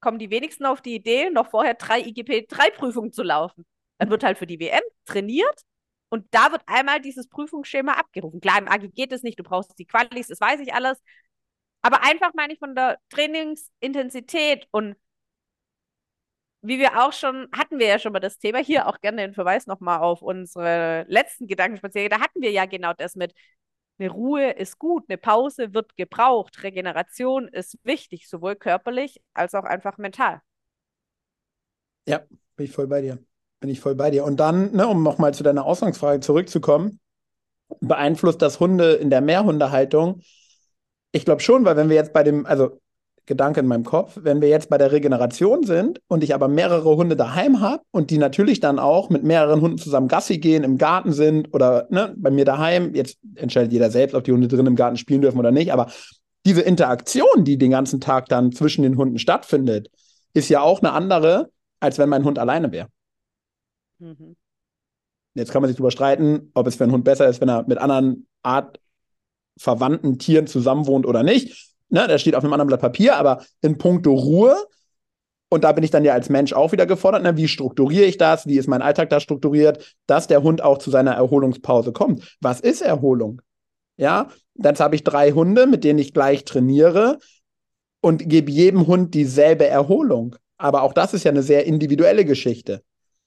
kommen 0.00 0.18
die 0.18 0.30
wenigsten 0.30 0.66
auf 0.66 0.80
die 0.80 0.94
Idee, 0.94 1.30
noch 1.30 1.50
vorher 1.50 1.74
drei 1.74 2.00
IGP-3-Prüfungen 2.00 3.12
zu 3.12 3.22
laufen. 3.22 3.66
Dann 3.98 4.10
wird 4.10 4.24
halt 4.24 4.38
für 4.38 4.46
die 4.46 4.60
WM 4.60 4.82
trainiert 5.04 5.62
und 6.08 6.26
da 6.30 6.52
wird 6.52 6.62
einmal 6.66 7.00
dieses 7.00 7.28
Prüfungsschema 7.28 7.92
abgerufen. 7.94 8.40
Klar, 8.40 8.58
im 8.58 8.68
AG 8.68 8.88
geht 8.94 9.12
es 9.12 9.22
nicht, 9.22 9.38
du 9.38 9.44
brauchst 9.44 9.78
die 9.78 9.86
Qualis, 9.86 10.28
das 10.28 10.40
weiß 10.40 10.60
ich 10.60 10.74
alles. 10.74 11.02
Aber 11.82 12.02
einfach 12.04 12.32
meine 12.34 12.52
ich 12.52 12.58
von 12.58 12.74
der 12.74 12.98
Trainingsintensität 13.10 14.66
und 14.70 14.96
wie 16.62 16.78
wir 16.78 17.02
auch 17.02 17.12
schon, 17.12 17.48
hatten 17.56 17.78
wir 17.78 17.86
ja 17.86 17.98
schon 17.98 18.12
mal 18.12 18.20
das 18.20 18.38
Thema, 18.38 18.58
hier 18.58 18.86
auch 18.86 19.00
gerne 19.00 19.22
den 19.22 19.34
Verweis 19.34 19.66
nochmal 19.66 20.00
auf 20.00 20.20
unsere 20.22 21.04
letzten 21.08 21.46
Gedankenspaziergänge, 21.46 22.10
da 22.10 22.20
hatten 22.20 22.42
wir 22.42 22.50
ja 22.50 22.66
genau 22.66 22.92
das 22.92 23.14
mit, 23.16 23.32
eine 24.00 24.10
Ruhe 24.10 24.50
ist 24.50 24.78
gut, 24.78 25.04
eine 25.08 25.18
Pause 25.18 25.74
wird 25.74 25.96
gebraucht, 25.96 26.62
Regeneration 26.62 27.48
ist 27.48 27.78
wichtig, 27.84 28.28
sowohl 28.28 28.56
körperlich 28.56 29.20
als 29.34 29.54
auch 29.54 29.64
einfach 29.64 29.98
mental. 29.98 30.40
Ja, 32.06 32.22
bin 32.56 32.66
ich 32.66 32.72
voll 32.72 32.86
bei 32.86 33.02
dir. 33.02 33.18
Bin 33.60 33.70
ich 33.70 33.80
voll 33.80 33.94
bei 33.94 34.10
dir. 34.10 34.24
Und 34.24 34.40
dann, 34.40 34.72
ne, 34.72 34.88
um 34.88 35.02
nochmal 35.02 35.34
zu 35.34 35.42
deiner 35.42 35.66
Ausgangsfrage 35.66 36.20
zurückzukommen, 36.20 36.98
beeinflusst 37.80 38.40
das 38.42 38.58
Hunde 38.58 38.94
in 38.94 39.10
der 39.10 39.20
Mehrhundehaltung? 39.20 40.22
Ich 41.12 41.24
glaube 41.24 41.42
schon, 41.42 41.64
weil 41.64 41.76
wenn 41.76 41.88
wir 41.88 41.96
jetzt 41.96 42.12
bei 42.12 42.22
dem, 42.22 42.46
also 42.46 42.79
Gedanke 43.30 43.60
in 43.60 43.66
meinem 43.66 43.84
Kopf, 43.84 44.18
wenn 44.22 44.40
wir 44.40 44.48
jetzt 44.48 44.68
bei 44.68 44.76
der 44.76 44.90
Regeneration 44.90 45.62
sind 45.62 46.00
und 46.08 46.24
ich 46.24 46.34
aber 46.34 46.48
mehrere 46.48 46.96
Hunde 46.96 47.14
daheim 47.14 47.60
habe 47.60 47.84
und 47.92 48.10
die 48.10 48.18
natürlich 48.18 48.58
dann 48.58 48.80
auch 48.80 49.08
mit 49.08 49.22
mehreren 49.22 49.60
Hunden 49.60 49.78
zusammen 49.78 50.08
Gassi 50.08 50.38
gehen, 50.38 50.64
im 50.64 50.78
Garten 50.78 51.12
sind 51.12 51.54
oder 51.54 51.86
ne, 51.90 52.12
bei 52.16 52.30
mir 52.30 52.44
daheim, 52.44 52.92
jetzt 52.92 53.18
entscheidet 53.36 53.72
jeder 53.72 53.88
selbst, 53.90 54.14
ob 54.14 54.24
die 54.24 54.32
Hunde 54.32 54.48
drin 54.48 54.66
im 54.66 54.74
Garten 54.74 54.96
spielen 54.96 55.22
dürfen 55.22 55.38
oder 55.38 55.52
nicht, 55.52 55.72
aber 55.72 55.92
diese 56.44 56.62
Interaktion, 56.62 57.44
die 57.44 57.56
den 57.56 57.70
ganzen 57.70 58.00
Tag 58.00 58.26
dann 58.28 58.50
zwischen 58.50 58.82
den 58.82 58.96
Hunden 58.96 59.18
stattfindet, 59.18 59.90
ist 60.34 60.48
ja 60.48 60.60
auch 60.60 60.80
eine 60.80 60.92
andere, 60.92 61.50
als 61.78 61.98
wenn 61.98 62.08
mein 62.08 62.24
Hund 62.24 62.38
alleine 62.40 62.72
wäre. 62.72 62.88
Mhm. 64.00 64.34
Jetzt 65.34 65.52
kann 65.52 65.62
man 65.62 65.68
sich 65.68 65.76
darüber 65.76 65.92
streiten, 65.92 66.50
ob 66.54 66.66
es 66.66 66.74
für 66.74 66.84
einen 66.84 66.92
Hund 66.92 67.04
besser 67.04 67.28
ist, 67.28 67.40
wenn 67.40 67.48
er 67.48 67.64
mit 67.68 67.78
anderen 67.78 68.26
Art 68.42 68.80
verwandten 69.56 70.18
Tieren 70.18 70.48
zusammenwohnt 70.48 71.06
oder 71.06 71.22
nicht. 71.22 71.69
Ne, 71.90 72.06
das 72.06 72.20
steht 72.20 72.34
auf 72.34 72.44
einem 72.44 72.52
anderen 72.52 72.68
Blatt 72.68 72.80
Papier, 72.80 73.16
aber 73.16 73.42
in 73.60 73.76
puncto 73.76 74.14
Ruhe, 74.14 74.56
und 75.48 75.64
da 75.64 75.72
bin 75.72 75.82
ich 75.82 75.90
dann 75.90 76.04
ja 76.04 76.12
als 76.14 76.28
Mensch 76.28 76.52
auch 76.52 76.70
wieder 76.70 76.86
gefordert, 76.86 77.24
ne, 77.24 77.36
wie 77.36 77.48
strukturiere 77.48 78.06
ich 78.06 78.16
das, 78.16 78.46
wie 78.46 78.56
ist 78.56 78.68
mein 78.68 78.82
Alltag 78.82 79.10
da 79.10 79.18
strukturiert, 79.18 79.96
dass 80.06 80.28
der 80.28 80.42
Hund 80.42 80.62
auch 80.62 80.78
zu 80.78 80.90
seiner 80.90 81.12
Erholungspause 81.12 81.92
kommt. 81.92 82.36
Was 82.40 82.60
ist 82.60 82.80
Erholung? 82.80 83.42
Ja, 83.96 84.28
dann 84.54 84.78
habe 84.78 84.94
ich 84.94 85.04
drei 85.04 85.32
Hunde, 85.32 85.66
mit 85.66 85.84
denen 85.84 85.98
ich 85.98 86.14
gleich 86.14 86.44
trainiere 86.44 87.18
und 88.00 88.28
gebe 88.28 88.50
jedem 88.50 88.86
Hund 88.86 89.14
dieselbe 89.14 89.66
Erholung. 89.66 90.36
Aber 90.56 90.82
auch 90.82 90.92
das 90.92 91.12
ist 91.14 91.24
ja 91.24 91.30
eine 91.30 91.42
sehr 91.42 91.66
individuelle 91.66 92.24
Geschichte. 92.24 92.82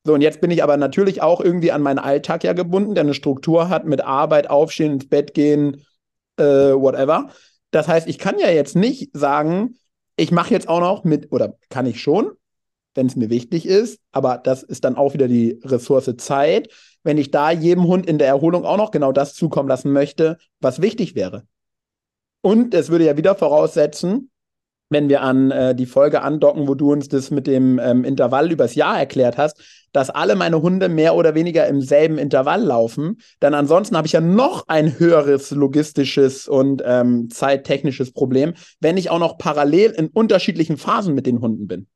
So, 0.06 0.14
und 0.14 0.22
jetzt 0.22 0.42
bin 0.42 0.52
ich 0.52 0.64
aber 0.64 0.78
natürlich 0.78 1.22
auch 1.22 1.42
irgendwie 1.42 1.72
an 1.72 1.82
meinen 1.82 2.00
Alltag 2.00 2.44
ja 2.44 2.54
gebunden, 2.54 2.96
der 2.96 3.04
eine 3.04 3.14
Struktur 3.14 3.70
hat 3.70 3.86
mit 3.86 4.02
Arbeit, 4.02 4.50
Aufstehen, 4.50 4.94
ins 4.94 5.08
Bett 5.08 5.34
gehen, 5.34 5.86
äh, 6.38 6.44
whatever. 6.44 7.30
Das 7.74 7.88
heißt, 7.88 8.08
ich 8.08 8.20
kann 8.20 8.38
ja 8.38 8.52
jetzt 8.52 8.76
nicht 8.76 9.10
sagen, 9.14 9.80
ich 10.16 10.32
mache 10.32 10.54
jetzt 10.54 10.70
auch 10.70 10.80
noch 10.80 11.04
mit, 11.04 11.32
oder 11.32 11.58
kann 11.70 11.88
ich 11.88 12.02
schon, 12.02 12.32
wenn 12.94 13.08
es 13.08 13.16
mir 13.16 13.32
wichtig 13.32 13.66
ist, 13.66 14.00
aber 14.12 14.38
das 14.38 14.62
ist 14.62 14.84
dann 14.84 14.96
auch 14.96 15.16
wieder 15.16 15.28
die 15.28 15.60
Ressource 15.64 16.16
Zeit, 16.18 16.70
wenn 17.02 17.18
ich 17.18 17.32
da 17.32 17.50
jedem 17.50 17.86
Hund 17.88 18.06
in 18.06 18.20
der 18.20 18.28
Erholung 18.28 18.64
auch 18.64 18.78
noch 18.78 18.92
genau 18.92 19.12
das 19.12 19.34
zukommen 19.34 19.68
lassen 19.68 19.92
möchte, 19.92 20.38
was 20.60 20.84
wichtig 20.84 21.16
wäre. 21.16 21.48
Und 22.42 22.76
es 22.76 22.90
würde 22.90 23.06
ja 23.06 23.18
wieder 23.18 23.34
voraussetzen, 23.34 24.30
wenn 24.90 25.10
wir 25.10 25.22
an 25.22 25.52
äh, 25.52 25.76
die 25.76 25.86
Folge 25.86 26.22
andocken, 26.22 26.68
wo 26.68 26.76
du 26.76 26.92
uns 26.92 27.08
das 27.08 27.32
mit 27.32 27.48
dem 27.48 27.80
ähm, 27.80 28.04
Intervall 28.04 28.52
übers 28.52 28.76
Jahr 28.76 28.98
erklärt 28.98 29.38
hast, 29.38 29.62
dass 29.92 30.10
alle 30.10 30.36
meine 30.36 30.62
Hunde 30.62 30.90
mehr 30.90 31.16
oder 31.16 31.36
weniger 31.36 31.68
im 31.68 31.82
selben 31.82 32.18
Intervall 32.18 32.62
laufen. 32.62 33.18
Denn 33.42 33.54
ansonsten 33.54 33.96
habe 33.96 34.08
ich 34.08 34.14
ja 34.14 34.22
noch 34.22 34.68
ein 34.68 35.00
höheres 35.00 35.52
logistisches 35.52 36.48
und 36.48 36.82
ähm, 36.86 37.30
zeittechnisches 37.30 38.12
Problem, 38.12 38.54
wenn 38.80 38.98
ich 38.98 39.10
auch 39.10 39.20
noch 39.20 39.38
parallel 39.38 39.92
in 39.92 40.08
unterschiedlichen 40.08 40.78
Phasen 40.78 41.14
mit 41.16 41.26
den 41.26 41.42
Hunden 41.42 41.68
bin. 41.68 41.88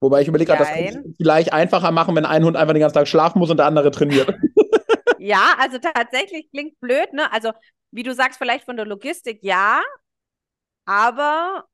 Wobei 0.00 0.20
ich 0.20 0.28
überlege, 0.28 0.54
das 0.58 0.68
vielleicht 1.16 1.54
einfacher 1.54 1.90
machen, 1.90 2.14
wenn 2.14 2.26
ein 2.26 2.44
Hund 2.44 2.58
einfach 2.58 2.74
den 2.74 2.80
ganzen 2.80 2.96
Tag 2.96 3.08
schlafen 3.08 3.38
muss 3.38 3.48
und 3.48 3.56
der 3.56 3.66
andere 3.66 3.90
trainiert. 3.90 4.34
ja, 5.24 5.54
also 5.58 5.78
tatsächlich 5.78 6.50
klingt 6.50 6.78
blöd, 6.80 7.12
ne? 7.14 7.32
Also, 7.32 7.52
wie 7.90 8.02
du 8.02 8.14
sagst, 8.14 8.36
vielleicht 8.36 8.66
von 8.66 8.76
der 8.76 8.84
Logistik 8.84 9.38
ja, 9.42 9.82
aber 10.84 11.64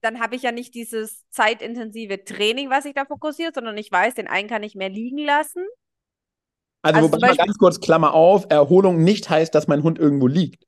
dann 0.00 0.20
habe 0.20 0.34
ich 0.34 0.42
ja 0.42 0.50
nicht 0.50 0.74
dieses 0.74 1.24
zeitintensive 1.30 2.24
Training, 2.24 2.70
was 2.70 2.86
ich 2.86 2.94
da 2.94 3.04
fokussiert, 3.04 3.54
sondern 3.54 3.78
ich 3.78 3.90
weiß, 3.90 4.14
den 4.14 4.26
einen 4.26 4.48
kann 4.48 4.64
ich 4.64 4.74
mehr 4.74 4.88
liegen 4.88 5.18
lassen. 5.18 5.64
Also, 6.82 6.98
also 6.98 7.12
wobei 7.12 7.28
mal 7.28 7.36
ganz 7.36 7.56
kurz 7.56 7.80
Klammer 7.80 8.14
auf, 8.14 8.46
Erholung 8.50 9.04
nicht 9.04 9.30
heißt, 9.30 9.54
dass 9.54 9.68
mein 9.68 9.84
Hund 9.84 10.00
irgendwo 10.00 10.26
liegt. 10.26 10.66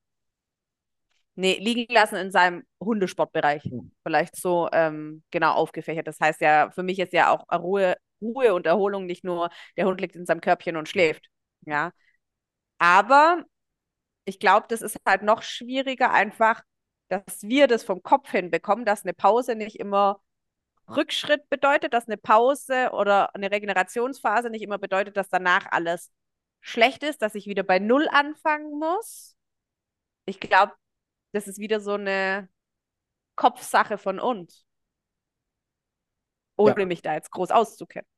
Nee, 1.35 1.59
liegen 1.61 1.93
lassen 1.93 2.15
in 2.15 2.31
seinem 2.31 2.63
Hundesportbereich. 2.81 3.65
Hm. 3.65 3.91
Vielleicht 4.05 4.37
so 4.37 4.69
ähm, 4.73 5.25
genau 5.33 5.53
aufgefächert. 5.53 6.07
Das 6.07 6.21
heißt 6.21 6.41
ja, 6.41 6.71
für 6.71 6.85
mich 6.85 7.01
ist 7.01 7.13
ja 7.13 7.31
auch 7.31 7.45
Ruhe, 7.53 7.97
Ruhe 8.23 8.55
und 8.55 8.67
Erholung 8.67 9.05
nicht 9.05 9.25
nur, 9.25 9.51
der 9.77 9.87
Hund 9.87 10.01
liegt 10.01 10.15
in 10.15 10.27
seinem 10.27 10.41
Körbchen 10.41 10.77
und 10.77 10.89
schläft. 10.89 11.29
Ja. 11.67 11.93
Aber 12.79 13.45
ich 14.25 14.41
glaube, 14.41 14.67
das 14.69 14.83
ist 14.83 14.99
halt 15.07 15.23
noch 15.23 15.43
schwieriger, 15.43 16.13
einfach 16.13 16.63
dass 17.09 17.43
wir 17.43 17.69
das 17.69 17.85
vom 17.85 18.03
Kopf 18.03 18.31
hinbekommen, 18.31 18.85
dass 18.85 19.05
eine 19.05 19.15
Pause 19.15 19.55
nicht 19.55 19.77
immer 19.77 20.21
Rückschritt 20.89 21.49
bedeutet, 21.49 21.93
dass 21.93 22.07
eine 22.07 22.17
Pause 22.17 22.91
oder 22.93 23.35
eine 23.35 23.51
Regenerationsphase 23.51 24.51
nicht 24.51 24.63
immer 24.63 24.79
bedeutet, 24.79 25.17
dass 25.17 25.29
danach 25.29 25.67
alles 25.71 26.11
schlecht 26.61 27.03
ist, 27.03 27.23
dass 27.23 27.35
ich 27.35 27.47
wieder 27.47 27.63
bei 27.63 27.79
Null 27.79 28.09
anfangen 28.09 28.79
muss. 28.79 29.37
Ich 30.27 30.41
glaube, 30.41 30.73
das 31.33 31.49
ist 31.49 31.59
wieder 31.59 31.81
so 31.81 31.95
eine 31.95 32.49
Kopfsache 33.37 33.99
von 33.99 34.21
uns. 34.21 34.65
Ohne 36.57 36.81
ja. 36.81 36.87
mich 36.87 37.03
da 37.03 37.15
jetzt 37.15 37.31
groß 37.31 37.51
auszukennen. 37.51 38.09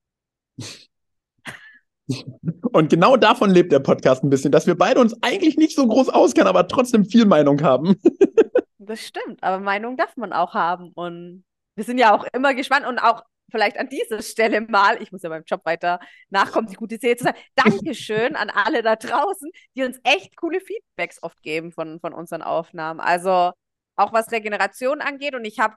Und 2.72 2.90
genau 2.90 3.16
davon 3.16 3.50
lebt 3.50 3.72
der 3.72 3.80
Podcast 3.80 4.22
ein 4.24 4.30
bisschen, 4.30 4.52
dass 4.52 4.66
wir 4.66 4.76
beide 4.76 5.00
uns 5.00 5.20
eigentlich 5.22 5.56
nicht 5.56 5.74
so 5.74 5.86
groß 5.86 6.08
auskennen, 6.08 6.48
aber 6.48 6.68
trotzdem 6.68 7.04
viel 7.04 7.26
Meinung 7.26 7.62
haben. 7.62 7.96
Das 8.80 9.06
stimmt, 9.06 9.42
aber 9.42 9.60
Meinung 9.60 9.98
darf 9.98 10.16
man 10.16 10.32
auch 10.32 10.54
haben. 10.54 10.92
Und 10.94 11.44
wir 11.74 11.84
sind 11.84 11.98
ja 11.98 12.16
auch 12.16 12.24
immer 12.32 12.54
gespannt 12.54 12.86
und 12.86 12.98
auch 12.98 13.22
vielleicht 13.50 13.78
an 13.78 13.88
dieser 13.88 14.22
Stelle 14.22 14.62
mal, 14.62 15.02
ich 15.02 15.12
muss 15.12 15.22
ja 15.22 15.28
beim 15.28 15.44
Job 15.44 15.60
weiter 15.64 16.00
nachkommen, 16.30 16.68
die 16.68 16.76
gute 16.76 16.98
Seele 16.98 17.16
zu 17.16 17.24
sein. 17.24 17.34
Dankeschön 17.54 18.34
an 18.34 18.48
alle 18.48 18.82
da 18.82 18.96
draußen, 18.96 19.50
die 19.76 19.84
uns 19.84 19.98
echt 20.04 20.36
coole 20.36 20.60
Feedbacks 20.60 21.22
oft 21.22 21.42
geben 21.42 21.70
von, 21.72 22.00
von 22.00 22.14
unseren 22.14 22.40
Aufnahmen. 22.40 23.00
Also 23.00 23.52
auch 23.96 24.12
was 24.12 24.32
Regeneration 24.32 25.00
angeht. 25.00 25.34
Und 25.34 25.44
ich 25.44 25.58
habe 25.58 25.76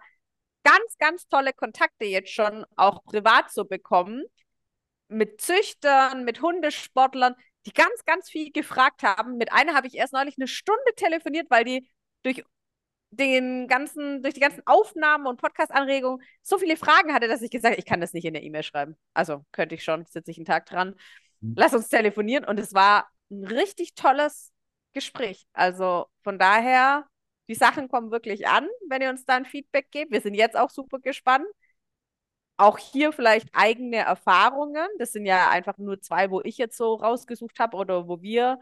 ganz, 0.63 0.97
ganz 0.99 1.27
tolle 1.27 1.54
Kontakte 1.54 2.06
jetzt 2.06 2.32
schon 2.32 2.65
auch 2.75 3.04
privat 3.04 3.51
so 3.51 3.65
bekommen. 3.65 4.23
Mit 5.12 5.41
Züchtern, 5.41 6.24
mit 6.24 6.41
Hundesportlern, 6.41 7.36
die 7.65 7.74
ganz, 7.74 8.06
ganz 8.06 8.30
viel 8.30 8.52
gefragt 8.52 9.04
haben. 9.04 9.38
Mit 9.38 9.52
einer 9.52 9.76
habe 9.76 9.88
ich 9.88 9.95
erst 9.95 10.13
neulich 10.13 10.36
eine 10.38 10.47
Stunde 10.47 10.95
telefoniert, 10.95 11.50
weil 11.50 11.63
die 11.63 11.88
durch 12.24 12.43
den 13.12 13.67
ganzen, 13.67 14.21
durch 14.21 14.34
die 14.34 14.39
ganzen 14.39 14.63
Aufnahmen 14.65 15.28
und 15.28 15.39
Podcast-Anregungen 15.39 16.24
so 16.41 16.58
viele 16.58 16.78
Fragen 16.78 17.13
hatte, 17.13 17.28
dass 17.28 17.41
ich 17.41 17.52
gesagt 17.52 17.74
habe, 17.74 17.80
ich 17.80 17.86
kann 17.86 18.00
das 18.00 18.13
nicht 18.13 18.26
in 18.26 18.34
der 18.34 18.43
E-Mail 18.43 18.63
schreiben. 18.63 18.97
Also 19.13 19.45
könnte 19.52 19.76
ich 19.76 19.84
schon, 19.84 20.06
sitze 20.06 20.32
ich 20.32 20.38
einen 20.38 20.45
Tag 20.45 20.65
dran. 20.65 20.95
Mhm. 21.41 21.56
Lass 21.58 21.74
uns 21.74 21.89
telefonieren. 21.89 22.45
Und 22.45 22.60
es 22.60 22.74
war 22.74 23.10
ein 23.30 23.43
richtig 23.45 23.95
tolles 23.95 24.52
Gespräch. 24.93 25.45
Also 25.54 26.06
von 26.24 26.39
daher, 26.39 27.06
die 27.50 27.56
Sachen 27.56 27.89
kommen 27.89 28.12
wirklich 28.12 28.47
an, 28.47 28.67
wenn 28.88 29.02
ihr 29.02 29.10
uns 29.10 29.26
da 29.26 29.36
ein 29.36 29.45
Feedback 29.45 29.91
gebt. 29.91 30.12
Wir 30.12 30.21
sind 30.21 30.36
jetzt 30.36 30.56
auch 30.56 30.69
super 30.69 31.00
gespannt. 31.00 31.45
Auch 32.62 32.78
hier 32.78 33.12
vielleicht 33.12 33.50
eigene 33.54 33.97
Erfahrungen. 33.97 34.88
Das 35.00 35.12
sind 35.12 35.26
ja 35.26 35.50
einfach 35.50 35.80
nur 35.80 36.00
zwei, 36.00 36.30
wo 36.30 36.41
ich 36.41 36.60
jetzt 36.60 36.78
so 36.78 36.93
rausgesucht 36.93 37.60
habe 37.60 37.76
oder 37.76 38.08
wo 38.08 38.21
wir 38.21 38.60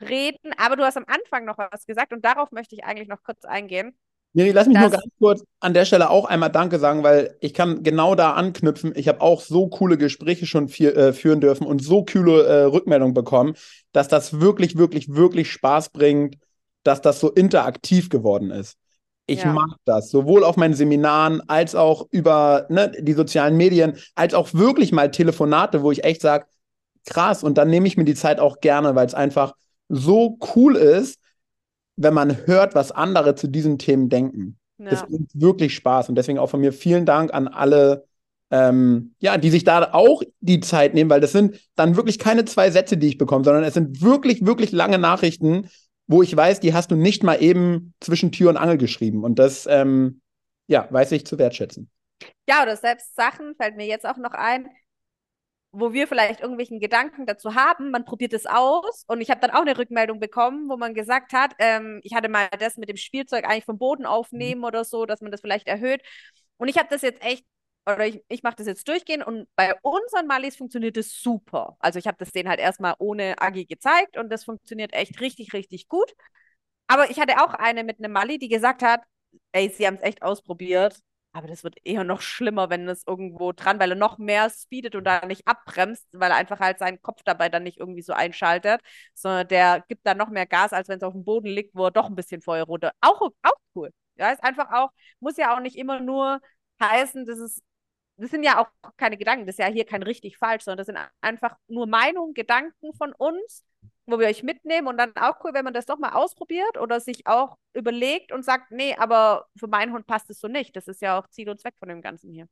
reden. 0.00 0.52
Aber 0.56 0.76
du 0.76 0.84
hast 0.84 0.96
am 0.96 1.04
Anfang 1.08 1.44
noch 1.44 1.58
was 1.58 1.84
gesagt 1.84 2.12
und 2.12 2.24
darauf 2.24 2.52
möchte 2.52 2.76
ich 2.76 2.84
eigentlich 2.84 3.08
noch 3.08 3.24
kurz 3.24 3.44
eingehen. 3.44 3.96
Miri, 4.34 4.50
lass 4.50 4.68
mich 4.68 4.78
nur 4.78 4.90
ganz 4.90 5.04
kurz 5.18 5.44
an 5.58 5.74
der 5.74 5.84
Stelle 5.84 6.10
auch 6.10 6.26
einmal 6.26 6.50
Danke 6.50 6.78
sagen, 6.78 7.02
weil 7.02 7.36
ich 7.40 7.54
kann 7.54 7.82
genau 7.82 8.14
da 8.14 8.34
anknüpfen. 8.34 8.92
Ich 8.94 9.08
habe 9.08 9.20
auch 9.20 9.40
so 9.40 9.68
coole 9.68 9.98
Gespräche 9.98 10.46
schon 10.46 10.68
äh, 10.68 11.12
führen 11.12 11.40
dürfen 11.40 11.66
und 11.66 11.82
so 11.82 12.04
coole 12.04 12.44
äh, 12.44 12.62
Rückmeldungen 12.64 13.14
bekommen, 13.14 13.56
dass 13.90 14.06
das 14.06 14.40
wirklich, 14.40 14.76
wirklich, 14.76 15.12
wirklich 15.12 15.50
Spaß 15.50 15.90
bringt, 15.90 16.36
dass 16.84 17.00
das 17.00 17.18
so 17.18 17.32
interaktiv 17.32 18.10
geworden 18.10 18.50
ist. 18.50 18.76
Ich 19.26 19.42
ja. 19.42 19.52
mag 19.52 19.70
das, 19.84 20.10
sowohl 20.10 20.44
auf 20.44 20.56
meinen 20.56 20.74
Seminaren 20.74 21.40
als 21.48 21.74
auch 21.74 22.06
über 22.10 22.66
ne, 22.68 22.92
die 22.98 23.14
sozialen 23.14 23.56
Medien, 23.56 23.96
als 24.14 24.34
auch 24.34 24.52
wirklich 24.52 24.92
mal 24.92 25.10
Telefonate, 25.10 25.82
wo 25.82 25.90
ich 25.90 26.04
echt 26.04 26.20
sage, 26.20 26.46
krass, 27.06 27.42
und 27.42 27.56
dann 27.56 27.70
nehme 27.70 27.86
ich 27.86 27.96
mir 27.96 28.04
die 28.04 28.14
Zeit 28.14 28.38
auch 28.38 28.60
gerne, 28.60 28.94
weil 28.94 29.06
es 29.06 29.14
einfach 29.14 29.54
so 29.88 30.38
cool 30.54 30.76
ist, 30.76 31.18
wenn 31.96 32.14
man 32.14 32.46
hört, 32.46 32.74
was 32.74 32.92
andere 32.92 33.34
zu 33.34 33.48
diesen 33.48 33.78
Themen 33.78 34.08
denken. 34.08 34.58
Ja. 34.78 34.90
Das 34.90 35.06
bringt 35.06 35.30
wirklich 35.34 35.74
Spaß. 35.74 36.08
Und 36.08 36.16
deswegen 36.16 36.38
auch 36.38 36.50
von 36.50 36.60
mir 36.60 36.72
vielen 36.72 37.06
Dank 37.06 37.32
an 37.32 37.48
alle, 37.48 38.06
ähm, 38.50 39.14
ja, 39.20 39.38
die 39.38 39.50
sich 39.50 39.64
da 39.64 39.92
auch 39.92 40.22
die 40.40 40.60
Zeit 40.60 40.94
nehmen, 40.94 41.10
weil 41.10 41.20
das 41.20 41.32
sind 41.32 41.60
dann 41.76 41.96
wirklich 41.96 42.18
keine 42.18 42.44
zwei 42.44 42.70
Sätze, 42.70 42.96
die 42.96 43.08
ich 43.08 43.18
bekomme, 43.18 43.44
sondern 43.44 43.64
es 43.64 43.74
sind 43.74 44.02
wirklich, 44.02 44.44
wirklich 44.44 44.72
lange 44.72 44.98
Nachrichten, 44.98 45.68
wo 46.06 46.22
ich 46.22 46.36
weiß, 46.36 46.60
die 46.60 46.74
hast 46.74 46.90
du 46.90 46.96
nicht 46.96 47.22
mal 47.22 47.42
eben 47.42 47.94
zwischen 48.00 48.32
Tür 48.32 48.50
und 48.50 48.56
Angel 48.56 48.78
geschrieben. 48.78 49.24
Und 49.24 49.38
das, 49.38 49.66
ähm, 49.66 50.20
ja, 50.66 50.86
weiß 50.90 51.12
ich 51.12 51.26
zu 51.26 51.38
wertschätzen. 51.38 51.90
Ja, 52.48 52.62
oder 52.62 52.76
selbst 52.76 53.14
Sachen, 53.14 53.54
fällt 53.56 53.76
mir 53.76 53.86
jetzt 53.86 54.06
auch 54.06 54.16
noch 54.16 54.32
ein, 54.32 54.68
wo 55.72 55.92
wir 55.92 56.06
vielleicht 56.06 56.40
irgendwelchen 56.40 56.78
Gedanken 56.78 57.26
dazu 57.26 57.54
haben, 57.54 57.90
man 57.90 58.04
probiert 58.04 58.32
es 58.32 58.46
aus 58.46 59.04
und 59.08 59.20
ich 59.20 59.30
habe 59.30 59.40
dann 59.40 59.50
auch 59.50 59.62
eine 59.62 59.76
Rückmeldung 59.76 60.20
bekommen, 60.20 60.68
wo 60.68 60.76
man 60.76 60.94
gesagt 60.94 61.32
hat, 61.32 61.52
ähm, 61.58 62.00
ich 62.04 62.14
hatte 62.14 62.28
mal 62.28 62.48
das 62.60 62.76
mit 62.76 62.88
dem 62.88 62.96
Spielzeug 62.96 63.44
eigentlich 63.44 63.64
vom 63.64 63.78
Boden 63.78 64.06
aufnehmen 64.06 64.60
mhm. 64.60 64.66
oder 64.66 64.84
so, 64.84 65.04
dass 65.04 65.20
man 65.20 65.32
das 65.32 65.40
vielleicht 65.40 65.66
erhöht 65.66 66.00
und 66.58 66.68
ich 66.68 66.78
habe 66.78 66.88
das 66.90 67.02
jetzt 67.02 67.24
echt 67.24 67.44
oder 67.86 68.06
ich, 68.06 68.22
ich 68.28 68.42
mache 68.42 68.56
das 68.56 68.66
jetzt 68.66 68.88
durchgehend 68.88 69.26
und 69.26 69.46
bei 69.56 69.74
unseren 69.82 70.26
Malis 70.26 70.56
funktioniert 70.56 70.96
es 70.96 71.20
super. 71.22 71.76
Also 71.80 71.98
ich 71.98 72.06
habe 72.06 72.16
das 72.18 72.32
denen 72.32 72.48
halt 72.48 72.60
erstmal 72.60 72.94
ohne 72.98 73.40
Agi 73.40 73.66
gezeigt 73.66 74.16
und 74.16 74.30
das 74.30 74.44
funktioniert 74.44 74.92
echt 74.94 75.20
richtig, 75.20 75.52
richtig 75.52 75.88
gut. 75.88 76.12
Aber 76.86 77.10
ich 77.10 77.18
hatte 77.20 77.42
auch 77.42 77.54
eine 77.54 77.84
mit 77.84 77.98
einem 77.98 78.12
Mali, 78.12 78.38
die 78.38 78.48
gesagt 78.48 78.82
hat, 78.82 79.02
ey, 79.52 79.68
sie 79.70 79.86
haben 79.86 79.96
es 79.96 80.02
echt 80.02 80.22
ausprobiert, 80.22 80.98
aber 81.32 81.48
das 81.48 81.64
wird 81.64 81.76
eher 81.84 82.04
noch 82.04 82.20
schlimmer, 82.20 82.70
wenn 82.70 82.88
es 82.88 83.02
irgendwo 83.06 83.52
dran, 83.52 83.80
weil 83.80 83.90
er 83.90 83.96
noch 83.96 84.18
mehr 84.18 84.50
speedet 84.50 84.94
und 84.94 85.04
da 85.04 85.26
nicht 85.26 85.46
abbremst, 85.48 86.06
weil 86.12 86.30
er 86.30 86.36
einfach 86.36 86.60
halt 86.60 86.78
seinen 86.78 87.02
Kopf 87.02 87.22
dabei 87.24 87.48
dann 87.48 87.64
nicht 87.64 87.78
irgendwie 87.78 88.02
so 88.02 88.12
einschaltet, 88.12 88.80
sondern 89.14 89.48
der 89.48 89.84
gibt 89.88 90.06
dann 90.06 90.18
noch 90.18 90.28
mehr 90.28 90.46
Gas, 90.46 90.72
als 90.72 90.88
wenn 90.88 90.98
es 90.98 91.02
auf 91.02 91.12
dem 91.14 91.24
Boden 91.24 91.48
liegt, 91.48 91.74
wo 91.74 91.86
er 91.86 91.90
doch 91.90 92.06
ein 92.06 92.14
bisschen 92.14 92.40
Feuer 92.40 92.64
runter. 92.64 92.92
Auch, 93.00 93.20
auch 93.42 93.52
cool. 93.74 93.90
Ja, 94.16 94.30
ist 94.30 94.44
einfach 94.44 94.70
auch, 94.72 94.90
muss 95.20 95.36
ja 95.36 95.54
auch 95.56 95.60
nicht 95.60 95.76
immer 95.76 95.98
nur 96.00 96.40
heißen, 96.80 97.26
dass 97.26 97.38
es 97.38 97.60
das 98.16 98.30
sind 98.30 98.44
ja 98.44 98.60
auch 98.60 98.68
keine 98.96 99.16
Gedanken, 99.16 99.46
das 99.46 99.54
ist 99.54 99.58
ja 99.58 99.66
hier 99.66 99.84
kein 99.84 100.02
richtig 100.02 100.36
falsch, 100.38 100.64
sondern 100.64 100.78
das 100.78 100.86
sind 100.86 100.98
einfach 101.20 101.56
nur 101.68 101.86
Meinungen, 101.86 102.34
Gedanken 102.34 102.94
von 102.94 103.12
uns, 103.12 103.64
wo 104.06 104.18
wir 104.18 104.28
euch 104.28 104.42
mitnehmen 104.42 104.86
und 104.86 104.98
dann 104.98 105.12
auch 105.16 105.42
cool, 105.44 105.52
wenn 105.54 105.64
man 105.64 105.74
das 105.74 105.86
doch 105.86 105.98
mal 105.98 106.12
ausprobiert 106.12 106.78
oder 106.80 107.00
sich 107.00 107.26
auch 107.26 107.56
überlegt 107.72 108.32
und 108.32 108.44
sagt, 108.44 108.70
nee, 108.70 108.94
aber 108.96 109.46
für 109.56 109.66
meinen 109.66 109.92
Hund 109.92 110.06
passt 110.06 110.30
es 110.30 110.40
so 110.40 110.48
nicht. 110.48 110.76
Das 110.76 110.88
ist 110.88 111.00
ja 111.00 111.18
auch 111.18 111.28
Ziel 111.28 111.48
und 111.48 111.60
Zweck 111.60 111.74
von 111.78 111.88
dem 111.88 112.02
Ganzen 112.02 112.30
hier. 112.30 112.46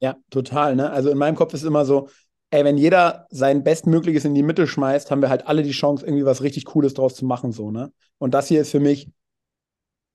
Ja, 0.00 0.16
total. 0.30 0.76
Ne? 0.76 0.90
Also 0.90 1.10
in 1.10 1.18
meinem 1.18 1.34
Kopf 1.34 1.54
ist 1.54 1.64
immer 1.64 1.84
so, 1.84 2.08
ey, 2.50 2.64
wenn 2.64 2.78
jeder 2.78 3.26
sein 3.30 3.64
Bestmögliches 3.64 4.24
in 4.24 4.34
die 4.34 4.42
Mitte 4.42 4.66
schmeißt, 4.66 5.10
haben 5.10 5.22
wir 5.22 5.30
halt 5.30 5.46
alle 5.46 5.62
die 5.62 5.70
Chance, 5.70 6.04
irgendwie 6.04 6.24
was 6.24 6.42
richtig 6.42 6.66
Cooles 6.66 6.94
draus 6.94 7.14
zu 7.14 7.24
machen, 7.24 7.52
so, 7.52 7.70
ne? 7.70 7.92
Und 8.18 8.34
das 8.34 8.48
hier 8.48 8.60
ist 8.60 8.70
für 8.70 8.80
mich 8.80 9.10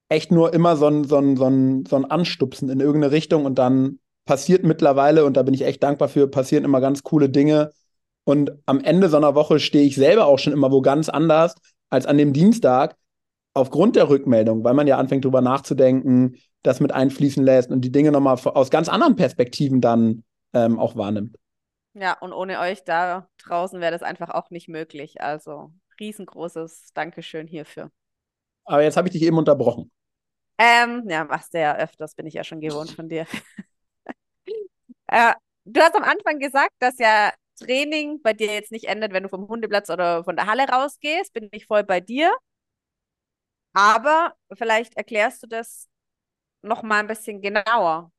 echt 0.10 0.32
nur 0.32 0.54
immer 0.54 0.78
so 0.78 0.88
ein, 0.88 1.04
so 1.04 1.18
ein, 1.18 1.36
so 1.36 1.45
ein, 1.45 1.86
so 1.86 1.95
ein 1.95 2.06
Anstupsen 2.06 2.70
in 2.70 2.80
irgendeine 2.80 3.12
Richtung 3.12 3.45
und 3.45 3.56
dann 3.56 4.00
passiert 4.28 4.63
mittlerweile, 4.63 5.25
und 5.25 5.36
da 5.36 5.41
bin 5.41 5.55
ich 5.55 5.63
echt 5.63 5.82
dankbar 5.82 6.09
für, 6.09 6.28
passieren 6.28 6.63
immer 6.63 6.82
ganz 6.82 7.01
coole 7.01 7.30
Dinge. 7.30 7.71
Und 8.25 8.51
am 8.67 8.82
Ende 8.82 9.09
so 9.09 9.17
einer 9.17 9.34
Woche 9.34 9.59
stehe 9.59 9.86
ich 9.86 9.95
selber 9.95 10.28
auch 10.28 10.38
schon 10.38 10.53
immer 10.53 10.71
wo 10.71 10.82
ganz 10.82 11.09
anders 11.09 11.55
als 11.89 12.05
an 12.05 12.17
dem 12.19 12.34
Dienstag, 12.34 12.95
aufgrund 13.55 13.95
der 13.95 14.09
Rückmeldung, 14.09 14.63
weil 14.63 14.75
man 14.75 14.86
ja 14.86 14.97
anfängt 14.97 15.25
drüber 15.25 15.41
nachzudenken, 15.41 16.36
das 16.61 16.80
mit 16.80 16.91
einfließen 16.91 17.43
lässt 17.43 17.71
und 17.71 17.82
die 17.82 17.91
Dinge 17.91 18.11
nochmal 18.11 18.38
aus 18.43 18.69
ganz 18.69 18.89
anderen 18.89 19.15
Perspektiven 19.15 19.82
dann 19.82 20.23
ähm, 20.53 20.78
auch 20.78 20.95
wahrnimmt. 20.95 21.38
Ja, 21.93 22.13
und 22.19 22.34
ohne 22.34 22.59
euch 22.59 22.84
da 22.84 23.28
draußen 23.39 23.82
wäre 23.82 23.91
das 23.91 24.03
einfach 24.03 24.30
auch 24.30 24.51
nicht 24.51 24.67
möglich. 24.67 25.21
Also 25.21 25.71
riesengroßes 25.99 26.91
Dankeschön 26.93 27.47
hierfür. 27.47 27.89
Aber 28.65 28.84
jetzt 28.84 28.97
habe 28.97 29.07
ich 29.07 29.13
dich 29.13 29.23
eben 29.23 29.38
unterbrochen. 29.38 29.89
Ähm, 30.59 31.03
ja, 31.07 31.23
machst 31.23 31.53
du 31.53 31.59
ja 31.59 31.75
öfters, 31.78 32.15
bin 32.15 32.28
ich 32.28 32.34
ja 32.34 32.43
schon 32.43 32.59
gewohnt 32.59 32.91
von 32.91 33.09
dir. 33.09 33.25
Äh, 35.08 35.34
du 35.66 35.82
hast 35.82 35.95
am 35.95 36.03
Anfang 36.03 36.39
gesagt, 36.39 36.74
dass 36.80 36.97
ja 36.99 37.34
Training 37.60 38.22
bei 38.22 38.34
dir 38.34 38.53
jetzt 38.53 38.72
nicht 38.72 38.86
endet, 38.86 39.14
wenn 39.14 39.24
du 39.24 39.30
vom 39.30 39.47
Hundeplatz 39.47 39.89
oder 39.89 40.24
von 40.24 40.36
der 40.36 40.47
Halle 40.47 40.68
rausgehst. 40.68 41.34
Bin 41.34 41.49
ich 41.51 41.66
voll 41.66 41.84
bei 41.84 41.99
dir. 41.99 42.32
Aber 43.74 44.36
vielleicht 44.53 44.95
erklärst 44.97 45.43
du 45.43 45.47
das 45.47 45.88
noch 46.64 46.84
mal 46.84 46.99
ein 46.99 47.08
bisschen 47.08 47.41
genauer. 47.41 48.12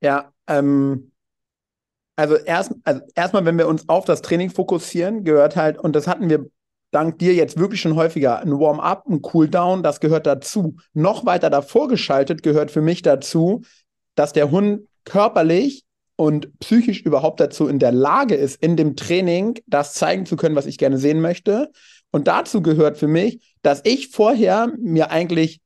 Ja, 0.00 0.32
ähm, 0.46 1.12
also 2.16 2.36
erst, 2.36 2.72
also 2.84 3.00
erstmal, 3.14 3.44
wenn 3.44 3.58
wir 3.58 3.68
uns 3.68 3.88
auf 3.88 4.04
das 4.04 4.22
Training 4.22 4.50
fokussieren, 4.50 5.24
gehört 5.24 5.56
halt, 5.56 5.78
und 5.78 5.94
das 5.94 6.06
hatten 6.08 6.28
wir 6.28 6.50
dank 6.90 7.18
dir 7.18 7.34
jetzt 7.34 7.58
wirklich 7.58 7.80
schon 7.80 7.96
häufiger, 7.96 8.40
ein 8.40 8.58
Warm-up, 8.58 9.06
ein 9.08 9.20
Cool-down, 9.32 9.82
das 9.82 10.00
gehört 10.00 10.26
dazu. 10.26 10.76
Noch 10.94 11.26
weiter 11.26 11.50
davor 11.50 11.88
geschaltet 11.88 12.42
gehört 12.42 12.70
für 12.70 12.80
mich 12.80 13.02
dazu, 13.02 13.62
dass 14.14 14.32
der 14.32 14.50
Hund 14.50 14.86
körperlich 15.04 15.84
und 16.16 16.58
psychisch 16.58 17.02
überhaupt 17.02 17.40
dazu 17.40 17.68
in 17.68 17.78
der 17.78 17.92
Lage 17.92 18.34
ist, 18.34 18.60
in 18.62 18.76
dem 18.76 18.96
Training 18.96 19.60
das 19.66 19.94
zeigen 19.94 20.26
zu 20.26 20.36
können, 20.36 20.56
was 20.56 20.66
ich 20.66 20.78
gerne 20.78 20.98
sehen 20.98 21.20
möchte. 21.20 21.70
Und 22.10 22.26
dazu 22.26 22.62
gehört 22.62 22.98
für 22.98 23.06
mich, 23.06 23.54
dass 23.62 23.82
ich 23.84 24.08
vorher 24.08 24.72
mir 24.78 25.10
eigentlich 25.10 25.60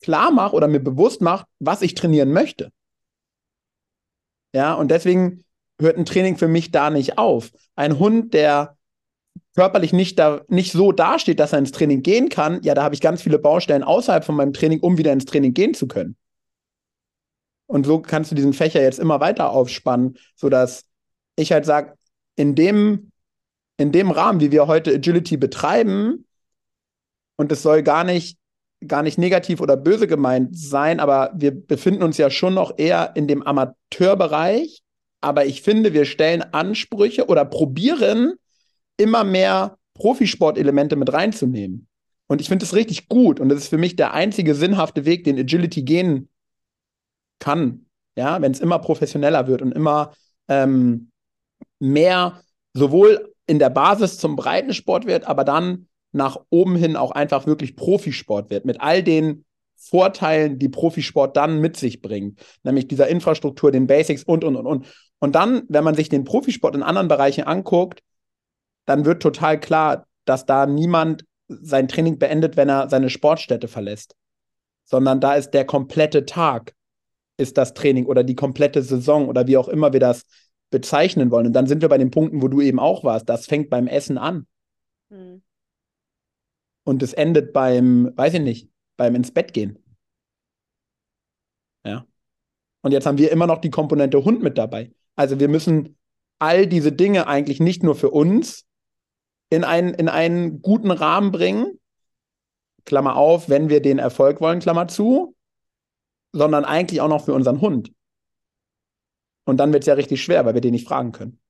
klar 0.00 0.30
mache 0.30 0.56
oder 0.56 0.68
mir 0.68 0.80
bewusst 0.80 1.20
mache, 1.20 1.46
was 1.58 1.82
ich 1.82 1.94
trainieren 1.94 2.32
möchte. 2.32 2.72
Ja, 4.54 4.74
und 4.74 4.90
deswegen 4.90 5.44
hört 5.80 5.98
ein 5.98 6.04
Training 6.04 6.36
für 6.36 6.48
mich 6.48 6.70
da 6.70 6.90
nicht 6.90 7.18
auf. 7.18 7.50
Ein 7.74 7.98
Hund, 7.98 8.32
der 8.32 8.76
körperlich 9.54 9.92
nicht, 9.92 10.18
da, 10.18 10.42
nicht 10.48 10.72
so 10.72 10.92
dasteht, 10.92 11.40
dass 11.40 11.52
er 11.52 11.58
ins 11.58 11.72
Training 11.72 12.02
gehen 12.02 12.28
kann, 12.28 12.62
ja, 12.62 12.74
da 12.74 12.82
habe 12.82 12.94
ich 12.94 13.00
ganz 13.00 13.22
viele 13.22 13.38
Baustellen 13.38 13.82
außerhalb 13.82 14.24
von 14.24 14.36
meinem 14.36 14.52
Training, 14.52 14.80
um 14.80 14.98
wieder 14.98 15.12
ins 15.12 15.24
Training 15.24 15.54
gehen 15.54 15.74
zu 15.74 15.88
können. 15.88 16.16
Und 17.66 17.86
so 17.86 18.00
kannst 18.00 18.30
du 18.30 18.34
diesen 18.34 18.52
Fächer 18.52 18.82
jetzt 18.82 18.98
immer 18.98 19.20
weiter 19.20 19.50
aufspannen, 19.50 20.18
sodass 20.34 20.84
ich 21.36 21.52
halt 21.52 21.64
sage, 21.64 21.94
in 22.36 22.54
dem, 22.54 23.10
in 23.76 23.92
dem 23.92 24.10
Rahmen, 24.10 24.40
wie 24.40 24.50
wir 24.52 24.66
heute 24.66 24.94
Agility 24.94 25.36
betreiben, 25.36 26.26
und 27.40 27.50
es 27.50 27.62
soll 27.62 27.82
gar 27.82 28.04
nicht, 28.04 28.36
gar 28.86 29.02
nicht 29.02 29.16
negativ 29.16 29.62
oder 29.62 29.74
böse 29.78 30.06
gemeint 30.06 30.50
sein, 30.58 31.00
aber 31.00 31.32
wir 31.34 31.52
befinden 31.52 32.02
uns 32.02 32.18
ja 32.18 32.28
schon 32.28 32.52
noch 32.52 32.76
eher 32.76 33.12
in 33.14 33.26
dem 33.26 33.42
Amateurbereich. 33.42 34.82
Aber 35.22 35.46
ich 35.46 35.62
finde, 35.62 35.94
wir 35.94 36.04
stellen 36.04 36.42
Ansprüche 36.42 37.28
oder 37.28 37.46
probieren, 37.46 38.34
immer 39.00 39.24
mehr 39.24 39.76
Profisportelemente 39.94 40.96
mit 40.96 41.12
reinzunehmen. 41.12 41.88
Und 42.26 42.40
ich 42.40 42.48
finde 42.48 42.64
das 42.64 42.74
richtig 42.74 43.08
gut. 43.08 43.40
Und 43.40 43.48
das 43.48 43.58
ist 43.58 43.68
für 43.68 43.78
mich 43.78 43.96
der 43.96 44.14
einzige 44.14 44.54
sinnhafte 44.54 45.04
Weg, 45.04 45.24
den 45.24 45.38
Agility 45.38 45.82
gehen 45.82 46.28
kann. 47.38 47.86
Ja, 48.16 48.40
wenn 48.40 48.52
es 48.52 48.60
immer 48.60 48.78
professioneller 48.78 49.46
wird 49.46 49.62
und 49.62 49.72
immer 49.72 50.12
ähm, 50.48 51.10
mehr 51.78 52.40
sowohl 52.72 53.34
in 53.46 53.58
der 53.58 53.70
Basis 53.70 54.18
zum 54.18 54.36
Breitensport 54.36 55.06
wird, 55.06 55.26
aber 55.26 55.44
dann 55.44 55.88
nach 56.12 56.38
oben 56.50 56.76
hin 56.76 56.96
auch 56.96 57.10
einfach 57.10 57.46
wirklich 57.46 57.76
Profisport 57.76 58.50
wird. 58.50 58.64
Mit 58.64 58.80
all 58.80 59.02
den 59.02 59.44
Vorteilen, 59.76 60.58
die 60.58 60.68
Profisport 60.68 61.36
dann 61.36 61.60
mit 61.60 61.76
sich 61.76 62.02
bringt. 62.02 62.40
Nämlich 62.62 62.86
dieser 62.86 63.08
Infrastruktur, 63.08 63.72
den 63.72 63.86
Basics 63.86 64.22
und, 64.22 64.44
und, 64.44 64.56
und, 64.56 64.66
und. 64.66 64.86
Und 65.18 65.34
dann, 65.34 65.62
wenn 65.68 65.84
man 65.84 65.94
sich 65.94 66.08
den 66.08 66.24
Profisport 66.24 66.74
in 66.74 66.82
anderen 66.82 67.08
Bereichen 67.08 67.44
anguckt, 67.44 68.02
dann 68.90 69.04
wird 69.04 69.22
total 69.22 69.60
klar, 69.60 70.08
dass 70.24 70.46
da 70.46 70.66
niemand 70.66 71.24
sein 71.46 71.86
Training 71.86 72.18
beendet, 72.18 72.56
wenn 72.56 72.68
er 72.68 72.88
seine 72.88 73.08
Sportstätte 73.08 73.68
verlässt. 73.68 74.16
Sondern 74.84 75.20
da 75.20 75.34
ist 75.34 75.52
der 75.52 75.64
komplette 75.64 76.26
Tag, 76.26 76.74
ist 77.36 77.56
das 77.56 77.72
Training 77.72 78.06
oder 78.06 78.24
die 78.24 78.34
komplette 78.34 78.82
Saison 78.82 79.28
oder 79.28 79.46
wie 79.46 79.56
auch 79.56 79.68
immer 79.68 79.92
wir 79.92 80.00
das 80.00 80.24
bezeichnen 80.70 81.30
wollen. 81.30 81.46
Und 81.46 81.52
dann 81.52 81.68
sind 81.68 81.82
wir 81.82 81.88
bei 81.88 81.98
den 81.98 82.10
Punkten, 82.10 82.42
wo 82.42 82.48
du 82.48 82.60
eben 82.60 82.80
auch 82.80 83.04
warst. 83.04 83.28
Das 83.28 83.46
fängt 83.46 83.70
beim 83.70 83.86
Essen 83.86 84.18
an. 84.18 84.48
Hm. 85.10 85.40
Und 86.82 87.00
es 87.04 87.12
endet 87.12 87.52
beim, 87.52 88.10
weiß 88.16 88.34
ich 88.34 88.40
nicht, 88.40 88.70
beim 88.96 89.14
ins 89.14 89.30
Bett 89.30 89.52
gehen. 89.52 89.78
Ja. 91.86 92.04
Und 92.82 92.90
jetzt 92.90 93.06
haben 93.06 93.18
wir 93.18 93.30
immer 93.30 93.46
noch 93.46 93.60
die 93.60 93.70
Komponente 93.70 94.24
Hund 94.24 94.42
mit 94.42 94.58
dabei. 94.58 94.90
Also 95.14 95.38
wir 95.38 95.48
müssen 95.48 95.96
all 96.40 96.66
diese 96.66 96.90
Dinge 96.90 97.28
eigentlich 97.28 97.60
nicht 97.60 97.84
nur 97.84 97.94
für 97.94 98.10
uns 98.10 98.66
in 99.50 99.64
einen, 99.64 99.94
in 99.94 100.08
einen 100.08 100.62
guten 100.62 100.90
Rahmen 100.90 101.32
bringen, 101.32 101.78
Klammer 102.84 103.16
auf, 103.16 103.48
wenn 103.48 103.68
wir 103.68 103.82
den 103.82 103.98
Erfolg 103.98 104.40
wollen, 104.40 104.60
Klammer 104.60 104.88
zu, 104.88 105.36
sondern 106.32 106.64
eigentlich 106.64 107.00
auch 107.00 107.08
noch 107.08 107.24
für 107.24 107.34
unseren 107.34 107.60
Hund. 107.60 107.92
Und 109.44 109.58
dann 109.58 109.72
wird 109.72 109.82
es 109.82 109.86
ja 109.86 109.94
richtig 109.94 110.22
schwer, 110.22 110.46
weil 110.46 110.54
wir 110.54 110.60
den 110.60 110.72
nicht 110.72 110.86
fragen 110.86 111.12
können. 111.12 111.40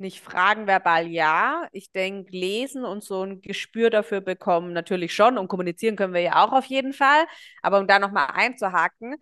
Nicht 0.00 0.20
fragen 0.20 0.66
verbal 0.66 1.08
ja. 1.08 1.68
Ich 1.72 1.90
denke, 1.90 2.30
lesen 2.30 2.84
und 2.84 3.02
so 3.02 3.22
ein 3.24 3.40
Gespür 3.40 3.90
dafür 3.90 4.20
bekommen 4.20 4.72
natürlich 4.72 5.12
schon 5.14 5.38
und 5.38 5.48
kommunizieren 5.48 5.96
können 5.96 6.14
wir 6.14 6.20
ja 6.20 6.44
auch 6.44 6.52
auf 6.52 6.66
jeden 6.66 6.92
Fall. 6.92 7.26
Aber 7.62 7.80
um 7.80 7.86
da 7.88 7.98
nochmal 7.98 8.28
einzuhaken, 8.32 9.16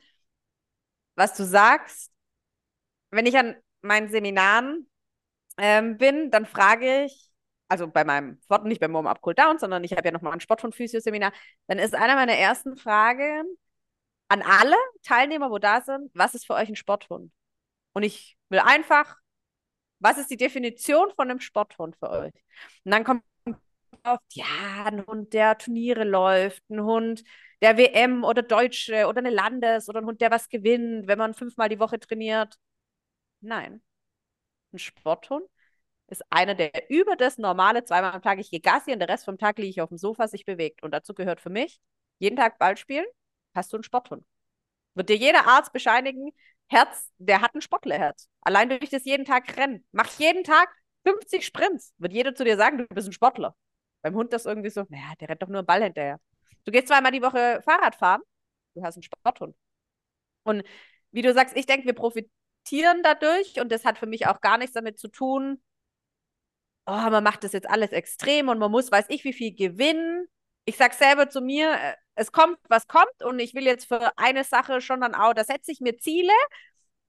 was 1.15 1.35
du 1.35 1.45
sagst, 1.45 2.11
wenn 3.11 3.27
ich 3.27 3.37
an 3.39 3.57
meinen 3.81 4.11
Seminaren 4.11 4.87
ähm, 5.59 5.97
bin, 5.99 6.31
dann 6.31 6.47
frage 6.47 7.05
ich, 7.05 7.31
also 7.69 7.89
bei 7.89 8.05
meinem 8.05 8.39
Sport, 8.45 8.65
nicht 8.67 8.81
beim 8.81 8.93
Warm-Up 8.95 9.21
Cool 9.27 9.35
Down, 9.35 9.59
sondern 9.59 9.85
ich 9.85 9.93
habe 9.93 10.05
ja 10.07 10.13
nochmal 10.13 10.33
ein 10.33 10.41
Sport- 10.41 10.61
von 10.61 10.73
Physio-Seminar, 10.73 11.33
dann 11.67 11.79
ist 11.79 11.95
einer 11.95 12.15
meiner 12.15 12.35
ersten 12.35 12.77
Fragen 12.77 13.45
an 14.29 14.43
alle 14.43 14.77
Teilnehmer, 15.03 15.51
wo 15.51 15.59
da 15.59 15.81
sind, 15.83 16.11
was 16.15 16.35
ist 16.35 16.47
für 16.47 16.55
euch 16.55 16.69
ein 16.69 16.77
Sporthund? 16.77 17.33
Und 17.95 18.03
ich 18.05 18.37
will 18.51 18.61
einfach, 18.61 19.17
was 20.01 20.19
ist 20.19 20.31
die 20.31 20.37
Definition 20.37 21.11
von 21.17 21.31
einem 21.31 21.41
Sporthund 21.41 21.97
für 21.99 22.11
euch? 22.11 22.35
Und 22.85 22.93
dann 22.93 23.05
kommt 23.05 23.25
oft, 24.05 24.25
ja, 24.35 24.45
ein 24.87 25.07
Hund, 25.07 25.33
der 25.35 25.59
Turniere 25.59 26.05
läuft, 26.05 26.63
ein 26.71 26.83
Hund, 26.83 27.25
der 27.63 27.77
WM 27.79 28.25
oder 28.25 28.43
Deutsche 28.43 29.07
oder 29.09 29.19
eine 29.19 29.31
Landes- 29.31 29.89
oder 29.89 30.01
ein 30.01 30.07
Hund, 30.07 30.21
der 30.21 30.31
was 30.31 30.49
gewinnt, 30.49 31.07
wenn 31.09 31.19
man 31.19 31.35
fünfmal 31.35 31.69
die 31.69 31.81
Woche 31.81 31.99
trainiert. 32.01 32.57
Nein. 33.43 33.83
Ein 34.73 34.79
Sporthund 34.79 35.49
ist 36.09 36.23
einer, 36.31 36.55
der 36.55 36.91
über 36.91 37.17
das 37.17 37.39
normale 37.39 37.85
zweimal 37.85 38.13
am 38.13 38.23
Tag 38.23 38.39
ich 38.39 38.51
gehe 38.51 38.61
Gassi 38.61 38.93
und 38.93 39.01
der 39.01 39.09
Rest 39.09 39.25
vom 39.25 39.39
Tag 39.39 39.59
liege 39.59 39.71
ich 39.71 39.81
auf 39.81 39.89
dem 39.89 39.99
Sofa 39.99 40.29
sich 40.29 40.45
bewegt. 40.45 40.83
Und 40.83 40.93
dazu 40.93 41.15
gehört 41.15 41.41
für 41.41 41.51
mich 41.51 41.81
jeden 42.19 42.37
Tag 42.37 42.59
Ball 42.59 42.77
spielen, 42.77 43.07
hast 43.55 43.73
du 43.73 43.77
einen 43.77 43.85
Sporthund. 43.85 44.25
Wird 44.95 45.09
dir 45.09 45.17
jeder 45.17 45.47
Arzt 45.47 45.73
bescheinigen, 45.73 46.31
Herz, 46.69 47.13
der 47.19 47.43
hat 47.43 47.55
ein 47.55 47.61
Sportlerherz. 47.61 48.29
Allein 48.41 48.69
durch 48.69 48.91
das 48.91 49.05
jeden 49.05 49.25
Tag 49.25 49.57
rennen. 49.57 49.85
Mach 49.93 50.09
jeden 50.19 50.45
Tag 50.45 50.69
50 51.05 51.45
Sprints. 51.45 51.95
Wird 51.99 52.13
jeder 52.13 52.35
zu 52.35 52.45
dir 52.45 52.57
sagen, 52.57 52.79
du 52.79 52.87
bist 52.89 53.09
ein 53.09 53.13
Sportler. 53.13 53.55
Beim 54.03 54.15
Hund 54.15 54.33
das 54.33 54.47
irgendwie 54.47 54.71
so, 54.71 54.85
naja, 54.89 55.13
der 55.21 55.29
rennt 55.29 55.43
doch 55.43 55.49
nur 55.49 55.59
einen 55.59 55.67
Ball 55.67 55.83
hinterher. 55.83 56.21
Du 56.65 56.73
gehst 56.73 56.89
zweimal 56.89 57.13
die 57.13 57.23
Woche 57.23 57.61
Fahrrad 57.65 57.95
fahren, 57.95 58.23
du 58.75 58.83
hast 58.83 58.97
einen 58.97 59.03
Sporthund. 59.05 59.57
Und 60.45 60.65
wie 61.13 61.23
du 61.23 61.33
sagst, 61.33 61.57
ich 61.57 61.67
denke, 61.67 61.87
wir 61.87 61.95
profitieren 61.95 62.33
dadurch. 63.03 63.61
Und 63.61 63.71
das 63.73 63.85
hat 63.85 63.99
für 63.99 64.07
mich 64.07 64.27
auch 64.27 64.41
gar 64.41 64.59
nichts 64.59 64.75
damit 64.75 64.99
zu 64.99 65.09
tun, 65.09 65.61
oh, 66.87 66.93
man 67.11 67.25
macht 67.25 67.45
das 67.45 67.53
jetzt 67.53 67.69
alles 67.69 67.93
extrem 67.93 68.49
und 68.49 68.59
man 68.59 68.71
muss, 68.71 68.91
weiß 68.91 69.07
ich, 69.09 69.25
wie 69.25 69.33
viel 69.33 69.55
gewinnen. 69.55 70.27
Ich 70.65 70.77
sag 70.77 70.95
selber 70.95 71.29
zu 71.29 71.41
mir, 71.41 71.73
äh, 71.73 71.95
es 72.15 72.33
kommt, 72.33 72.59
was 72.69 72.87
kommt. 72.87 73.23
Und 73.25 73.39
ich 73.41 73.55
will 73.55 73.65
jetzt 73.65 73.87
für 73.89 74.17
eine 74.19 74.45
Sache 74.45 74.81
schon 74.81 75.01
dann 75.01 75.15
auch, 75.15 75.35
da 75.35 75.45
setze 75.45 75.73
ich 75.73 75.81
mir 75.81 75.99
Ziele, 75.99 76.33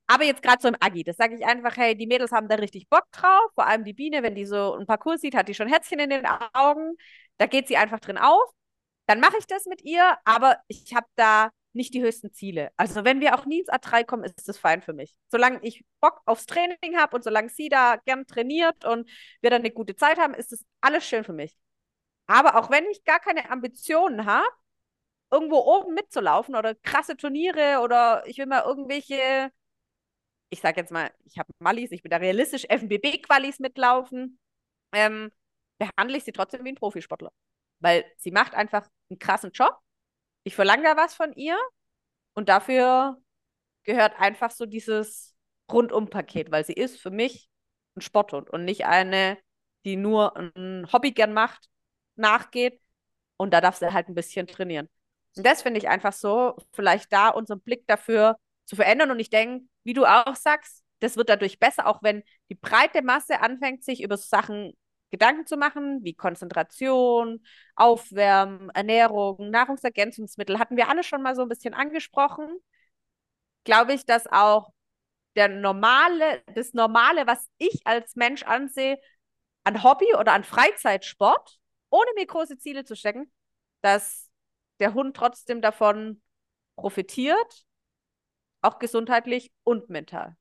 aber 0.07 0.23
jetzt 0.23 0.41
gerade 0.41 0.61
so 0.61 0.69
im 0.69 0.77
Agi, 0.79 1.03
das 1.03 1.17
sage 1.17 1.35
ich 1.35 1.45
einfach, 1.45 1.75
hey, 1.77 1.95
die 1.95 2.07
Mädels 2.07 2.31
haben 2.31 2.47
da 2.47 2.55
richtig 2.55 2.89
Bock 2.89 3.03
drauf, 3.11 3.51
vor 3.55 3.67
allem 3.67 3.83
die 3.83 3.93
Biene, 3.93 4.23
wenn 4.23 4.35
die 4.35 4.45
so 4.45 4.75
ein 4.75 4.85
Parcours 4.87 5.21
sieht, 5.21 5.35
hat 5.35 5.49
die 5.49 5.53
schon 5.53 5.67
Herzchen 5.67 5.99
in 5.99 6.09
den 6.09 6.25
Augen, 6.53 6.95
da 7.37 7.45
geht 7.47 7.67
sie 7.67 7.77
einfach 7.77 7.99
drin 7.99 8.17
auf. 8.17 8.49
Dann 9.07 9.19
mache 9.19 9.37
ich 9.39 9.47
das 9.47 9.65
mit 9.65 9.83
ihr, 9.83 10.17
aber 10.25 10.57
ich 10.67 10.93
habe 10.95 11.07
da 11.15 11.49
nicht 11.77 11.93
die 11.93 12.01
höchsten 12.01 12.33
Ziele. 12.33 12.71
Also 12.75 13.05
wenn 13.05 13.21
wir 13.21 13.35
auch 13.35 13.45
nie 13.45 13.59
ins 13.59 13.69
A3 13.69 14.03
kommen, 14.03 14.23
ist 14.25 14.47
das 14.49 14.57
fein 14.57 14.81
für 14.81 14.93
mich. 14.93 15.15
Solange 15.29 15.59
ich 15.63 15.85
Bock 16.01 16.21
aufs 16.25 16.45
Training 16.45 16.97
habe 16.97 17.15
und 17.15 17.23
solange 17.23 17.49
sie 17.49 17.69
da 17.69 17.97
gern 18.05 18.27
trainiert 18.27 18.83
und 18.85 19.09
wir 19.41 19.49
dann 19.49 19.61
eine 19.61 19.71
gute 19.71 19.95
Zeit 19.95 20.17
haben, 20.17 20.33
ist 20.33 20.51
das 20.51 20.65
alles 20.81 21.05
schön 21.05 21.23
für 21.23 21.33
mich. 21.33 21.55
Aber 22.27 22.57
auch 22.57 22.69
wenn 22.69 22.85
ich 22.91 23.03
gar 23.05 23.19
keine 23.19 23.49
Ambitionen 23.49 24.25
habe, 24.25 24.45
irgendwo 25.31 25.57
oben 25.59 25.93
mitzulaufen 25.93 26.55
oder 26.55 26.75
krasse 26.75 27.17
Turniere 27.17 27.81
oder 27.81 28.23
ich 28.27 28.37
will 28.37 28.45
mal 28.47 28.63
irgendwelche, 28.63 29.51
ich 30.49 30.61
sag 30.61 30.77
jetzt 30.77 30.91
mal, 30.91 31.11
ich 31.25 31.37
habe 31.37 31.51
Mallis, 31.59 31.91
ich 31.91 32.01
bin 32.03 32.09
da 32.11 32.17
realistisch, 32.17 32.65
FNBB-Qualis 32.65 33.59
mitlaufen, 33.59 34.39
ähm, 34.93 35.31
behandle 35.77 36.17
ich 36.17 36.23
sie 36.23 36.31
trotzdem 36.31 36.63
wie 36.65 36.69
ein 36.69 36.75
Profisportler. 36.75 37.31
Weil 37.79 38.05
sie 38.17 38.31
macht 38.31 38.55
einfach 38.55 38.87
einen 39.09 39.19
krassen 39.19 39.51
Job 39.51 39.77
ich 40.47 40.55
verlange 40.55 40.83
da 40.83 40.95
was 40.95 41.13
von 41.13 41.33
ihr 41.33 41.57
und 42.33 42.47
dafür 42.47 43.17
gehört 43.83 44.17
einfach 44.19 44.49
so 44.51 44.65
dieses 44.65 45.35
Rundumpaket, 45.69 46.51
weil 46.51 46.65
sie 46.65 46.73
ist 46.73 47.01
für 47.01 47.11
mich 47.11 47.49
ein 47.97 48.01
Sporthund 48.01 48.49
und 48.49 48.63
nicht 48.63 48.85
eine, 48.85 49.37
die 49.83 49.97
nur 49.97 50.37
ein 50.37 50.87
Hobby 50.93 51.11
gern 51.11 51.33
macht, 51.33 51.69
nachgeht 52.15 52.79
und 53.35 53.53
da 53.53 53.59
darf 53.59 53.75
sie 53.75 53.91
halt 53.91 54.07
ein 54.07 54.15
bisschen 54.15 54.47
trainieren. 54.47 54.87
Und 55.35 55.45
das 55.45 55.63
finde 55.63 55.79
ich 55.79 55.89
einfach 55.89 56.13
so, 56.13 56.55
vielleicht 56.71 57.11
da 57.11 57.27
unseren 57.29 57.59
Blick 57.59 57.85
dafür 57.85 58.37
zu 58.65 58.77
verändern. 58.77 59.11
Und 59.11 59.19
ich 59.19 59.29
denke, 59.29 59.65
wie 59.83 59.93
du 59.93 60.05
auch 60.05 60.35
sagst, 60.35 60.83
das 60.99 61.17
wird 61.17 61.27
dadurch 61.29 61.59
besser, 61.59 61.87
auch 61.87 62.01
wenn 62.01 62.23
die 62.49 62.55
breite 62.55 63.01
Masse 63.01 63.41
anfängt, 63.41 63.83
sich 63.83 64.01
über 64.01 64.17
Sachen 64.17 64.77
Gedanken 65.09 65.45
zu 65.45 65.57
machen, 65.57 66.03
wie 66.03 66.13
Konzentration, 66.13 67.43
Aufwärmen, 67.75 68.69
Ernährung, 68.71 69.49
Nahrungsergänzungsmittel, 69.49 70.59
hatten 70.59 70.77
wir 70.77 70.89
alle 70.89 71.03
schon 71.03 71.21
mal 71.21 71.35
so 71.35 71.43
ein 71.43 71.49
bisschen 71.49 71.73
angesprochen. 71.73 72.49
Glaube 73.63 73.93
ich, 73.93 74.05
dass 74.05 74.27
auch 74.27 74.71
der 75.35 75.49
normale, 75.49 76.41
das 76.55 76.73
Normale, 76.73 77.27
was 77.27 77.47
ich 77.57 77.81
als 77.85 78.15
Mensch 78.15 78.43
ansehe, 78.43 78.97
an 79.63 79.83
Hobby 79.83 80.13
oder 80.19 80.33
an 80.33 80.43
Freizeitsport, 80.43 81.59
ohne 81.89 82.09
mir 82.15 82.25
große 82.25 82.57
Ziele 82.57 82.83
zu 82.85 82.95
stecken, 82.95 83.31
dass 83.81 84.29
der 84.79 84.93
Hund 84.93 85.15
trotzdem 85.15 85.61
davon 85.61 86.21
profitiert, 86.75 87.65
auch 88.61 88.79
gesundheitlich 88.79 89.51
und 89.63 89.89
mental. 89.89 90.35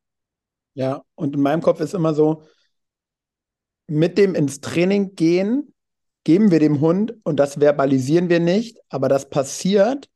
Ja, 0.74 1.04
und 1.14 1.34
in 1.34 1.40
meinem 1.40 1.62
Kopf 1.62 1.80
ist 1.80 1.94
immer 1.94 2.14
so, 2.14 2.42
mit 3.89 4.18
dem 4.18 4.34
ins 4.34 4.61
Training 4.61 5.14
gehen, 5.14 5.72
geben 6.24 6.51
wir 6.51 6.59
dem 6.59 6.80
Hund, 6.80 7.14
und 7.22 7.37
das 7.37 7.61
verbalisieren 7.61 8.28
wir 8.28 8.41
nicht, 8.41 8.78
aber 8.89 9.09
das 9.09 9.30
passiert, 9.30 10.09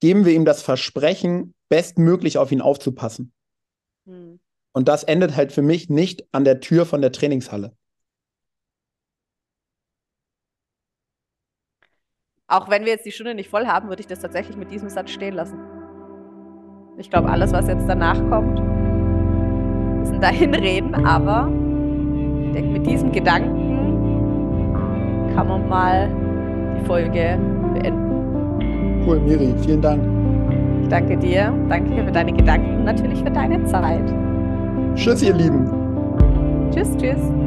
geben 0.00 0.24
wir 0.24 0.32
ihm 0.32 0.44
das 0.44 0.62
Versprechen, 0.62 1.54
bestmöglich 1.68 2.38
auf 2.38 2.52
ihn 2.52 2.60
aufzupassen. 2.60 3.32
Hm. 4.06 4.38
Und 4.72 4.88
das 4.88 5.04
endet 5.04 5.36
halt 5.36 5.52
für 5.52 5.62
mich 5.62 5.88
nicht 5.88 6.26
an 6.32 6.44
der 6.44 6.60
Tür 6.60 6.86
von 6.86 7.00
der 7.00 7.10
Trainingshalle. 7.10 7.74
Auch 12.48 12.70
wenn 12.70 12.84
wir 12.84 12.92
jetzt 12.92 13.06
die 13.06 13.10
Stunde 13.10 13.34
nicht 13.34 13.50
voll 13.50 13.66
haben, 13.66 13.88
würde 13.88 14.00
ich 14.00 14.06
das 14.06 14.20
tatsächlich 14.20 14.56
mit 14.56 14.70
diesem 14.70 14.88
Satz 14.88 15.10
stehen 15.10 15.34
lassen. 15.34 15.58
Ich 16.96 17.10
glaube, 17.10 17.28
alles, 17.28 17.52
was 17.52 17.66
jetzt 17.66 17.88
danach 17.88 18.18
kommt, 18.30 18.60
ist 20.02 20.12
ein 20.12 20.20
Dahinreden, 20.20 20.94
aber 20.94 21.50
denke, 22.56 22.70
mit 22.78 22.86
diesem 22.86 23.12
Gedanken 23.12 23.66
kann 25.34 25.48
man 25.48 25.68
mal 25.68 26.08
die 26.80 26.84
Folge 26.86 27.38
beenden. 27.74 29.02
Cool, 29.06 29.20
Miri, 29.20 29.54
vielen 29.62 29.80
Dank. 29.80 30.02
Ich 30.82 30.88
danke 30.88 31.16
dir, 31.16 31.52
danke 31.68 32.04
für 32.04 32.12
deine 32.12 32.32
Gedanken 32.32 32.76
und 32.78 32.84
natürlich 32.84 33.22
für 33.22 33.30
deine 33.30 33.64
Zeit. 33.66 34.12
Tschüss, 34.94 35.22
ihr 35.22 35.34
Lieben. 35.34 35.68
Tschüss, 36.72 36.96
tschüss. 36.96 37.45